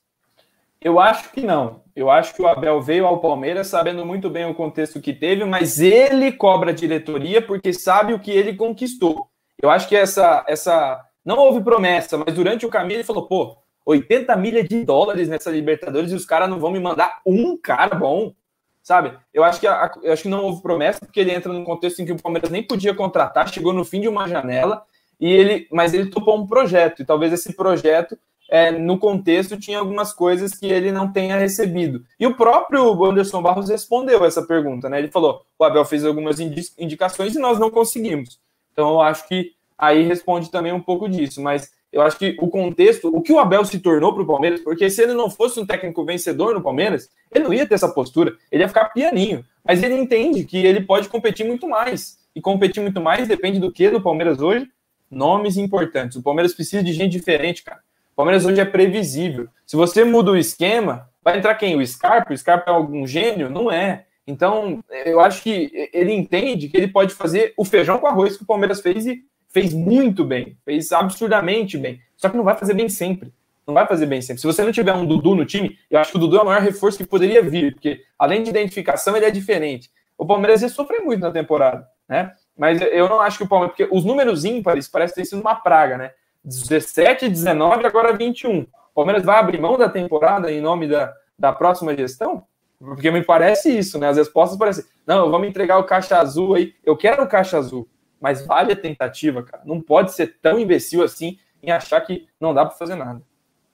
[0.80, 1.84] Eu acho que não.
[1.96, 5.44] Eu acho que o Abel veio ao Palmeiras sabendo muito bem o contexto que teve,
[5.44, 9.28] mas ele cobra a diretoria porque sabe o que ele conquistou.
[9.62, 13.58] Eu acho que essa, essa não houve promessa, mas durante o caminho ele falou: pô,
[13.86, 17.96] 80 milhas de dólares nessa Libertadores e os caras não vão me mandar um cara
[17.96, 18.34] bom,
[18.82, 19.14] sabe?
[19.34, 22.02] Eu acho que a, eu acho que não houve promessa porque ele entra num contexto
[22.02, 24.84] em que o Palmeiras nem podia contratar, chegou no fim de uma janela
[25.20, 28.18] e ele, mas ele topou um projeto e talvez esse projeto
[28.50, 32.04] é, no contexto tinha algumas coisas que ele não tenha recebido.
[32.20, 35.00] E o próprio Anderson Barros respondeu essa pergunta, né?
[35.00, 38.40] Ele falou: o Abel fez algumas indicações e nós não conseguimos.
[38.72, 42.50] Então eu acho que aí responde também um pouco disso, mas eu acho que o
[42.50, 45.58] contexto, o que o Abel se tornou para o Palmeiras, porque se ele não fosse
[45.62, 49.46] um técnico vencedor no Palmeiras, ele não ia ter essa postura, ele ia ficar pianinho.
[49.64, 52.18] Mas ele entende que ele pode competir muito mais.
[52.36, 54.68] E competir muito mais depende do que do Palmeiras hoje?
[55.10, 56.18] Nomes importantes.
[56.18, 57.80] O Palmeiras precisa de gente diferente, cara.
[58.12, 59.48] O Palmeiras hoje é previsível.
[59.66, 61.78] Se você muda o esquema, vai entrar quem?
[61.78, 62.34] O Scarpa?
[62.34, 63.50] O Scarpa é algum gênio?
[63.50, 64.04] Não é.
[64.28, 68.44] Então, eu acho que ele entende que ele pode fazer o feijão com arroz que
[68.44, 69.24] o Palmeiras fez e
[69.56, 72.02] fez muito bem, fez absurdamente bem.
[72.18, 73.34] Só que não vai fazer bem sempre.
[73.66, 74.42] Não vai fazer bem sempre.
[74.42, 76.46] Se você não tiver um Dudu no time, eu acho que o Dudu é o
[76.46, 79.90] maior reforço que poderia vir, porque além de identificação, ele é diferente.
[80.18, 82.34] O Palmeiras ia sofrer muito na temporada, né?
[82.58, 85.56] Mas eu não acho que o Palmeiras, porque os números ímpares parecem ter sido uma
[85.56, 86.12] praga, né?
[86.44, 88.60] 17, 19, agora 21.
[88.60, 92.44] O Palmeiras vai abrir mão da temporada em nome da, da próxima gestão?
[92.78, 94.10] Porque me parece isso, né?
[94.10, 96.74] As respostas parecem, não, vamos entregar o caixa azul aí.
[96.86, 97.88] Eu quero o caixa azul,
[98.26, 99.62] mas vale a tentativa, cara.
[99.68, 103.22] Não pode ser tão imbecil assim em achar que não dá para fazer nada.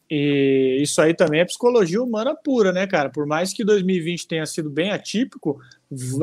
[0.10, 3.10] E isso aí também é psicologia humana pura, né, cara?
[3.10, 5.62] Por mais que 2020 tenha sido bem atípico,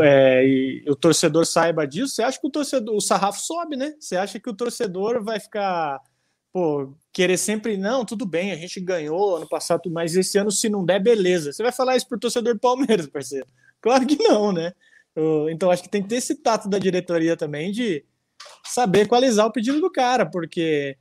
[0.02, 3.94] é, e o torcedor saiba disso, você acha que o torcedor, o sarrafo sobe, né?
[3.98, 5.98] Você acha que o torcedor vai ficar,
[6.52, 10.68] pô, querer sempre, não, tudo bem, a gente ganhou ano passado, mas esse ano, se
[10.68, 11.50] não der, beleza.
[11.50, 13.46] Você vai falar isso pro torcedor do Palmeiras, parceiro?
[13.80, 14.74] Claro que não, né?
[15.50, 18.04] Então acho que tem que ter esse tato da diretoria também de
[18.64, 20.96] saber equalizar o pedido do cara, porque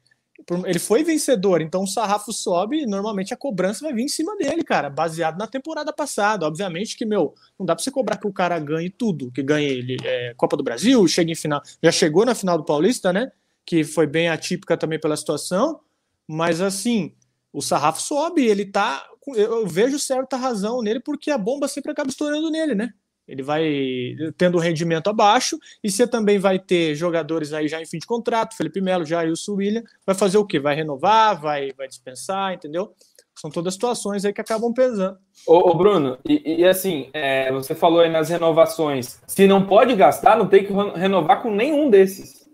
[0.66, 4.36] ele foi vencedor, então o sarrafo sobe e normalmente a cobrança vai vir em cima
[4.38, 6.46] dele, cara, baseado na temporada passada.
[6.46, 9.68] Obviamente que, meu, não dá pra você cobrar que o cara ganhe tudo, que ganhe
[9.68, 13.32] ele é, Copa do Brasil, chegue em final, já chegou na final do Paulista, né?
[13.66, 15.80] Que foi bem atípica também pela situação,
[16.28, 17.14] mas assim,
[17.52, 19.06] o sarrafo sobe, ele tá.
[19.36, 22.94] Eu vejo certa razão nele, porque a bomba sempre acaba estourando nele, né?
[23.28, 27.86] Ele vai tendo um rendimento abaixo, e você também vai ter jogadores aí já em
[27.86, 30.60] fim de contrato, Felipe Melo, Jailson William, vai fazer o quê?
[30.60, 32.94] Vai renovar, vai, vai dispensar, entendeu?
[33.36, 35.18] São todas situações aí que acabam pesando.
[35.46, 39.96] Ô, ô Bruno, e, e assim, é, você falou aí nas renovações, se não pode
[39.96, 42.48] gastar, não tem que renovar com nenhum desses.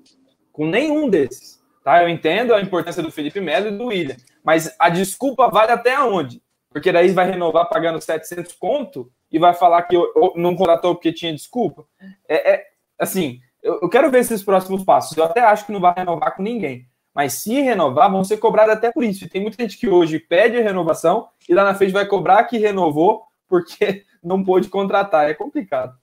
[0.51, 1.61] Com nenhum desses.
[1.83, 2.03] Tá?
[2.03, 5.97] Eu entendo a importância do Felipe Melo e do William, mas a desculpa vale até
[6.01, 6.41] onde?
[6.69, 10.93] Porque daí vai renovar pagando 700 conto, e vai falar que eu, eu não contratou
[10.93, 11.85] porque tinha desculpa.
[12.29, 12.65] É, é
[12.99, 15.17] assim, eu, eu, quero ver esses próximos passos.
[15.17, 16.87] Eu até acho que não vai renovar com ninguém.
[17.15, 19.25] Mas se renovar, vão ser cobrados até por isso.
[19.25, 22.59] E tem muita gente que hoje pede renovação e lá na frente vai cobrar que
[22.59, 25.27] renovou porque não pôde contratar.
[25.27, 25.97] É complicado.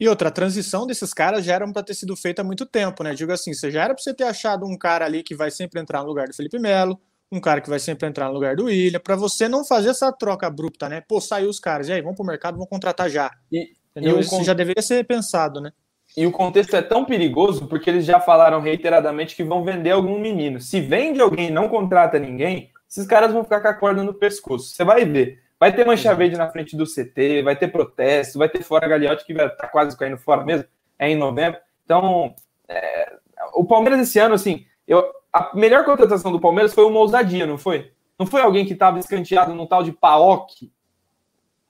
[0.00, 3.02] E outra, a transição desses caras já era para ter sido feita há muito tempo,
[3.02, 3.14] né?
[3.14, 5.80] Digo assim, você já era para você ter achado um cara ali que vai sempre
[5.80, 7.00] entrar no lugar do Felipe Melo,
[7.30, 10.12] um cara que vai sempre entrar no lugar do William, para você não fazer essa
[10.12, 11.02] troca abrupta, né?
[11.08, 13.30] Pô, saiu os caras, e aí, vamos pro mercado, vamos contratar já.
[13.50, 14.18] E, Entendeu?
[14.18, 14.44] E Isso con...
[14.44, 15.72] já deveria ser pensado, né?
[16.14, 20.18] E o contexto é tão perigoso porque eles já falaram reiteradamente que vão vender algum
[20.20, 20.60] menino.
[20.60, 24.14] Se vende alguém e não contrata ninguém, esses caras vão ficar com a corda no
[24.14, 24.68] pescoço.
[24.68, 25.42] Você vai ver.
[25.58, 29.24] Vai ter mancha verde na frente do CT, vai ter protesto, vai ter fora Gagliotti
[29.24, 30.66] que tá quase caindo fora mesmo.
[30.98, 31.58] É em novembro.
[31.84, 32.34] Então,
[32.68, 33.12] é...
[33.54, 35.02] o Palmeiras esse ano, assim, eu,
[35.36, 37.92] a melhor contratação do Palmeiras foi uma ousadia, não foi?
[38.18, 40.72] Não foi alguém que estava escanteado no tal de Paok.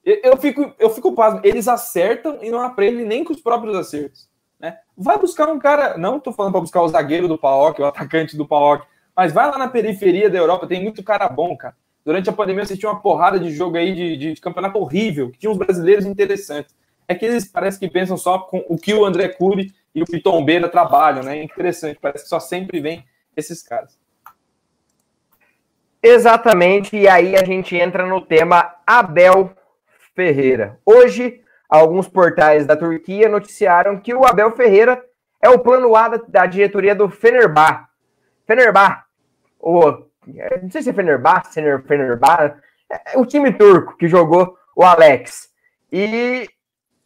[0.04, 1.40] Eu, eu, fico, eu fico pasmo.
[1.42, 4.28] Eles acertam e não aprendem nem com os próprios acertos.
[4.60, 4.78] Né?
[4.96, 5.98] Vai buscar um cara.
[5.98, 8.86] Não estou falando para buscar o zagueiro do Paok, o atacante do Paok,
[9.16, 11.74] mas vai lá na periferia da Europa, tem muito cara bom, cara.
[12.04, 15.32] Durante a pandemia você tinha uma porrada de jogo aí de, de, de campeonato horrível,
[15.32, 16.72] que tinha uns brasileiros interessantes.
[17.08, 20.06] É que eles parece que pensam só com o que o André Cury e o
[20.06, 21.38] Pitombeira trabalham, né?
[21.38, 23.04] É interessante, parece que só sempre vem
[23.36, 23.98] esses caras.
[26.02, 29.50] Exatamente, e aí a gente entra no tema Abel
[30.14, 30.78] Ferreira.
[30.84, 35.04] Hoje, alguns portais da Turquia noticiaram que o Abel Ferreira
[35.42, 37.88] é o plano A da, diretoria do Fenerbah.
[38.46, 39.04] Fenerbah,
[39.58, 40.06] o,
[40.62, 42.56] não sei se é Fenerbah, Fenerbah,
[42.88, 45.50] é o time turco que jogou o Alex.
[45.90, 46.48] E,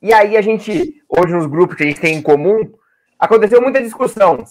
[0.02, 2.70] e aí a gente, hoje nos grupos que a gente tem em comum,
[3.18, 4.44] aconteceu muita discussão.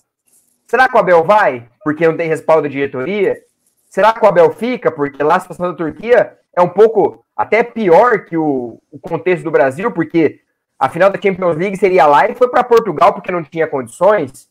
[0.69, 1.67] Será que o Abel vai?
[1.83, 3.41] Porque não tem respaldo da diretoria?
[3.89, 4.91] Será que o Abel fica?
[4.91, 9.43] Porque lá a situação da Turquia é um pouco até pior que o, o contexto
[9.43, 10.41] do Brasil, porque
[10.77, 14.47] a final da Champions League seria lá e foi para Portugal porque não tinha condições.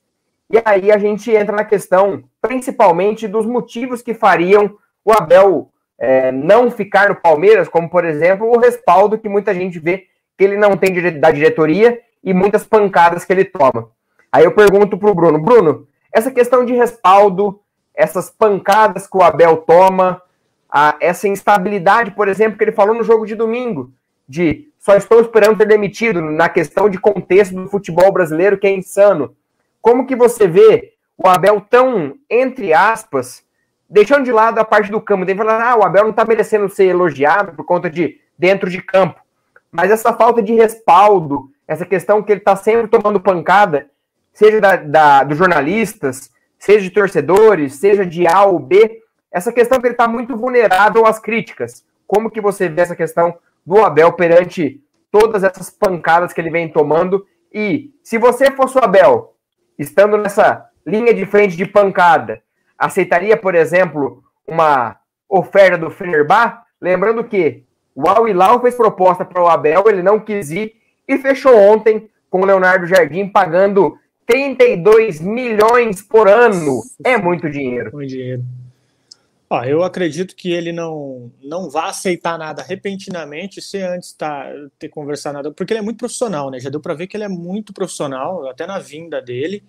[0.50, 6.32] E aí a gente entra na questão, principalmente, dos motivos que fariam o Abel é,
[6.32, 10.06] não ficar no Palmeiras, como, por exemplo, o respaldo que muita gente vê
[10.36, 13.88] que ele não tem da diretoria e muitas pancadas que ele toma.
[14.32, 17.60] Aí eu pergunto para o Bruno, Bruno, essa questão de respaldo,
[17.94, 20.22] essas pancadas que o Abel toma,
[20.68, 23.92] a, essa instabilidade, por exemplo, que ele falou no jogo de domingo,
[24.28, 28.70] de só estou esperando ser demitido na questão de contexto do futebol brasileiro, que é
[28.70, 29.34] insano.
[29.80, 33.42] Como que você vê o Abel tão, entre aspas,
[33.88, 36.68] deixando de lado a parte do campo, dele falando, ah, o Abel não está merecendo
[36.68, 39.20] ser elogiado por conta de dentro de campo.
[39.70, 43.90] Mas essa falta de respaldo, essa questão que ele está sempre tomando pancada,
[44.38, 49.80] seja da, da, dos jornalistas, seja de torcedores, seja de A ou B, essa questão
[49.80, 51.84] que ele está muito vulnerável às críticas.
[52.06, 53.36] Como que você vê essa questão
[53.66, 54.80] do Abel perante
[55.10, 57.26] todas essas pancadas que ele vem tomando?
[57.52, 59.34] E se você fosse o Abel,
[59.76, 62.40] estando nessa linha de frente de pancada,
[62.78, 66.62] aceitaria, por exemplo, uma oferta do Fenerbah?
[66.80, 70.76] Lembrando que o Al Hilal fez proposta para o Abel, ele não quis ir
[71.08, 73.98] e fechou ontem com o Leonardo Jardim pagando
[74.28, 76.82] 32 milhões por ano.
[77.02, 77.90] É muito dinheiro.
[77.94, 78.44] Muito dinheiro.
[79.48, 84.46] Ó, eu acredito que ele não não vai aceitar nada repentinamente se antes tá,
[84.78, 86.60] ter conversado nada, porque ele é muito profissional, né?
[86.60, 89.64] Já deu para ver que ele é muito profissional, até na vinda dele.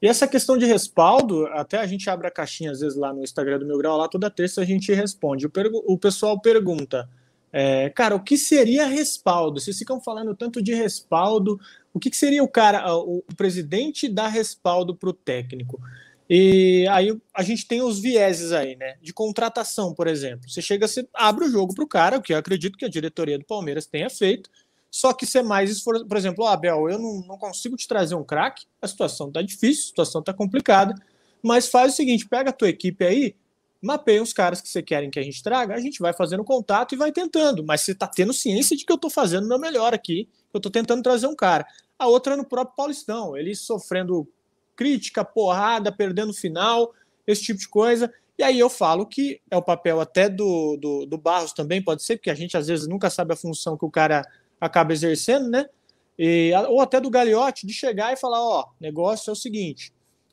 [0.00, 3.24] E essa questão de respaldo, até a gente abre a caixinha às vezes lá no
[3.24, 5.46] Instagram do Meu Grau, lá toda terça a gente responde.
[5.46, 5.50] O,
[5.86, 7.08] o pessoal pergunta,
[7.52, 9.60] é, cara, o que seria respaldo?
[9.60, 11.58] Vocês ficam falando tanto de respaldo,
[11.94, 15.80] o que, que seria o cara, o, o presidente dar respaldo para o técnico?
[16.28, 18.96] E aí a gente tem os vieses aí, né?
[19.00, 20.50] De contratação, por exemplo.
[20.50, 22.88] Você chega, você abre o jogo para o cara, o que eu acredito que a
[22.88, 24.50] diretoria do Palmeiras tenha feito.
[24.90, 26.06] Só que ser mais esforço.
[26.06, 29.42] Por exemplo, oh, Abel, eu não, não consigo te trazer um craque, a situação tá
[29.42, 30.94] difícil, a situação tá complicada.
[31.42, 33.36] Mas faz o seguinte: pega a tua equipe aí,
[33.82, 36.94] mapeia os caras que você querem que a gente traga, a gente vai fazendo contato
[36.94, 37.62] e vai tentando.
[37.62, 40.60] Mas você tá tendo ciência de que eu tô fazendo o meu melhor aqui, eu
[40.60, 41.66] tô tentando trazer um cara.
[41.98, 44.28] A outra é no próprio Paulistão, ele sofrendo
[44.76, 46.92] crítica, porrada, perdendo final,
[47.26, 48.12] esse tipo de coisa.
[48.36, 52.02] E aí eu falo que é o papel até do, do, do, Barros também, pode
[52.02, 54.22] ser, porque a gente às vezes nunca sabe a função que o cara
[54.60, 55.66] acaba exercendo, né?
[56.18, 59.92] E, ou até do Gagliotti, de chegar e falar, ó, negócio é o seguinte,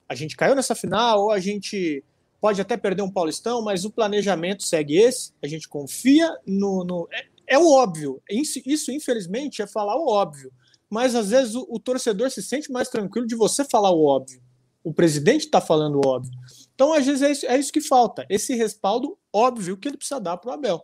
[0.09, 2.03] a gente caiu nessa final, ou a gente
[2.39, 6.83] pode até perder um Paulistão, mas o planejamento segue esse, a gente confia no...
[6.83, 7.07] no...
[7.11, 10.51] É, é o óbvio, isso, isso infelizmente é falar o óbvio,
[10.91, 14.41] mas às vezes o, o torcedor se sente mais tranquilo de você falar o óbvio.
[14.83, 16.31] O presidente está falando o óbvio.
[16.73, 18.25] Então, às vezes, é isso, é isso, que falta.
[18.29, 20.81] Esse respaldo óbvio que ele precisa dar para o Abel.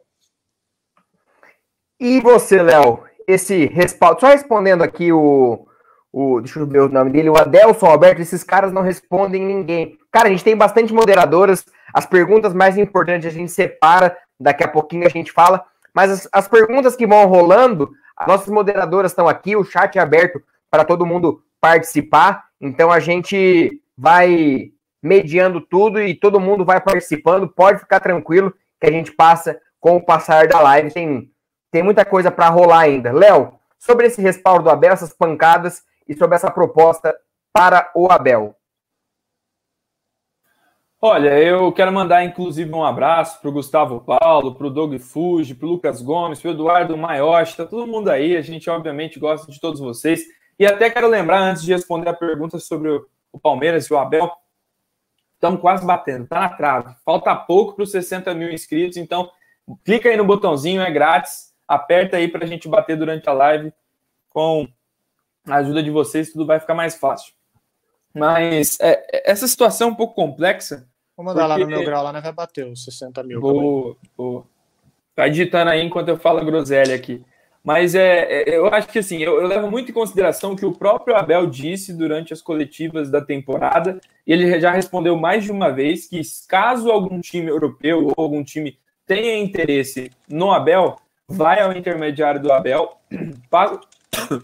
[2.00, 3.04] E você, Léo?
[3.28, 4.22] Esse respaldo.
[4.22, 5.68] Só respondendo aqui o,
[6.14, 6.40] o.
[6.40, 8.22] Deixa eu ver o nome dele, o Adelson Alberto.
[8.22, 9.98] Esses caras não respondem ninguém.
[10.12, 11.66] Cara, a gente tem bastante moderadoras.
[11.94, 14.16] As perguntas mais importantes a gente separa.
[14.40, 15.66] Daqui a pouquinho a gente fala.
[15.94, 17.90] Mas as, as perguntas que vão rolando,
[18.26, 20.42] nossas moderadoras estão aqui, o chat é aberto
[20.72, 22.46] para todo mundo participar.
[22.60, 27.48] Então a gente vai mediando tudo e todo mundo vai participando.
[27.48, 30.92] Pode ficar tranquilo que a gente passa com o passar da live.
[30.92, 31.32] Tem,
[31.72, 33.12] tem muita coisa para rolar ainda.
[33.12, 37.16] Léo, sobre esse respaldo do Abel, essas pancadas e sobre essa proposta
[37.54, 38.57] para o Abel.
[41.00, 45.54] Olha, eu quero mandar inclusive um abraço para o Gustavo Paulo, para o Doug Fuji,
[45.54, 48.36] para o Lucas Gomes, para o Eduardo Maiochi, tá todo mundo aí.
[48.36, 50.24] A gente obviamente gosta de todos vocês.
[50.58, 54.32] E até quero lembrar, antes de responder a pergunta sobre o, Palmeiras e o Abel,
[55.36, 56.96] estamos quase batendo, tá na trave.
[57.06, 59.30] Falta pouco para os 60 mil inscritos, então
[59.86, 61.54] clica aí no botãozinho, é grátis.
[61.68, 63.72] Aperta aí para a gente bater durante a live.
[64.30, 64.68] Com
[65.48, 67.37] a ajuda de vocês, tudo vai ficar mais fácil.
[68.18, 70.88] Mas é, é, essa situação é um pouco complexa.
[71.16, 71.64] Vou mandar porque...
[71.64, 73.42] lá no meu grau, lá né, vai bater os 60 mil.
[73.42, 74.46] Vou, vou.
[75.16, 77.24] Tá digitando aí enquanto eu falo groselha aqui.
[77.64, 80.72] Mas é, é, eu acho que assim, eu, eu, levo muito em consideração que o
[80.72, 85.70] próprio Abel disse durante as coletivas da temporada, e ele já respondeu mais de uma
[85.70, 90.96] vez que caso algum time europeu ou algum time tenha interesse no Abel,
[91.28, 92.98] vai ao intermediário do Abel,
[93.50, 93.82] passa,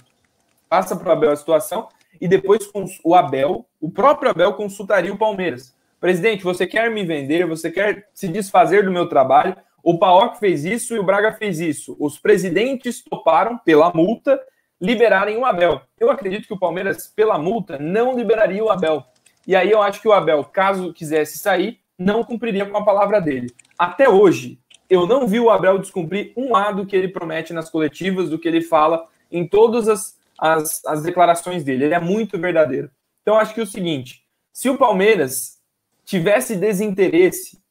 [0.68, 1.88] passa para o Abel a situação
[2.24, 2.72] e depois
[3.04, 5.76] o Abel, o próprio Abel consultaria o Palmeiras.
[6.00, 9.58] Presidente, você quer me vender, você quer se desfazer do meu trabalho?
[9.84, 11.98] O Paok fez isso e o Braga fez isso.
[12.00, 14.40] Os presidentes toparam, pela multa,
[14.80, 15.82] liberarem o Abel.
[16.00, 19.04] Eu acredito que o Palmeiras, pela multa, não liberaria o Abel.
[19.46, 23.20] E aí eu acho que o Abel, caso quisesse sair, não cumpriria com a palavra
[23.20, 23.52] dele.
[23.78, 24.58] Até hoje,
[24.90, 28.48] eu não vi o Abel descumprir um lado que ele promete nas coletivas, do que
[28.48, 31.86] ele fala em todas as, as, as declarações dele.
[31.86, 32.90] Ele é muito verdadeiro.
[33.22, 35.60] Então, acho que é o seguinte: se o Palmeiras
[36.06, 37.62] tivesse desinteresse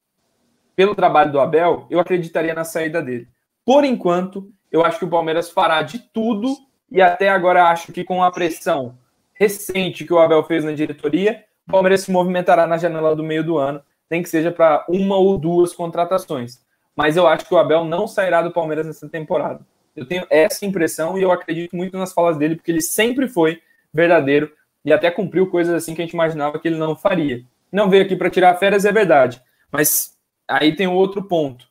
[0.74, 3.28] pelo trabalho do Abel, eu acreditaria na saída dele.
[3.64, 6.56] Por enquanto, eu acho que o Palmeiras fará de tudo
[6.90, 8.98] e até agora acho que com a pressão
[9.34, 13.44] recente que o Abel fez na diretoria, o Palmeiras se movimentará na janela do meio
[13.44, 16.60] do ano, nem que seja para uma ou duas contratações.
[16.94, 19.64] Mas eu acho que o Abel não sairá do Palmeiras nessa temporada.
[19.94, 23.60] Eu tenho essa impressão e eu acredito muito nas falas dele, porque ele sempre foi
[23.92, 24.52] verdadeiro
[24.84, 27.44] e até cumpriu coisas assim que a gente imaginava que ele não faria.
[27.70, 29.42] Não veio aqui para tirar férias, é verdade.
[29.70, 30.16] Mas
[30.48, 31.64] aí tem outro ponto.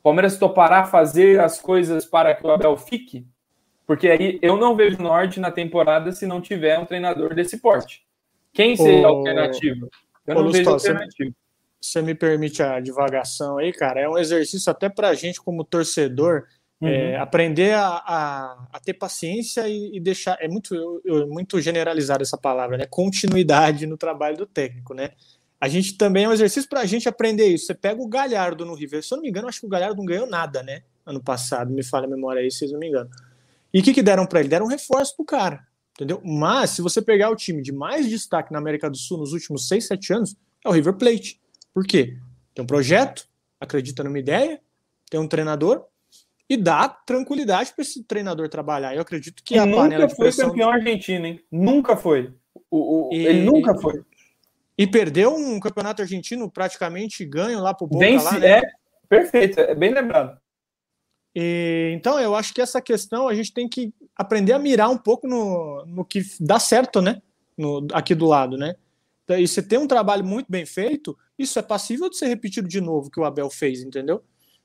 [0.00, 3.26] O Palmeiras topará fazer as coisas para que o Abel fique?
[3.86, 8.04] Porque aí eu não vejo norte na temporada se não tiver um treinador desse porte.
[8.52, 9.88] Quem seria a alternativa?
[10.26, 11.30] Eu não vejo alternativa.
[11.80, 14.00] Você me permite a divagação aí, cara?
[14.00, 16.44] É um exercício até para a gente, como torcedor,
[16.80, 16.88] uhum.
[16.88, 20.36] é, aprender a, a, a, ter paciência e, e deixar.
[20.40, 20.74] É muito,
[21.04, 22.86] eu, muito generalizado essa palavra, né?
[22.88, 25.10] Continuidade no trabalho do técnico, né?
[25.60, 27.66] A gente também é um exercício para a gente aprender isso.
[27.66, 29.02] Você pega o Galhardo no River.
[29.02, 30.82] Se eu não me engano, acho que o Galhardo não ganhou nada, né?
[31.04, 33.08] Ano passado, me falha a memória aí, se eu não me engano.
[33.72, 34.48] E o que, que deram para ele?
[34.48, 36.20] Deram um reforço pro cara, entendeu?
[36.24, 39.68] Mas se você pegar o time de mais destaque na América do Sul nos últimos
[39.68, 41.40] 6, 7 anos, é o River Plate.
[41.72, 42.18] Por quê?
[42.54, 43.28] Tem um projeto,
[43.60, 44.60] acredita numa ideia,
[45.10, 45.84] tem um treinador
[46.48, 48.94] e dá tranquilidade para esse treinador trabalhar.
[48.94, 51.40] Eu acredito que e a nunca foi campeão argentino, hein?
[51.50, 52.32] Nunca foi.
[52.70, 54.02] O, o e, ele nunca foi.
[54.78, 58.58] E perdeu um campeonato argentino praticamente ganho lá pro Boca Vence, lá, né?
[58.58, 58.62] É,
[59.08, 60.38] perfeito, é bem lembrado.
[61.34, 64.98] E, então, eu acho que essa questão a gente tem que aprender a mirar um
[64.98, 67.20] pouco no, no que dá certo, né?
[67.56, 68.76] No, aqui do lado, né?
[69.28, 72.80] E você tem um trabalho muito bem feito, isso é passível de ser repetido de
[72.80, 74.22] novo que o Abel fez, entendeu?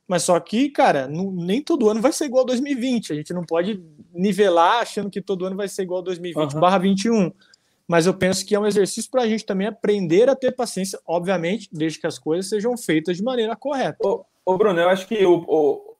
[0.08, 3.14] Mas só que, cara, não, nem todo ano vai ser igual a 2020.
[3.14, 3.82] A gente não pode
[4.14, 6.60] nivelar achando que todo ano vai ser igual a 2020 uhum.
[6.60, 7.32] barra 21.
[7.88, 11.00] Mas eu penso que é um exercício para a gente também aprender a ter paciência,
[11.06, 13.98] obviamente, desde que as coisas sejam feitas de maneira correta.
[14.02, 15.96] Ô, ô Bruno, eu acho que o, o,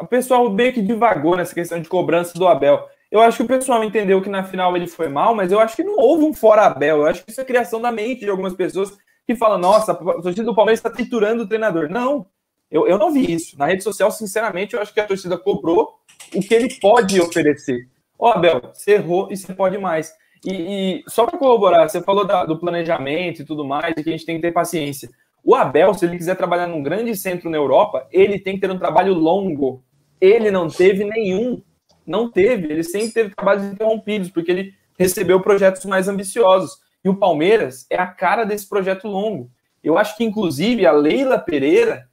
[0.00, 2.88] o pessoal meio que divagou nessa questão de cobrança do Abel.
[3.10, 5.76] Eu acho que o pessoal entendeu que na final ele foi mal, mas eu acho
[5.76, 6.98] que não houve um fora Abel.
[6.98, 8.96] Eu acho que isso é criação da mente de algumas pessoas
[9.26, 11.88] que falam: nossa, a torcida do Palmeiras está triturando o treinador.
[11.88, 12.26] Não,
[12.74, 13.56] eu, eu não vi isso.
[13.56, 15.94] Na rede social, sinceramente, eu acho que a torcida cobrou
[16.34, 17.88] o que ele pode oferecer.
[18.18, 20.12] Ó, oh, Abel, você errou e você pode mais.
[20.44, 20.52] E,
[20.98, 24.12] e só para corroborar, você falou da, do planejamento e tudo mais, e que a
[24.12, 25.08] gente tem que ter paciência.
[25.44, 28.70] O Abel, se ele quiser trabalhar num grande centro na Europa, ele tem que ter
[28.72, 29.80] um trabalho longo.
[30.20, 31.62] Ele não teve nenhum.
[32.04, 32.72] Não teve.
[32.72, 36.78] Ele sempre teve trabalhos interrompidos, porque ele recebeu projetos mais ambiciosos.
[37.04, 39.48] E o Palmeiras é a cara desse projeto longo.
[39.82, 42.08] Eu acho que, inclusive, a Leila Pereira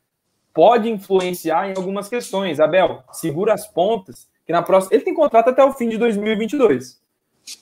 [0.54, 2.60] pode influenciar em algumas questões.
[2.60, 4.96] Abel, segura as pontas, que na próxima.
[4.96, 7.00] Ele tem contrato até o fim de 2022.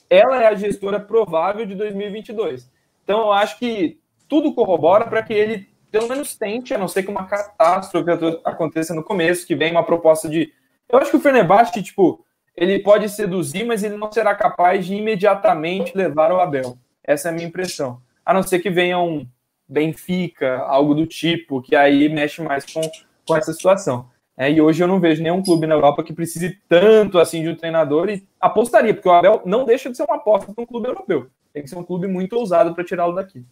[0.08, 2.70] Ela é a gestora provável de 2022.
[3.04, 7.02] Então, eu acho que tudo corrobora para que ele pelo menos tente, a não ser
[7.02, 8.10] que uma catástrofe
[8.44, 10.52] aconteça no começo, que vem uma proposta de.
[10.88, 12.24] Eu acho que o Fenerbahçe, tipo,
[12.56, 16.78] ele pode seduzir, mas ele não será capaz de imediatamente levar o Abel.
[17.02, 18.00] Essa é a minha impressão.
[18.24, 19.26] A não ser que venha um
[19.70, 22.80] Benfica, algo do tipo, que aí mexe mais com,
[23.26, 24.08] com essa situação.
[24.36, 27.50] É, e hoje eu não vejo nenhum clube na Europa que precise tanto assim de
[27.50, 30.66] um treinador e apostaria, porque o Abel não deixa de ser uma aposta para um
[30.66, 31.26] clube europeu.
[31.52, 33.44] Tem que ser um clube muito ousado para tirá-lo daqui.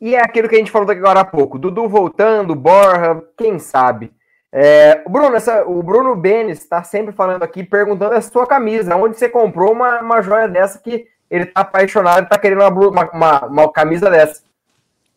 [0.00, 1.58] E é aquilo que a gente falou agora há pouco.
[1.58, 4.10] Dudu voltando, Borra, quem sabe.
[4.52, 8.96] É, Bruno, essa, o Bruno Benes está sempre falando aqui, perguntando a sua camisa.
[8.96, 13.10] Onde você comprou uma, uma joia dessa que ele tá apaixonado e tá querendo uma,
[13.12, 14.42] uma, uma, camisa dessa?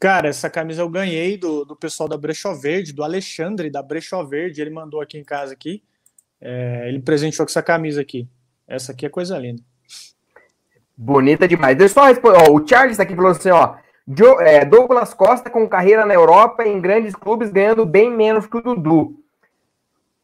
[0.03, 4.21] Cara, essa camisa eu ganhei do, do pessoal da Brechó Verde, do Alexandre da Brechó
[4.21, 4.59] Verde.
[4.59, 5.81] Ele mandou aqui em casa aqui.
[6.41, 8.27] É, ele presenteou com essa camisa aqui.
[8.67, 9.63] Essa aqui é coisa linda.
[10.97, 11.77] Bonita demais.
[11.77, 12.37] Deixa eu só responder.
[12.37, 13.77] Ó, o Charles tá aqui falou assim, ó.
[14.05, 18.57] Jo, é, Douglas Costa com carreira na Europa em grandes clubes ganhando bem menos que
[18.57, 19.23] o Dudu.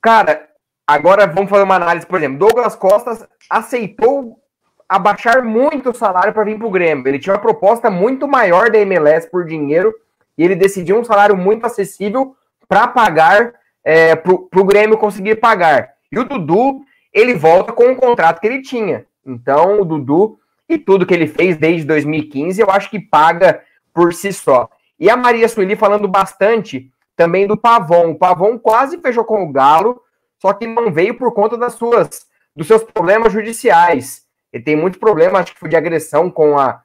[0.01, 0.49] Cara,
[0.85, 4.43] agora vamos fazer uma análise, por exemplo, Douglas Costa aceitou
[4.89, 7.07] abaixar muito o salário para vir para o Grêmio.
[7.07, 9.93] Ele tinha uma proposta muito maior da MLS por dinheiro
[10.35, 12.35] e ele decidiu um salário muito acessível
[12.67, 15.91] para pagar, é, para o Grêmio conseguir pagar.
[16.11, 16.81] E o Dudu,
[17.13, 19.05] ele volta com o contrato que ele tinha.
[19.23, 23.61] Então, o Dudu e tudo que ele fez desde 2015, eu acho que paga
[23.93, 24.69] por si só.
[24.99, 28.11] E a Maria Sueli falando bastante também do Pavon.
[28.11, 30.01] O Pavon quase fechou com o Galo,
[30.39, 32.25] só que não veio por conta das suas,
[32.55, 34.28] dos seus problemas judiciais.
[34.51, 36.83] Ele tem muitos problemas, acho que foi de agressão com a.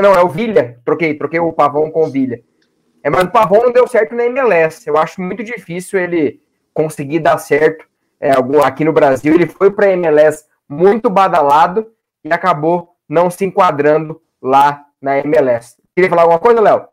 [0.00, 0.80] Não, é o Vilha.
[0.84, 2.42] Troquei, troquei o Pavon com o Vilha.
[3.02, 4.88] É, mas o Pavon não deu certo na MLS.
[4.88, 6.40] Eu acho muito difícil ele
[6.72, 7.86] conseguir dar certo
[8.20, 8.30] é,
[8.64, 9.34] aqui no Brasil.
[9.34, 11.92] Ele foi para a MLS muito badalado
[12.24, 15.76] e acabou não se enquadrando lá na MLS.
[15.94, 16.88] Queria falar alguma coisa, Léo?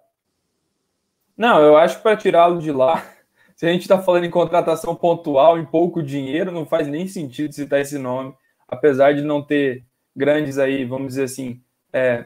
[1.38, 3.04] Não, eu acho que para tirá-lo de lá,
[3.56, 7.54] se a gente está falando em contratação pontual, em pouco dinheiro, não faz nem sentido
[7.54, 8.34] citar esse nome,
[8.68, 9.86] apesar de não ter
[10.16, 11.62] grandes aí, vamos dizer assim,
[11.94, 12.26] é,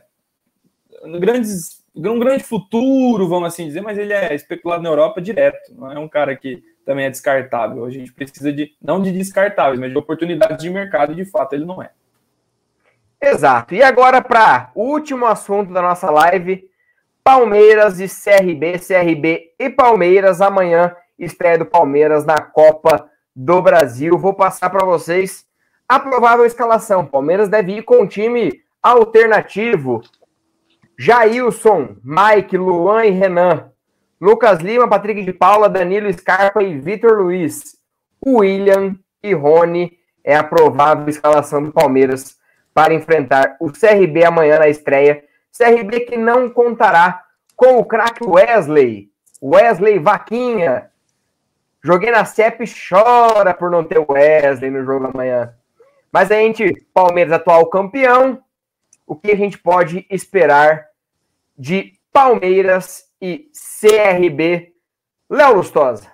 [1.19, 5.91] grandes, um grande futuro, vamos assim dizer, mas ele é especulado na Europa direto, não
[5.91, 7.83] é um cara que também é descartável.
[7.83, 11.53] A gente precisa de, não de descartáveis, mas de oportunidades de mercado, e de fato
[11.53, 11.89] ele não é.
[13.19, 13.73] Exato.
[13.73, 16.69] E agora para último assunto da nossa live,
[17.23, 24.17] Palmeiras e CRB, CRB e Palmeiras amanhã estreia do Palmeiras na Copa do Brasil.
[24.17, 25.44] Vou passar para vocês
[25.87, 27.05] a provável escalação.
[27.05, 30.01] Palmeiras deve ir com um time alternativo.
[30.97, 33.71] Jailson, Mike, Luan e Renan.
[34.19, 37.77] Lucas Lima, Patrick de Paula, Danilo Scarpa e Vitor Luiz.
[38.25, 42.37] William e Rony é a provável escalação do Palmeiras
[42.73, 45.23] para enfrentar o CRB amanhã na estreia.
[45.55, 47.21] CRB que não contará
[47.55, 49.09] com o craque Wesley.
[49.41, 50.89] Wesley Vaquinha.
[51.83, 55.53] Joguei na CEP chora por não ter o Wesley no jogo amanhã.
[56.15, 58.41] Mas a gente, Palmeiras atual campeão,
[59.05, 60.85] o que a gente pode esperar
[61.59, 63.51] de Palmeiras e
[63.81, 64.73] CRB?
[65.29, 66.09] Léo Lustosa.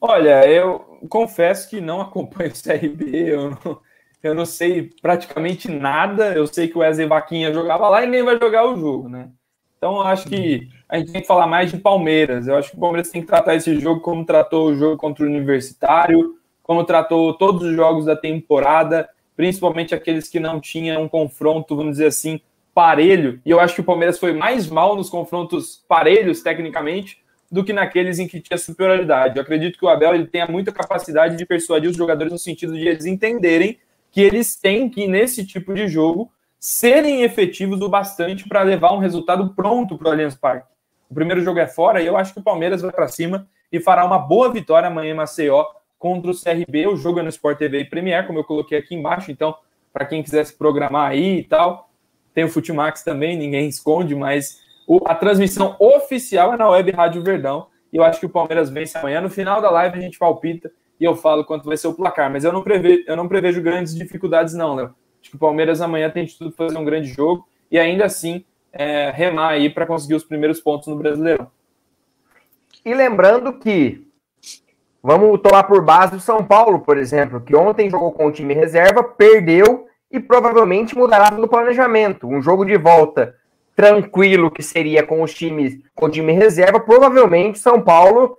[0.00, 3.04] Olha, eu confesso que não acompanho o CRB,
[3.34, 3.80] eu não,
[4.20, 6.34] eu não sei praticamente nada.
[6.34, 9.30] Eu sei que o Wesley Vaquinha jogava lá e nem vai jogar o jogo, né?
[9.78, 12.48] Então, acho que a gente tem que falar mais de Palmeiras.
[12.48, 15.24] Eu acho que o Palmeiras tem que tratar esse jogo como tratou o jogo contra
[15.24, 16.36] o Universitário,
[16.66, 21.92] como tratou todos os jogos da temporada, principalmente aqueles que não tinham um confronto, vamos
[21.92, 22.40] dizer assim,
[22.74, 23.40] parelho.
[23.46, 27.72] E eu acho que o Palmeiras foi mais mal nos confrontos parelhos, tecnicamente, do que
[27.72, 29.36] naqueles em que tinha superioridade.
[29.36, 32.72] Eu acredito que o Abel ele tenha muita capacidade de persuadir os jogadores no sentido
[32.72, 33.78] de eles entenderem
[34.10, 38.98] que eles têm que, nesse tipo de jogo, serem efetivos o bastante para levar um
[38.98, 40.66] resultado pronto para o Allianz Parque.
[41.08, 43.78] O primeiro jogo é fora e eu acho que o Palmeiras vai para cima e
[43.78, 45.64] fará uma boa vitória amanhã em Maceió
[45.98, 46.86] contra o CRB.
[46.86, 49.30] O jogo é no Sport TV e Premier, como eu coloquei aqui embaixo.
[49.30, 49.54] Então,
[49.92, 51.90] para quem quiser se programar aí e tal,
[52.34, 57.22] tem o Futimax também, ninguém esconde, mas o, a transmissão oficial é na Web Rádio
[57.22, 57.68] Verdão.
[57.92, 59.20] E eu acho que o Palmeiras vence amanhã.
[59.20, 60.70] No final da live a gente palpita
[61.00, 62.30] e eu falo quanto vai ser o placar.
[62.30, 64.94] Mas eu não prevejo, eu não prevejo grandes dificuldades, não, Léo.
[65.20, 68.44] Acho que o Palmeiras amanhã tem de tudo fazer um grande jogo e ainda assim
[68.72, 71.50] é, remar aí para conseguir os primeiros pontos no Brasileirão.
[72.84, 74.05] E lembrando que
[75.06, 78.52] vamos tomar por base o São Paulo, por exemplo, que ontem jogou com o time
[78.52, 82.26] reserva, perdeu e provavelmente mudará no planejamento.
[82.26, 83.32] Um jogo de volta
[83.76, 88.36] tranquilo que seria com os times com o time reserva, provavelmente São Paulo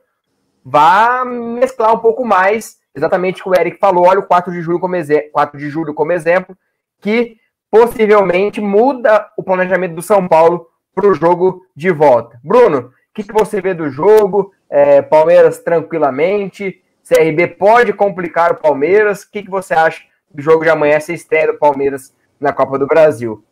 [0.61, 4.61] vá mesclar um pouco mais, exatamente o que o Eric falou, olha o 4 de
[4.61, 4.95] julho como,
[5.31, 6.53] 4 de julho como exemplo,
[6.99, 7.37] que
[7.71, 12.37] possivelmente muda o planejamento do São Paulo para o jogo de volta.
[12.43, 14.51] Bruno, o que, que você vê do jogo?
[14.69, 19.23] É, Palmeiras tranquilamente, CRB pode complicar o Palmeiras.
[19.23, 20.03] O que, que você acha
[20.33, 23.43] do jogo de amanhã, essa estreia do Palmeiras na Copa do Brasil?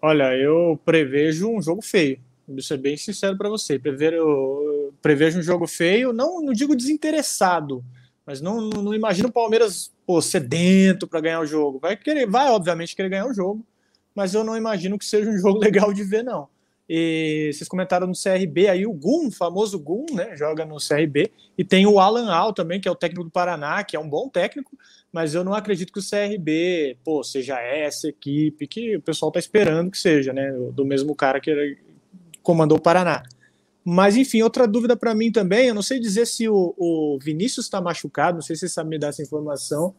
[0.00, 2.20] Olha, eu prevejo um jogo feio.
[2.46, 3.78] Vou ser bem sincero para você.
[3.78, 7.84] Prevejo, prevejo um jogo feio, não, não digo desinteressado,
[8.24, 11.78] mas não, não, não imagino o Palmeiras pô, sedento para ganhar o jogo.
[11.80, 13.66] Vai querer, vai obviamente querer ganhar o jogo,
[14.14, 16.48] mas eu não imagino que seja um jogo legal de ver, não.
[16.88, 20.36] E vocês comentaram no CRB aí, o Gum, famoso Gum, né?
[20.36, 21.32] Joga no CRB.
[21.58, 24.08] E tem o Alan Al também, que é o técnico do Paraná, que é um
[24.08, 24.78] bom técnico,
[25.12, 29.38] mas eu não acredito que o CRB, pô, seja essa equipe que o pessoal tá
[29.38, 30.52] esperando que seja, né?
[30.72, 31.78] Do mesmo cara que
[32.42, 33.22] comandou o Paraná.
[33.84, 37.66] Mas, enfim, outra dúvida para mim também, eu não sei dizer se o, o Vinícius
[37.66, 39.94] está machucado, não sei se você sabe me dar essa informação,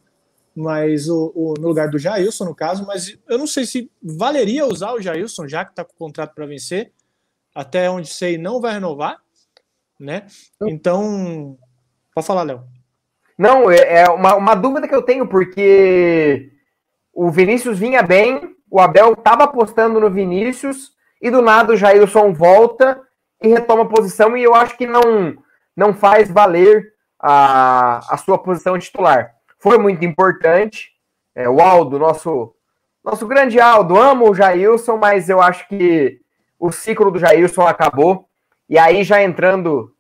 [0.60, 4.66] mas o, o, no lugar do Jailson, no caso, mas eu não sei se valeria
[4.66, 6.92] usar o Jailson, já que está com o contrato para vencer,
[7.54, 9.22] até onde sei não vai renovar,
[10.00, 10.26] né?
[10.64, 11.56] Então,
[12.12, 12.64] pode falar, Léo.
[13.38, 16.52] Não, é, é uma, uma dúvida que eu tenho, porque
[17.14, 22.34] o Vinícius vinha bem, o Abel estava apostando no Vinícius, e do nada o Jailson
[22.34, 23.00] volta
[23.44, 25.38] e retoma a posição, e eu acho que não,
[25.76, 29.37] não faz valer a, a sua posição titular.
[29.58, 30.92] Foi muito importante.
[31.36, 32.54] É, o Aldo, nosso,
[33.04, 36.20] nosso grande Aldo, amo o Jailson, mas eu acho que
[36.60, 38.28] o ciclo do Jailson acabou.
[38.70, 39.94] E aí, já entrando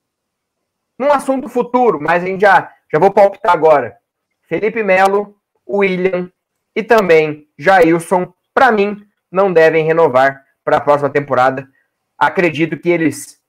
[0.98, 3.98] num assunto futuro, mas a gente já, já vou palpitar agora.
[4.44, 5.36] Felipe Melo,
[5.68, 6.32] William
[6.76, 11.68] e também Jailson, para mim, não devem renovar para a próxima temporada
[12.18, 13.40] acredito que eles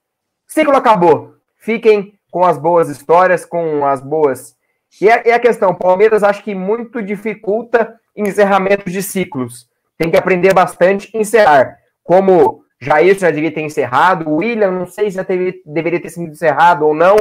[0.47, 1.37] ciclo acabou.
[1.57, 4.57] Fiquem com as boas histórias, com as boas.
[5.01, 9.69] E a, e a questão, Palmeiras acho que muito dificulta encerramentos de ciclos.
[9.97, 11.77] Tem que aprender bastante encerrar.
[12.03, 16.31] Como Jair já devia ter encerrado, William, não sei se já teve, deveria ter sido
[16.31, 17.17] encerrado ou não,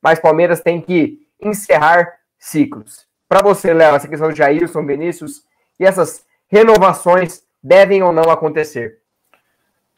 [0.00, 3.06] mas Palmeiras tem que encerrar ciclos.
[3.28, 5.42] Para você, Léo, essa questão de Jailson, Vinícius
[5.78, 8.99] e essas renovações devem ou não acontecer?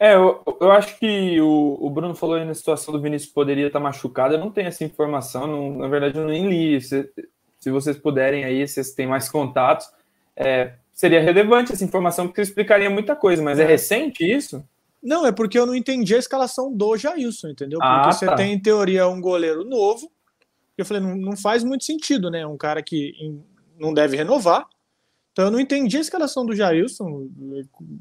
[0.03, 3.67] É, eu, eu acho que o, o, Bruno falou aí na situação do Vinícius poderia
[3.67, 4.33] estar machucado.
[4.33, 6.81] Eu não tenho essa informação, não, na verdade eu nem li.
[6.81, 7.09] Se,
[7.57, 9.89] se vocês puderem aí, se vocês têm mais contatos,
[10.35, 14.61] é, seria relevante essa informação, porque explicaria muita coisa, mas é, é recente isso?
[15.01, 17.79] Não, é porque eu não entendi a escalação do Jailson, entendeu?
[17.79, 18.35] Porque ah, você tá.
[18.35, 20.11] tem, em teoria, um goleiro novo.
[20.77, 22.45] Eu falei, não, não faz muito sentido, né?
[22.45, 23.13] Um cara que
[23.79, 24.67] não deve renovar.
[25.31, 27.29] Então eu não entendi a escalação do Jailson,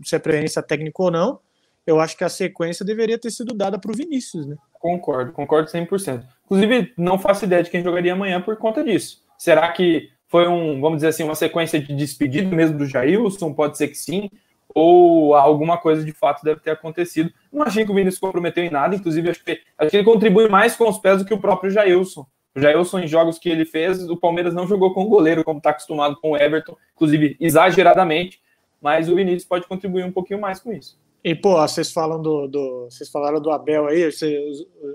[0.04, 1.38] se é preferência técnica ou não.
[1.86, 4.56] Eu acho que a sequência deveria ter sido dada para o Vinícius, né?
[4.78, 6.24] Concordo, concordo 100%.
[6.44, 9.22] Inclusive, não faço ideia de quem jogaria amanhã por conta disso.
[9.38, 13.52] Será que foi um, vamos dizer assim, uma sequência de despedida mesmo do Jailson?
[13.52, 14.30] Pode ser que sim.
[14.74, 17.32] Ou alguma coisa de fato deve ter acontecido.
[17.52, 20.48] Não achei que o Vinícius comprometeu em nada, inclusive acho que, acho que ele contribui
[20.48, 22.26] mais com os pés do que o próprio Jailson.
[22.54, 25.58] O Jailson, em jogos que ele fez, o Palmeiras não jogou com o goleiro, como
[25.58, 28.40] está acostumado com o Everton, inclusive exageradamente,
[28.80, 30.98] mas o Vinícius pode contribuir um pouquinho mais com isso.
[31.24, 34.36] E, pô, vocês falam do, do Vocês falaram do Abel aí, você,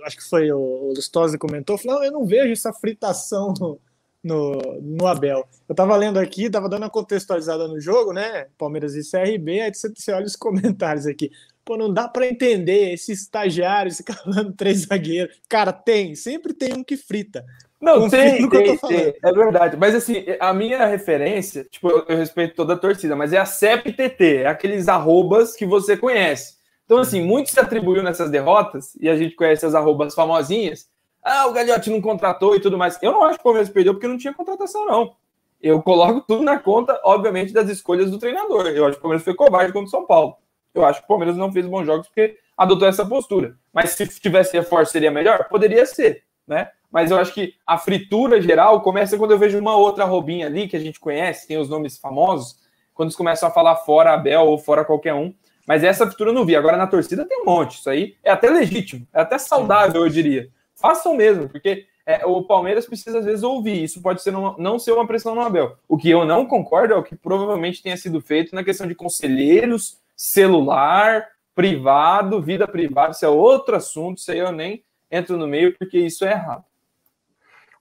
[0.04, 3.80] acho que foi o, o Lustosa comentou, falou, eu não vejo essa fritação no,
[4.24, 5.48] no, no Abel.
[5.70, 8.48] Eu tava lendo aqui, tava dando uma contextualizada no jogo, né?
[8.58, 11.32] Palmeiras e CRB, aí você, você olha os comentários aqui.
[11.64, 15.40] Pô, não dá para entender esse estagiário, esse falando três zagueiros.
[15.48, 17.46] Cara, tem, sempre tem um que frita.
[17.80, 19.78] Não, tem, tem, tem, é verdade.
[19.78, 23.46] Mas assim, a minha referência, tipo, eu, eu respeito toda a torcida, mas é a
[23.46, 26.58] CEPTT, é aqueles arrobas que você conhece.
[26.86, 30.90] Então, assim, muito se atribuiu nessas derrotas, e a gente conhece as arrobas famosinhas.
[31.22, 32.98] Ah, o Gagliotti não contratou e tudo mais.
[33.02, 35.14] Eu não acho que o Palmeiras perdeu porque não tinha contratação, não.
[35.62, 38.68] Eu coloco tudo na conta, obviamente, das escolhas do treinador.
[38.68, 40.38] Eu acho que o Palmeiras foi covarde contra o São Paulo.
[40.74, 43.58] Eu acho que o Palmeiras não fez bons jogos porque adotou essa postura.
[43.74, 45.50] Mas se tivesse reforço, seria melhor?
[45.50, 46.70] Poderia ser, né?
[46.92, 50.68] Mas eu acho que a fritura geral começa quando eu vejo uma outra robinha ali
[50.68, 52.56] que a gente conhece, tem os nomes famosos,
[52.94, 55.34] quando eles começam a falar fora Abel ou fora qualquer um.
[55.68, 56.56] Mas essa fritura eu não vi.
[56.56, 57.80] Agora na torcida tem um monte.
[57.80, 60.50] Isso aí é até legítimo, é até saudável, eu diria.
[60.74, 63.84] Façam mesmo, porque é, o Palmeiras precisa às vezes ouvir.
[63.84, 65.78] Isso pode ser uma, não ser uma pressão no Abel.
[65.88, 68.96] O que eu não concordo é o que provavelmente tenha sido feito na questão de
[68.96, 75.48] conselheiros celular, privado, vida privada, isso é outro assunto, isso aí eu nem entro no
[75.48, 76.64] meio porque isso é errado.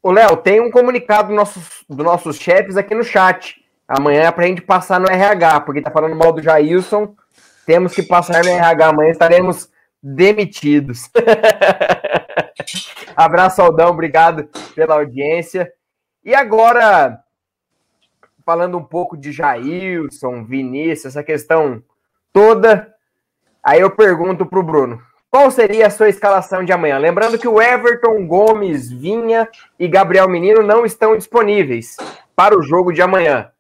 [0.06, 3.60] Ô, Léo, tem um comunicado dos nossos, dos nossos chefes aqui no chat.
[3.88, 7.16] Amanhã é pra gente passar no RH, porque tá falando mal do Jailson.
[7.66, 8.86] Temos que passar no RH.
[8.86, 9.68] Amanhã estaremos
[10.00, 11.10] demitidos.
[13.16, 13.90] Abraço, Aldão.
[13.90, 15.72] Obrigado pela audiência.
[16.24, 17.18] E agora,
[18.44, 21.82] falando um pouco de Jailson, Vinícius, essa questão
[22.32, 22.94] toda.
[23.60, 25.02] Aí eu pergunto para o Bruno:
[25.36, 26.96] qual seria a sua escalação de amanhã?
[26.96, 29.46] Lembrando que o Everton, Gomes, Vinha
[29.78, 31.94] e Gabriel Menino não estão disponíveis
[32.34, 33.50] para o jogo de amanhã.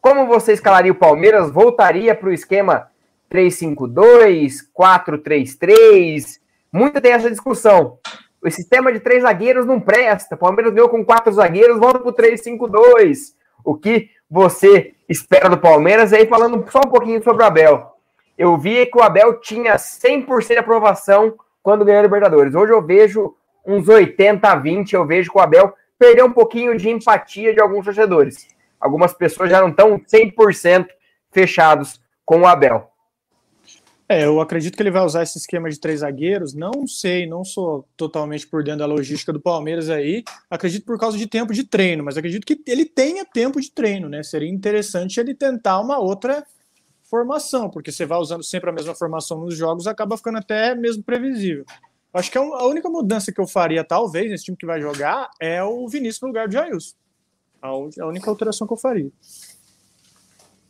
[0.00, 1.50] Como você escalaria o Palmeiras?
[1.50, 2.86] Voltaria para o esquema
[3.32, 6.38] 3-5-2, 4-3-3?
[6.72, 7.98] Muita tem essa discussão.
[8.40, 10.36] O sistema de três zagueiros não presta.
[10.36, 13.34] O Palmeiras ganhou com quatro zagueiros, volta para o 3-5-2.
[13.64, 16.12] O que você espera do Palmeiras?
[16.12, 17.93] E aí, falando só um pouquinho sobre o Abel
[18.36, 22.54] eu vi que o Abel tinha 100% de aprovação quando ganhou a Libertadores.
[22.54, 23.34] Hoje eu vejo
[23.66, 27.60] uns 80 a 20, eu vejo que o Abel perdeu um pouquinho de empatia de
[27.60, 28.46] alguns torcedores.
[28.80, 30.86] Algumas pessoas já não estão 100%
[31.32, 32.90] fechados com o Abel.
[34.06, 36.52] É, eu acredito que ele vai usar esse esquema de três zagueiros.
[36.52, 40.22] Não sei, não sou totalmente por dentro da logística do Palmeiras aí.
[40.50, 44.08] Acredito por causa de tempo de treino, mas acredito que ele tenha tempo de treino,
[44.08, 44.22] né?
[44.22, 46.44] Seria interessante ele tentar uma outra
[47.04, 51.02] formação, porque você vai usando sempre a mesma formação nos jogos, acaba ficando até mesmo
[51.02, 51.64] previsível.
[52.12, 55.62] Acho que a única mudança que eu faria, talvez, nesse time que vai jogar, é
[55.64, 56.94] o Vinícius no lugar de Jailson.
[57.60, 57.74] A
[58.06, 59.10] única alteração que eu faria.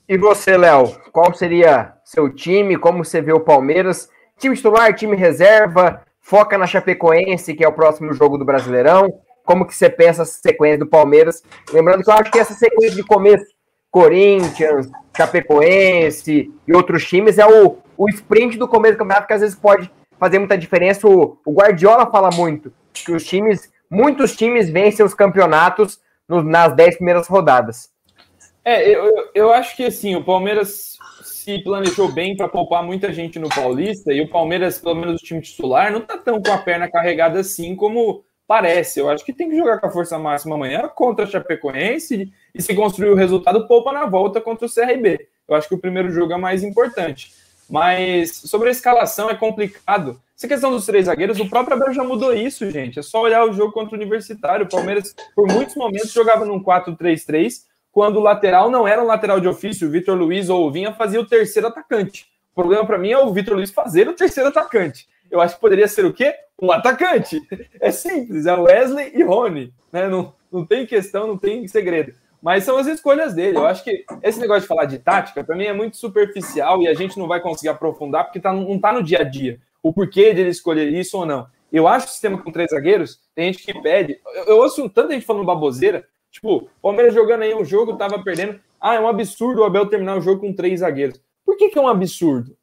[0.09, 2.78] E você, Léo, qual seria seu time?
[2.78, 4.09] Como você vê o Palmeiras?
[4.39, 6.02] Time titular, time reserva?
[6.20, 9.09] Foca na Chapecoense, que é o próximo jogo do Brasileirão.
[9.44, 11.43] Como que você pensa essa sequência do Palmeiras?
[11.73, 13.44] Lembrando que eu acho que essa sequência de começo
[13.90, 19.41] Corinthians, Chapecoense e outros times, é o, o sprint do começo do campeonato que às
[19.41, 21.07] vezes pode fazer muita diferença.
[21.07, 26.74] O, o Guardiola fala muito que os times, muitos times vencem os campeonatos no, nas
[26.74, 27.93] dez primeiras rodadas.
[28.65, 33.39] É, eu, eu acho que assim, o Palmeiras, se planejou bem para poupar muita gente
[33.39, 36.59] no Paulista e o Palmeiras, pelo menos o time titular, não tá tão com a
[36.59, 39.01] perna carregada assim como parece.
[39.01, 42.62] Eu acho que tem que jogar com a força máxima amanhã contra a Chapecoense e
[42.62, 45.29] se construir o resultado, poupa na volta contra o CRB.
[45.47, 47.33] Eu acho que o primeiro jogo é mais importante.
[47.69, 50.21] Mas sobre a escalação é complicado.
[50.37, 52.99] Essa questão dos três zagueiros, o próprio Abel já mudou isso, gente.
[52.99, 54.66] É só olhar o jogo contra o Universitário.
[54.66, 57.62] O Palmeiras, por muitos momentos, jogava num 4-3-3,
[57.93, 60.93] quando o lateral não era um lateral de ofício, o Vitor Luiz ou o Vinha
[60.93, 62.27] fazia o terceiro atacante.
[62.53, 65.09] O problema para mim é o Vitor Luiz fazer o terceiro atacante.
[65.31, 66.35] Eu acho que poderia ser o quê?
[66.60, 67.40] Um atacante.
[67.81, 69.72] É simples, é Wesley e Rony.
[69.93, 70.09] Né?
[70.09, 72.14] Não, não tem questão, não tem segredo.
[72.40, 73.56] Mas são as escolhas dele.
[73.56, 76.89] Eu acho que esse negócio de falar de tática, para mim, é muito superficial e
[76.89, 79.93] a gente não vai conseguir aprofundar porque tá, não está no dia a dia o
[79.93, 81.47] porquê de ele escolher isso ou não.
[81.70, 84.18] Eu acho que o sistema com três zagueiros, tem gente que pede.
[84.35, 86.06] Eu, eu ouço tanta gente falando baboseira.
[86.31, 88.59] Tipo, Palmeiras jogando aí um jogo, tava perdendo.
[88.81, 91.20] Ah, é um absurdo o Abel terminar o jogo com três zagueiros.
[91.44, 92.56] Por que, que é um absurdo?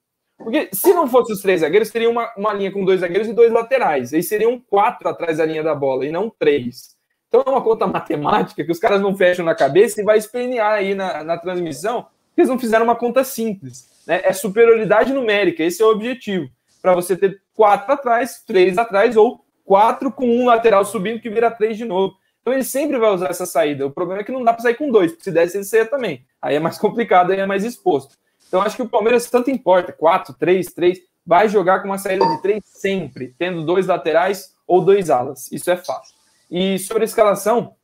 [0.43, 3.34] Porque se não fosse os três zagueiros, teria uma, uma linha com dois zagueiros e
[3.34, 4.13] dois laterais.
[4.13, 6.95] Aí seriam quatro atrás da linha da bola e não três.
[7.27, 10.73] Então é uma conta matemática que os caras não fecham na cabeça e vai espernear
[10.73, 13.89] aí na, na transmissão, porque eles não fizeram uma conta simples.
[14.05, 14.22] Né?
[14.23, 16.49] É superioridade numérica, esse é o objetivo
[16.81, 21.51] para você ter quatro atrás, três atrás, ou quatro com um lateral subindo que vira
[21.51, 22.15] três de novo.
[22.41, 23.85] Então ele sempre vai usar essa saída.
[23.85, 25.85] O problema é que não dá para sair com dois, porque se desse ele saia
[25.85, 26.26] também.
[26.41, 28.15] Aí é mais complicado, aí é mais exposto.
[28.52, 32.28] Então acho que o Palmeiras tanto importa, quatro, três, três, vai jogar com uma saída
[32.28, 35.49] de três sempre, tendo dois laterais ou dois alas.
[35.53, 36.14] Isso é fácil.
[36.52, 37.76] E sobre a escalação,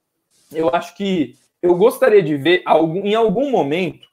[0.52, 2.64] eu acho que eu gostaria de ver
[3.02, 4.10] em algum momento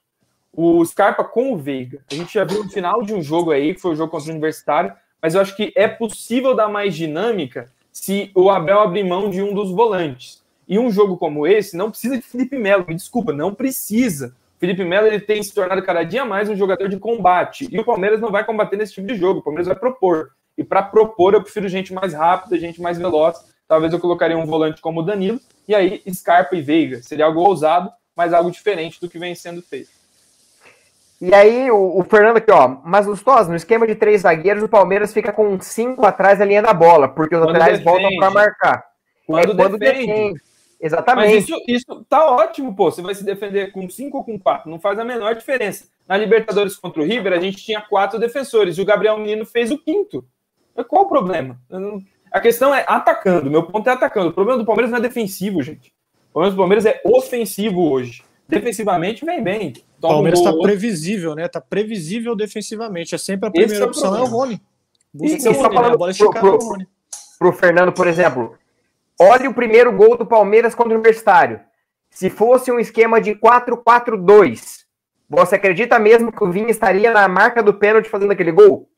[0.53, 2.01] o Scarpa com o Veiga.
[2.09, 4.29] A gente já viu no final de um jogo aí, que foi o jogo contra
[4.29, 9.03] o Universitário, mas eu acho que é possível dar mais dinâmica se o Abel abrir
[9.03, 10.41] mão de um dos volantes.
[10.65, 14.33] E um jogo como esse não precisa de Felipe Melo, me desculpa, não precisa.
[14.65, 17.67] Felipe Melo ele tem se tornado cada dia mais um jogador de combate.
[17.71, 20.31] E o Palmeiras não vai combater nesse tipo de jogo, o Palmeiras vai propor.
[20.57, 23.37] E para propor, eu prefiro gente mais rápida, gente mais veloz.
[23.67, 27.03] Talvez eu colocaria um volante como o Danilo, e aí Scarpa e Veiga.
[27.03, 29.89] Seria algo ousado, mas algo diferente do que vem sendo feito.
[31.21, 32.77] E aí, o, o, Fernando aqui, ó.
[32.83, 36.61] Mas Lustosa, no esquema de três zagueiros, o Palmeiras fica com cinco atrás da linha
[36.63, 38.01] da bola, porque os quando laterais defende.
[38.01, 38.85] voltam para marcar.
[39.27, 40.07] Quando, é quando defende.
[40.07, 40.41] defende.
[40.79, 41.33] Exatamente.
[41.35, 42.91] Mas isso, isso tá ótimo, pô.
[42.91, 44.69] Você vai se defender com cinco ou com quatro.
[44.69, 45.87] Não faz a menor diferença.
[46.07, 49.71] Na Libertadores contra o River, a gente tinha quatro defensores e o Gabriel Menino fez
[49.71, 50.23] o quinto.
[50.87, 51.59] Qual o problema?
[52.31, 53.49] A questão é atacando.
[53.49, 54.29] Meu ponto é atacando.
[54.29, 55.93] O problema do Palmeiras não é defensivo, gente.
[56.29, 58.23] O problema do Palmeiras é ofensivo hoje.
[58.47, 59.73] Defensivamente vem bem.
[59.97, 61.47] O Palmeiras está previsível, né?
[61.47, 63.15] Tá previsível defensivamente.
[63.15, 64.61] É sempre a primeira é opção, é o Rony.
[65.13, 65.87] Busca e, o Rony, né?
[65.87, 66.87] a bola pro, pro, Rony.
[67.39, 68.55] Pro Fernando, por exemplo,
[69.19, 71.59] olhe o primeiro gol do Palmeiras contra o Universitário.
[72.09, 74.85] Se fosse um esquema de 4-4-2,
[75.29, 78.89] você acredita mesmo que o Vinha estaria na marca do pênalti fazendo aquele gol?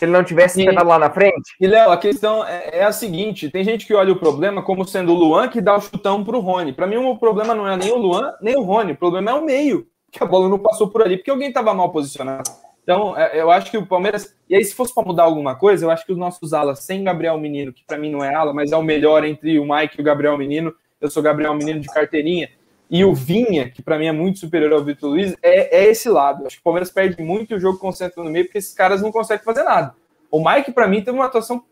[0.00, 1.54] se ele não tivesse sentado lá na frente.
[1.60, 4.82] E, Léo, a questão é, é, a seguinte: tem gente que olha o problema como
[4.82, 6.72] sendo o Luan que dá o chutão para o Rony.
[6.72, 8.92] Para mim, o problema não é nem o Luan, nem o Rony.
[8.92, 11.74] O problema é o meio, que a bola não passou por ali, porque alguém estava
[11.74, 12.50] mal posicionado.
[12.90, 14.34] Então, é, eu acho que o Palmeiras.
[14.48, 17.04] E aí, se fosse para mudar alguma coisa, eu acho que os nossos alas, sem
[17.04, 19.94] Gabriel Menino, que para mim não é ala, mas é o melhor entre o Mike
[19.96, 20.74] e o Gabriel Menino.
[21.00, 22.50] Eu sou Gabriel Menino de carteirinha.
[22.90, 26.08] E o Vinha, que para mim é muito superior ao Vitor Luiz, é, é esse
[26.08, 26.44] lado.
[26.44, 29.00] Acho que o Palmeiras perde muito e o jogo concentra no meio, porque esses caras
[29.00, 29.94] não conseguem fazer nada.
[30.28, 31.62] O Mike, para mim, teve uma atuação.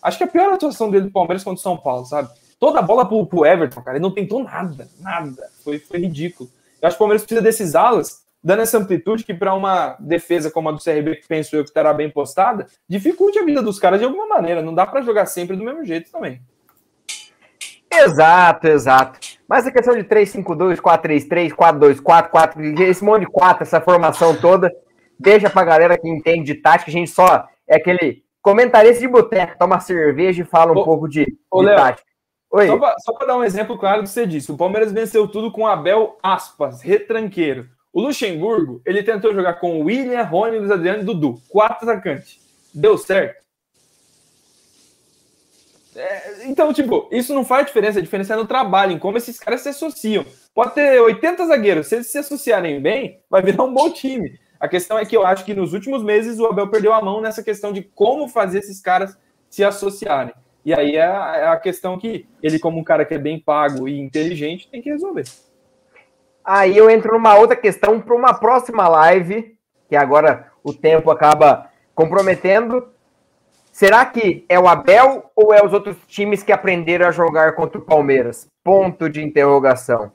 [0.00, 2.28] Acho que a pior atuação dele do Palmeiras contra o São Paulo, sabe?
[2.60, 5.50] Toda a bola pro, pro Everton, cara, ele não tentou nada, nada.
[5.64, 6.48] Foi, foi ridículo.
[6.80, 10.50] Eu acho que o Palmeiras precisa desses alas, dando essa amplitude que, para uma defesa
[10.50, 13.78] como a do CRB, que penso eu que estará bem postada, dificulte a vida dos
[13.78, 14.62] caras de alguma maneira.
[14.62, 16.40] Não dá para jogar sempre do mesmo jeito também.
[17.92, 19.18] Exato, exato.
[19.48, 24.72] Mas a questão de 3-5-2, 4-3-3, 4-2-4, 4, esse monte de 4, essa formação toda,
[25.18, 29.58] deixa pra galera que entende de tática, a gente só é aquele comentarista de boteco,
[29.58, 32.08] toma cerveja e fala um ô, pouco de, ô, de tática.
[32.52, 32.68] Oi.
[32.68, 35.66] Só para dar um exemplo claro do que você disse, o Palmeiras venceu tudo com
[35.66, 37.68] Abel aspas, retranqueiro.
[37.92, 41.40] O Luxemburgo, ele tentou jogar com William, Rony, Luiz Adriano e Dudu.
[41.48, 42.38] Quatro atacantes.
[42.72, 43.40] Deu certo?
[45.96, 47.98] É, então, tipo, isso não faz diferença.
[47.98, 50.24] A diferença é no trabalho, em como esses caras se associam.
[50.54, 51.88] Pode ter 80 zagueiros.
[51.88, 54.38] Se eles se associarem bem, vai virar um bom time.
[54.60, 57.20] A questão é que eu acho que nos últimos meses o Abel perdeu a mão
[57.20, 59.18] nessa questão de como fazer esses caras
[59.48, 60.34] se associarem.
[60.64, 63.88] E aí é é a questão que ele, como um cara que é bem pago
[63.88, 65.24] e inteligente, tem que resolver.
[66.52, 69.56] Aí eu entro numa outra questão para uma próxima live,
[69.88, 72.88] que agora o tempo acaba comprometendo.
[73.70, 77.78] Será que é o Abel ou é os outros times que aprenderam a jogar contra
[77.78, 78.48] o Palmeiras?
[78.64, 80.10] Ponto de interrogação.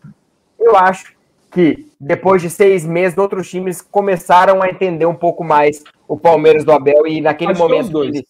[0.60, 1.16] Eu acho
[1.54, 6.66] que depois de seis meses, outros times começaram a entender um pouco mais o Palmeiras
[6.66, 7.92] do Abel e naquele acho momento.
[7.92, 8.24] Dois.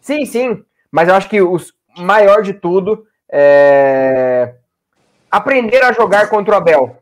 [0.00, 0.64] Sim, sim.
[0.90, 1.58] Mas eu acho que o
[1.98, 4.54] maior de tudo é
[5.30, 6.96] aprender a jogar contra o Abel.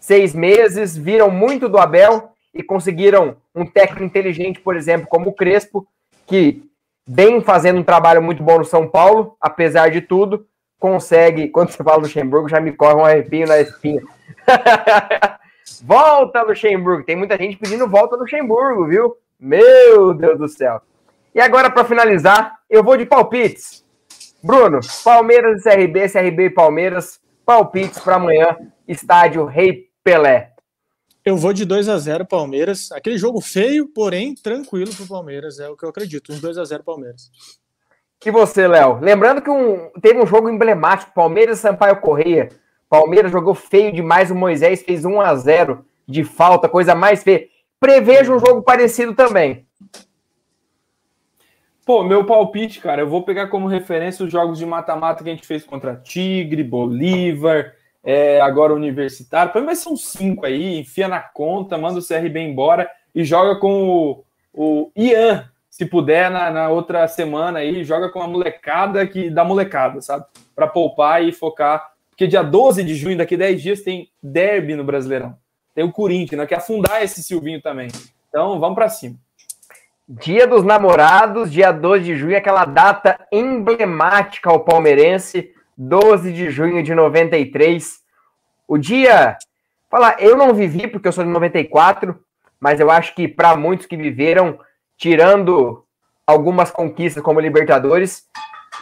[0.00, 5.34] Seis meses, viram muito do Abel e conseguiram um técnico inteligente, por exemplo, como o
[5.34, 5.86] Crespo,
[6.26, 6.62] que
[7.06, 10.46] vem fazendo um trabalho muito bom no São Paulo, apesar de tudo,
[10.78, 11.48] consegue.
[11.52, 14.02] Quando você fala Luxemburgo, já me corre um arrepio na espinha.
[15.84, 17.04] volta Luxemburgo.
[17.04, 19.14] Tem muita gente pedindo volta Luxemburgo, viu?
[19.38, 20.80] Meu Deus do céu.
[21.34, 23.84] E agora, para finalizar, eu vou de palpites.
[24.42, 28.56] Bruno, Palmeiras e CRB, CRB e Palmeiras, palpites para amanhã,
[28.88, 30.52] estádio Rei Pelé.
[31.24, 32.90] Eu vou de 2 a 0 Palmeiras.
[32.92, 36.32] Aquele jogo feio, porém tranquilo para o Palmeiras, é o que eu acredito.
[36.32, 37.30] Uns 2 a 0 Palmeiras.
[38.24, 39.00] E você, Léo?
[39.00, 42.50] Lembrando que um, teve um jogo emblemático, Palmeiras e Sampaio Correia.
[42.88, 47.46] Palmeiras jogou feio demais, o Moisés fez 1 a 0 de falta, coisa mais feia.
[47.78, 49.66] Prevejo um jogo parecido também.
[51.86, 55.34] Pô, meu palpite, cara, eu vou pegar como referência os jogos de mata-mata que a
[55.34, 59.52] gente fez contra Tigre, Bolívar, é, agora Universitário.
[59.64, 63.88] Vai ser uns cinco aí, enfia na conta, manda o CRB embora e joga com
[63.88, 69.30] o, o Ian, se puder, na, na, outra semana aí, joga com a molecada que
[69.30, 70.26] dá molecada, sabe?
[70.54, 71.92] Para poupar e focar.
[72.10, 75.36] Porque dia 12 de junho, daqui 10 dias, tem derby no Brasileirão.
[75.74, 76.46] Tem o Corinthians, né?
[76.46, 77.88] Quer afundar esse Silvinho também.
[78.28, 79.16] Então, vamos para cima.
[80.06, 85.52] Dia dos Namorados, dia 12 de junho, aquela data emblemática ao palmeirense,
[85.82, 88.00] 12 de junho de 93.
[88.68, 89.38] O dia.
[89.90, 92.16] Falar, eu não vivi porque eu sou de 94,
[92.60, 94.60] mas eu acho que para muitos que viveram,
[94.96, 95.84] tirando
[96.26, 98.28] algumas conquistas como Libertadores,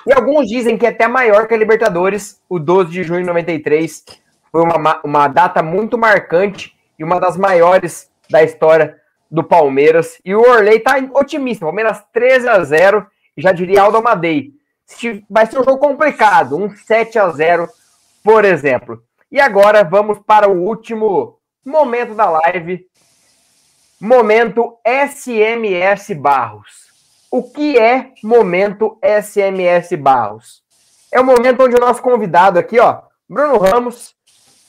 [0.07, 3.27] e alguns dizem que é até maior que a Libertadores, o 12 de junho de
[3.27, 4.05] 93
[4.51, 8.97] foi uma, uma data muito marcante e uma das maiores da história
[9.31, 10.21] do Palmeiras.
[10.25, 13.07] E o Orley tá otimista, Palmeiras 13 a 0
[13.37, 14.58] já diria Aldo Amadei.
[15.29, 17.69] Vai ser um jogo complicado, um 7 a 0
[18.23, 19.03] por exemplo.
[19.31, 22.87] E agora vamos para o último momento da live,
[24.01, 26.89] Momento SMS Barros.
[27.31, 30.63] O que é Momento SMS Barros?
[31.13, 34.15] É o momento onde o nosso convidado aqui, ó, Bruno Ramos,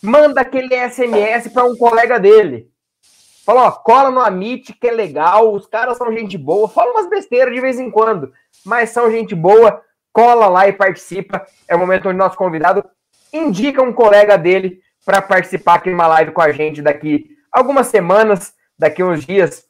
[0.02, 2.70] manda aquele SMS para um colega dele.
[3.46, 7.10] Fala, ó, cola no Amit, que é legal, os caras são gente boa, fala umas
[7.10, 8.34] besteiras de vez em quando,
[8.66, 9.82] mas são gente boa,
[10.20, 11.46] cola lá e participa.
[11.66, 12.84] É o momento onde nosso convidado
[13.32, 18.54] indica um colega dele para participar aqui numa live com a gente daqui algumas semanas
[18.78, 19.64] daqui uns dias.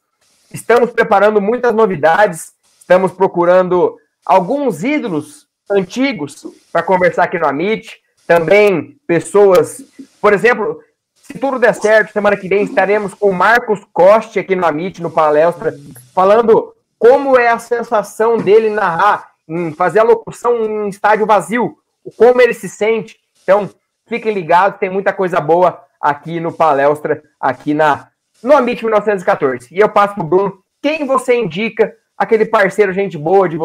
[0.52, 3.96] Estamos preparando muitas novidades, estamos procurando
[4.26, 9.84] alguns ídolos antigos para conversar aqui no Amit, também pessoas,
[10.20, 10.80] por exemplo,
[11.14, 15.00] se tudo der certo, semana que vem estaremos com o Marcos Coste aqui no Amit,
[15.00, 15.72] no palestra,
[16.12, 21.76] falando como é a sensação dele narrar, em fazer a locução em estádio vazio,
[22.16, 23.18] como ele se sente.
[23.42, 23.68] Então,
[24.06, 28.08] fiquem ligados, tem muita coisa boa aqui no palestra, aqui na
[28.42, 29.68] no Amit 1914.
[29.70, 33.58] E eu passo pro Bruno, quem você indica, aquele parceiro gente boa de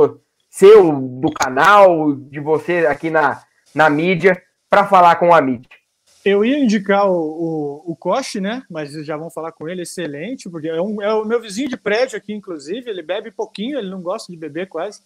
[0.49, 3.41] seu, do canal, de você aqui na,
[3.73, 5.67] na mídia, para falar com o Amit?
[6.25, 8.63] Eu ia indicar o, o, o Koch, né?
[8.69, 11.77] Mas já vão falar com ele, excelente, porque é, um, é, o meu vizinho de
[11.77, 12.89] prédio aqui, inclusive.
[12.89, 15.01] Ele bebe pouquinho, ele não gosta de beber quase.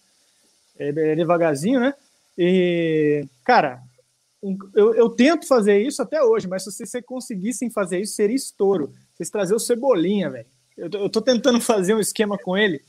[0.80, 1.94] É devagarzinho, né?
[2.38, 3.82] E, cara,
[4.74, 8.92] eu, eu tento fazer isso até hoje, mas se vocês conseguissem fazer isso, seria estouro.
[9.14, 10.46] Vocês trazer o Cebolinha, velho.
[10.76, 12.80] Eu, eu tô tentando fazer um esquema com ele.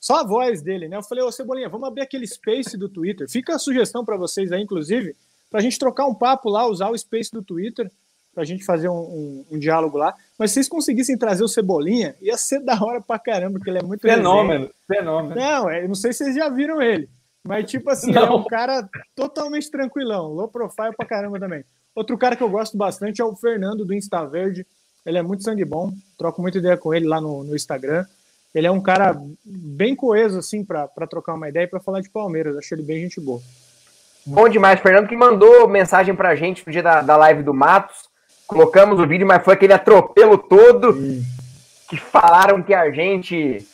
[0.00, 0.96] Só a voz dele, né?
[0.96, 3.28] Eu falei, ô Cebolinha, vamos abrir aquele space do Twitter.
[3.28, 5.14] Fica a sugestão para vocês aí, inclusive,
[5.50, 7.90] para a gente trocar um papo lá, usar o space do Twitter,
[8.32, 10.14] para a gente fazer um, um, um, diálogo lá.
[10.38, 13.78] Mas se vocês conseguissem trazer o Cebolinha, ia ser da hora pra caramba, porque ele
[13.78, 14.70] é muito Fenômeno, resenha.
[14.86, 15.34] fenômeno.
[15.34, 17.08] Não, eu não sei se vocês já viram ele.
[17.46, 18.22] Mas, tipo assim, não.
[18.22, 21.64] é um cara totalmente tranquilão, low profile pra caramba também.
[21.94, 24.66] Outro cara que eu gosto bastante é o Fernando do Insta Verde.
[25.04, 28.04] Ele é muito sangue bom, troco muita ideia com ele lá no, no Instagram.
[28.54, 32.10] Ele é um cara bem coeso, assim, para trocar uma ideia e para falar de
[32.10, 32.56] Palmeiras.
[32.56, 33.40] Achei ele bem gente boa.
[34.24, 38.08] Bom demais, Fernando, que mandou mensagem pra gente no dia da, da live do Matos.
[38.46, 41.22] Colocamos o vídeo, mas foi aquele atropelo todo hum.
[41.88, 43.64] que falaram que a gente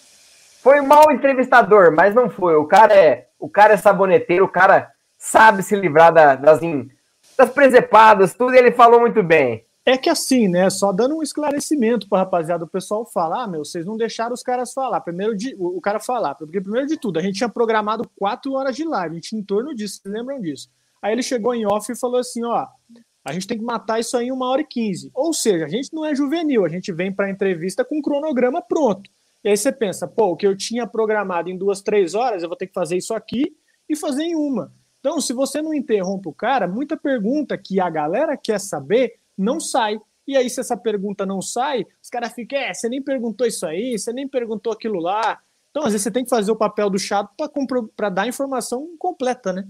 [0.62, 2.54] foi um mau entrevistador, mas não foi.
[2.54, 6.60] O cara é, o cara é saboneteiro, o cara sabe se livrar da, das,
[7.36, 9.66] das presepadas, tudo, e ele falou muito bem.
[9.84, 10.70] É que assim, né?
[10.70, 14.44] Só dando um esclarecimento para rapaziada, o pessoal falar, ah, meu, vocês não deixaram os
[14.44, 15.00] caras falar.
[15.00, 18.76] Primeiro de, o, cara falar, porque primeiro de tudo, a gente tinha programado quatro horas
[18.76, 20.70] de live, a gente em torno disso, vocês lembram disso?
[21.02, 22.64] Aí ele chegou em off e falou assim: ó,
[23.24, 25.10] A gente tem que matar isso aí em uma hora e quinze.
[25.12, 28.02] Ou seja, a gente não é juvenil, a gente vem para a entrevista com um
[28.02, 29.10] cronograma pronto.
[29.44, 32.48] E aí você pensa, pô, o que eu tinha programado em duas, três horas, eu
[32.48, 33.56] vou ter que fazer isso aqui
[33.88, 34.72] e fazer em uma.
[35.00, 39.58] Então, se você não interrompe o cara, muita pergunta que a galera quer saber não
[39.58, 39.98] sai.
[40.26, 43.66] E aí, se essa pergunta não sai, os caras ficam, é, você nem perguntou isso
[43.66, 45.40] aí, você nem perguntou aquilo lá.
[45.70, 47.30] Então, às vezes, você tem que fazer o papel do chato
[47.96, 49.66] para dar a informação completa, né?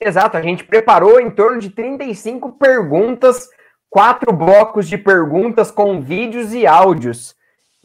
[0.00, 3.48] Exato, a gente preparou em torno de 35 perguntas,
[3.88, 7.36] quatro blocos de perguntas com vídeos e áudios.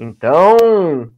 [0.01, 1.11] Então,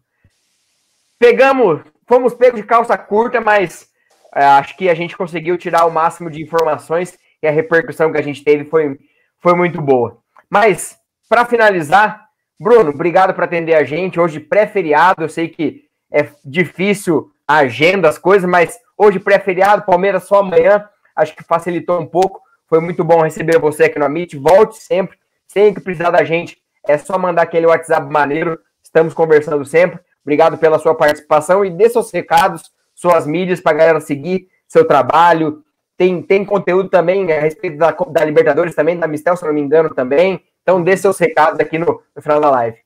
[1.17, 3.87] pegamos, fomos pegos de calça curta, mas
[4.35, 8.17] é, acho que a gente conseguiu tirar o máximo de informações e a repercussão que
[8.17, 8.99] a gente teve foi,
[9.39, 10.17] foi muito boa.
[10.49, 10.97] Mas,
[11.29, 12.27] para finalizar,
[12.59, 14.19] Bruno, obrigado por atender a gente.
[14.19, 20.25] Hoje, pré-feriado, eu sei que é difícil a agenda, as coisas, mas hoje, pré-feriado, Palmeiras
[20.25, 22.41] só amanhã, acho que facilitou um pouco.
[22.67, 24.35] Foi muito bom receber você aqui no Amit.
[24.35, 28.59] Volte sempre, sempre que precisar da gente, é só mandar aquele WhatsApp maneiro.
[28.93, 29.99] Estamos conversando sempre.
[30.21, 34.87] Obrigado pela sua participação e dê seus recados, suas mídias para a galera seguir seu
[34.87, 35.63] trabalho,
[35.97, 39.61] tem, tem conteúdo também a respeito da, da Libertadores, também da Mistel, se não me
[39.61, 40.43] engano, também.
[40.61, 42.77] Então, dê seus recados aqui no, no final da live.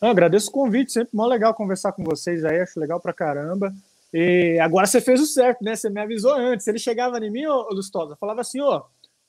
[0.00, 3.72] Eu agradeço o convite, sempre mó legal conversar com vocês aí, acho legal pra caramba.
[4.12, 5.74] E agora você fez o certo, né?
[5.74, 6.66] Você me avisou antes.
[6.66, 8.84] Ele chegava em mim, ô Lustosa, falava assim, ó,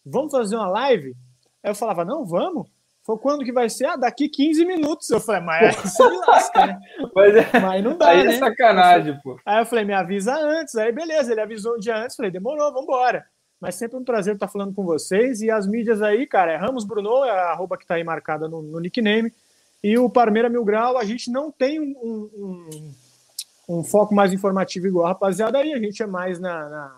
[0.06, 1.15] vamos fazer uma live?
[1.64, 2.68] Aí eu falava, não, vamos.
[3.07, 3.85] Foi quando que vai ser?
[3.85, 5.09] Ah, daqui 15 minutos.
[5.09, 6.77] Eu falei, mas aí você me lasca, né?
[7.15, 8.35] Mas, é, mas não dá, aí é né?
[8.35, 9.39] é sacanagem, pô.
[9.45, 10.75] Aí eu falei, me avisa antes.
[10.75, 12.17] Aí beleza, ele avisou um dia antes.
[12.17, 13.25] Falei, demorou, vambora.
[13.61, 15.41] Mas sempre um prazer estar falando com vocês.
[15.41, 18.49] E as mídias aí, cara, é Ramos Bruno, é a arroba que tá aí marcada
[18.49, 19.31] no, no nickname.
[19.81, 22.93] E o Parmeira Mil Grau, a gente não tem um, um,
[23.69, 25.73] um, foco mais informativo igual a rapaziada aí.
[25.73, 26.97] A gente é mais na, na,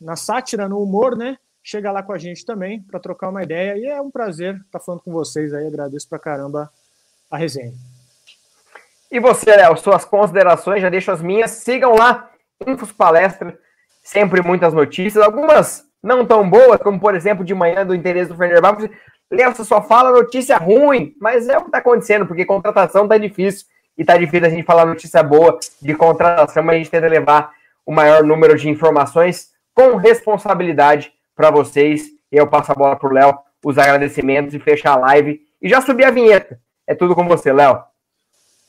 [0.00, 1.38] na sátira, no humor, né?
[1.62, 3.76] Chega lá com a gente também para trocar uma ideia.
[3.76, 5.66] E é um prazer estar falando com vocês aí.
[5.66, 6.70] Agradeço pra caramba
[7.30, 7.72] a resenha.
[9.10, 11.50] E você, Léo, suas considerações, já deixo as minhas.
[11.52, 12.30] Sigam lá,
[12.66, 13.58] Infos Palestra,
[14.02, 18.36] sempre muitas notícias, algumas não tão boas, como por exemplo de manhã do interesse do
[18.36, 18.90] Fenerbahçe.
[19.30, 23.18] Léo, você só fala notícia ruim, mas é o que está acontecendo, porque contratação tá
[23.18, 23.66] difícil
[23.96, 27.52] e tá difícil a gente falar notícia boa de contratação, mas a gente tenta levar
[27.84, 32.08] o maior número de informações com responsabilidade para vocês.
[32.32, 35.40] Eu passo a bola para o Léo, os agradecimentos e fechar a live.
[35.62, 36.60] E já subir a vinheta.
[36.84, 37.80] É tudo com você, Léo.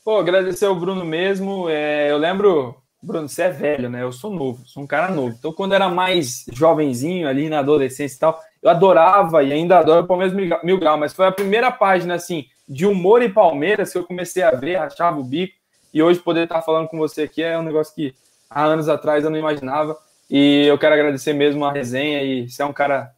[0.04, 1.68] Pô, agradecer ao Bruno mesmo.
[1.68, 4.04] É, eu lembro, Bruno, você é velho, né?
[4.04, 5.34] Eu sou novo, sou um cara novo.
[5.36, 10.04] Então, quando era mais jovenzinho ali na adolescência e tal, eu adorava e ainda adoro
[10.04, 10.32] o Palmeiras
[10.62, 14.44] Mil Grau, mas foi a primeira página, assim, de humor e Palmeiras que eu comecei
[14.44, 15.54] a ver, achava o bico.
[15.92, 18.14] E hoje poder estar falando com você aqui é um negócio que
[18.48, 19.98] há anos atrás eu não imaginava.
[20.30, 23.10] E eu quero agradecer mesmo a resenha e você é um cara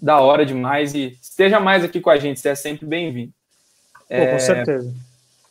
[0.00, 3.32] da hora demais e esteja mais aqui com a gente, você é sempre bem-vindo.
[4.08, 4.94] É, com certeza.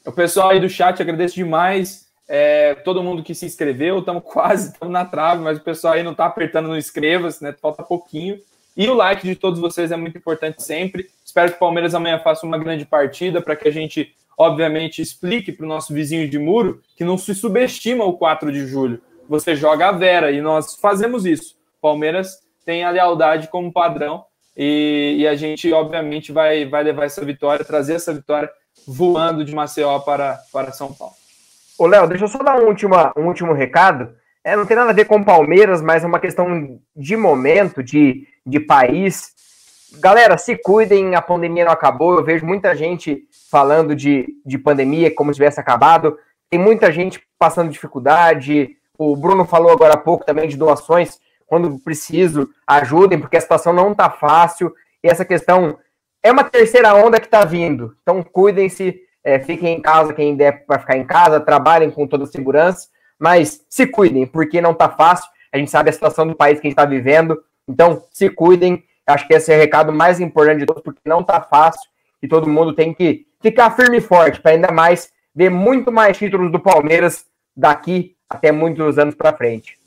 [0.03, 2.07] O pessoal aí do chat, agradeço demais.
[2.27, 6.01] É, todo mundo que se inscreveu, estamos quase, estamos na trave, mas o pessoal aí
[6.01, 7.53] não está apertando no inscreva-se, né?
[7.53, 8.39] Falta pouquinho.
[8.75, 11.07] E o like de todos vocês é muito importante sempre.
[11.23, 15.51] Espero que o Palmeiras amanhã faça uma grande partida para que a gente, obviamente, explique
[15.51, 19.55] para o nosso vizinho de muro que não se subestima o 4 de julho você
[19.55, 21.55] joga a Vera e nós fazemos isso.
[21.79, 24.25] Palmeiras tem a lealdade como padrão
[24.57, 28.49] e, e, a gente, obviamente, vai, vai levar essa vitória, trazer essa vitória
[28.85, 31.13] voando de Maceió para, para São Paulo.
[31.77, 34.13] Ô, Léo, deixa eu só dar um último, um último recado.
[34.43, 38.27] É, não tem nada a ver com Palmeiras, mas é uma questão de momento, de,
[38.45, 39.31] de país.
[39.99, 42.17] Galera, se cuidem, a pandemia não acabou.
[42.17, 46.17] Eu vejo muita gente falando de, de pandemia como se tivesse acabado.
[46.49, 51.79] Tem muita gente passando dificuldade, o Bruno falou agora há pouco também de doações, quando
[51.79, 54.73] preciso, ajudem, porque a situação não está fácil.
[55.01, 55.79] E essa questão
[56.21, 57.95] é uma terceira onda que está vindo.
[58.01, 62.25] Então, cuidem-se, é, fiquem em casa, quem der para ficar em casa, trabalhem com toda
[62.25, 65.29] segurança, mas se cuidem, porque não está fácil.
[65.51, 67.41] A gente sabe a situação do país que a gente está vivendo.
[67.67, 68.83] Então, se cuidem.
[69.07, 71.89] Acho que esse é o recado mais importante de todos, porque não está fácil
[72.21, 76.17] e todo mundo tem que ficar firme e forte para ainda mais ver muito mais
[76.17, 79.79] títulos do Palmeiras daqui até muitos anos para frente.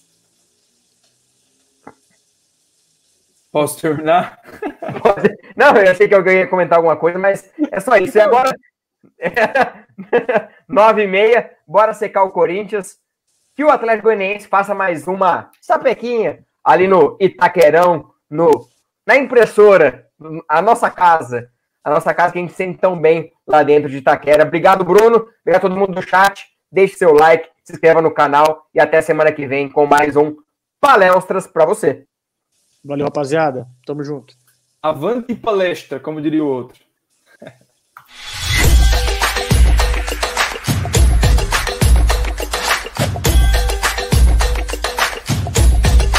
[3.52, 4.40] Posso terminar?
[5.54, 8.16] Não, eu achei que alguém ia comentar alguma coisa, mas é só isso.
[8.16, 8.50] E agora,
[10.66, 12.96] nove e meia, bora secar o Corinthians.
[13.54, 18.66] Que o Atlético Goianiense faça mais uma sapequinha ali no Itaquerão, no,
[19.06, 20.06] na impressora,
[20.48, 21.50] a nossa casa.
[21.84, 24.44] A nossa casa que a gente sente tão bem lá dentro de Itaquera.
[24.44, 25.28] Obrigado, Bruno.
[25.40, 26.46] Obrigado a todo mundo do chat.
[26.70, 30.36] Deixe seu like se inscreva no canal e até semana que vem com mais um
[30.80, 32.04] Palestras para você.
[32.84, 33.68] Valeu, rapaziada.
[33.86, 34.34] Tamo junto.
[34.82, 36.82] avante palestra, como diria o outro.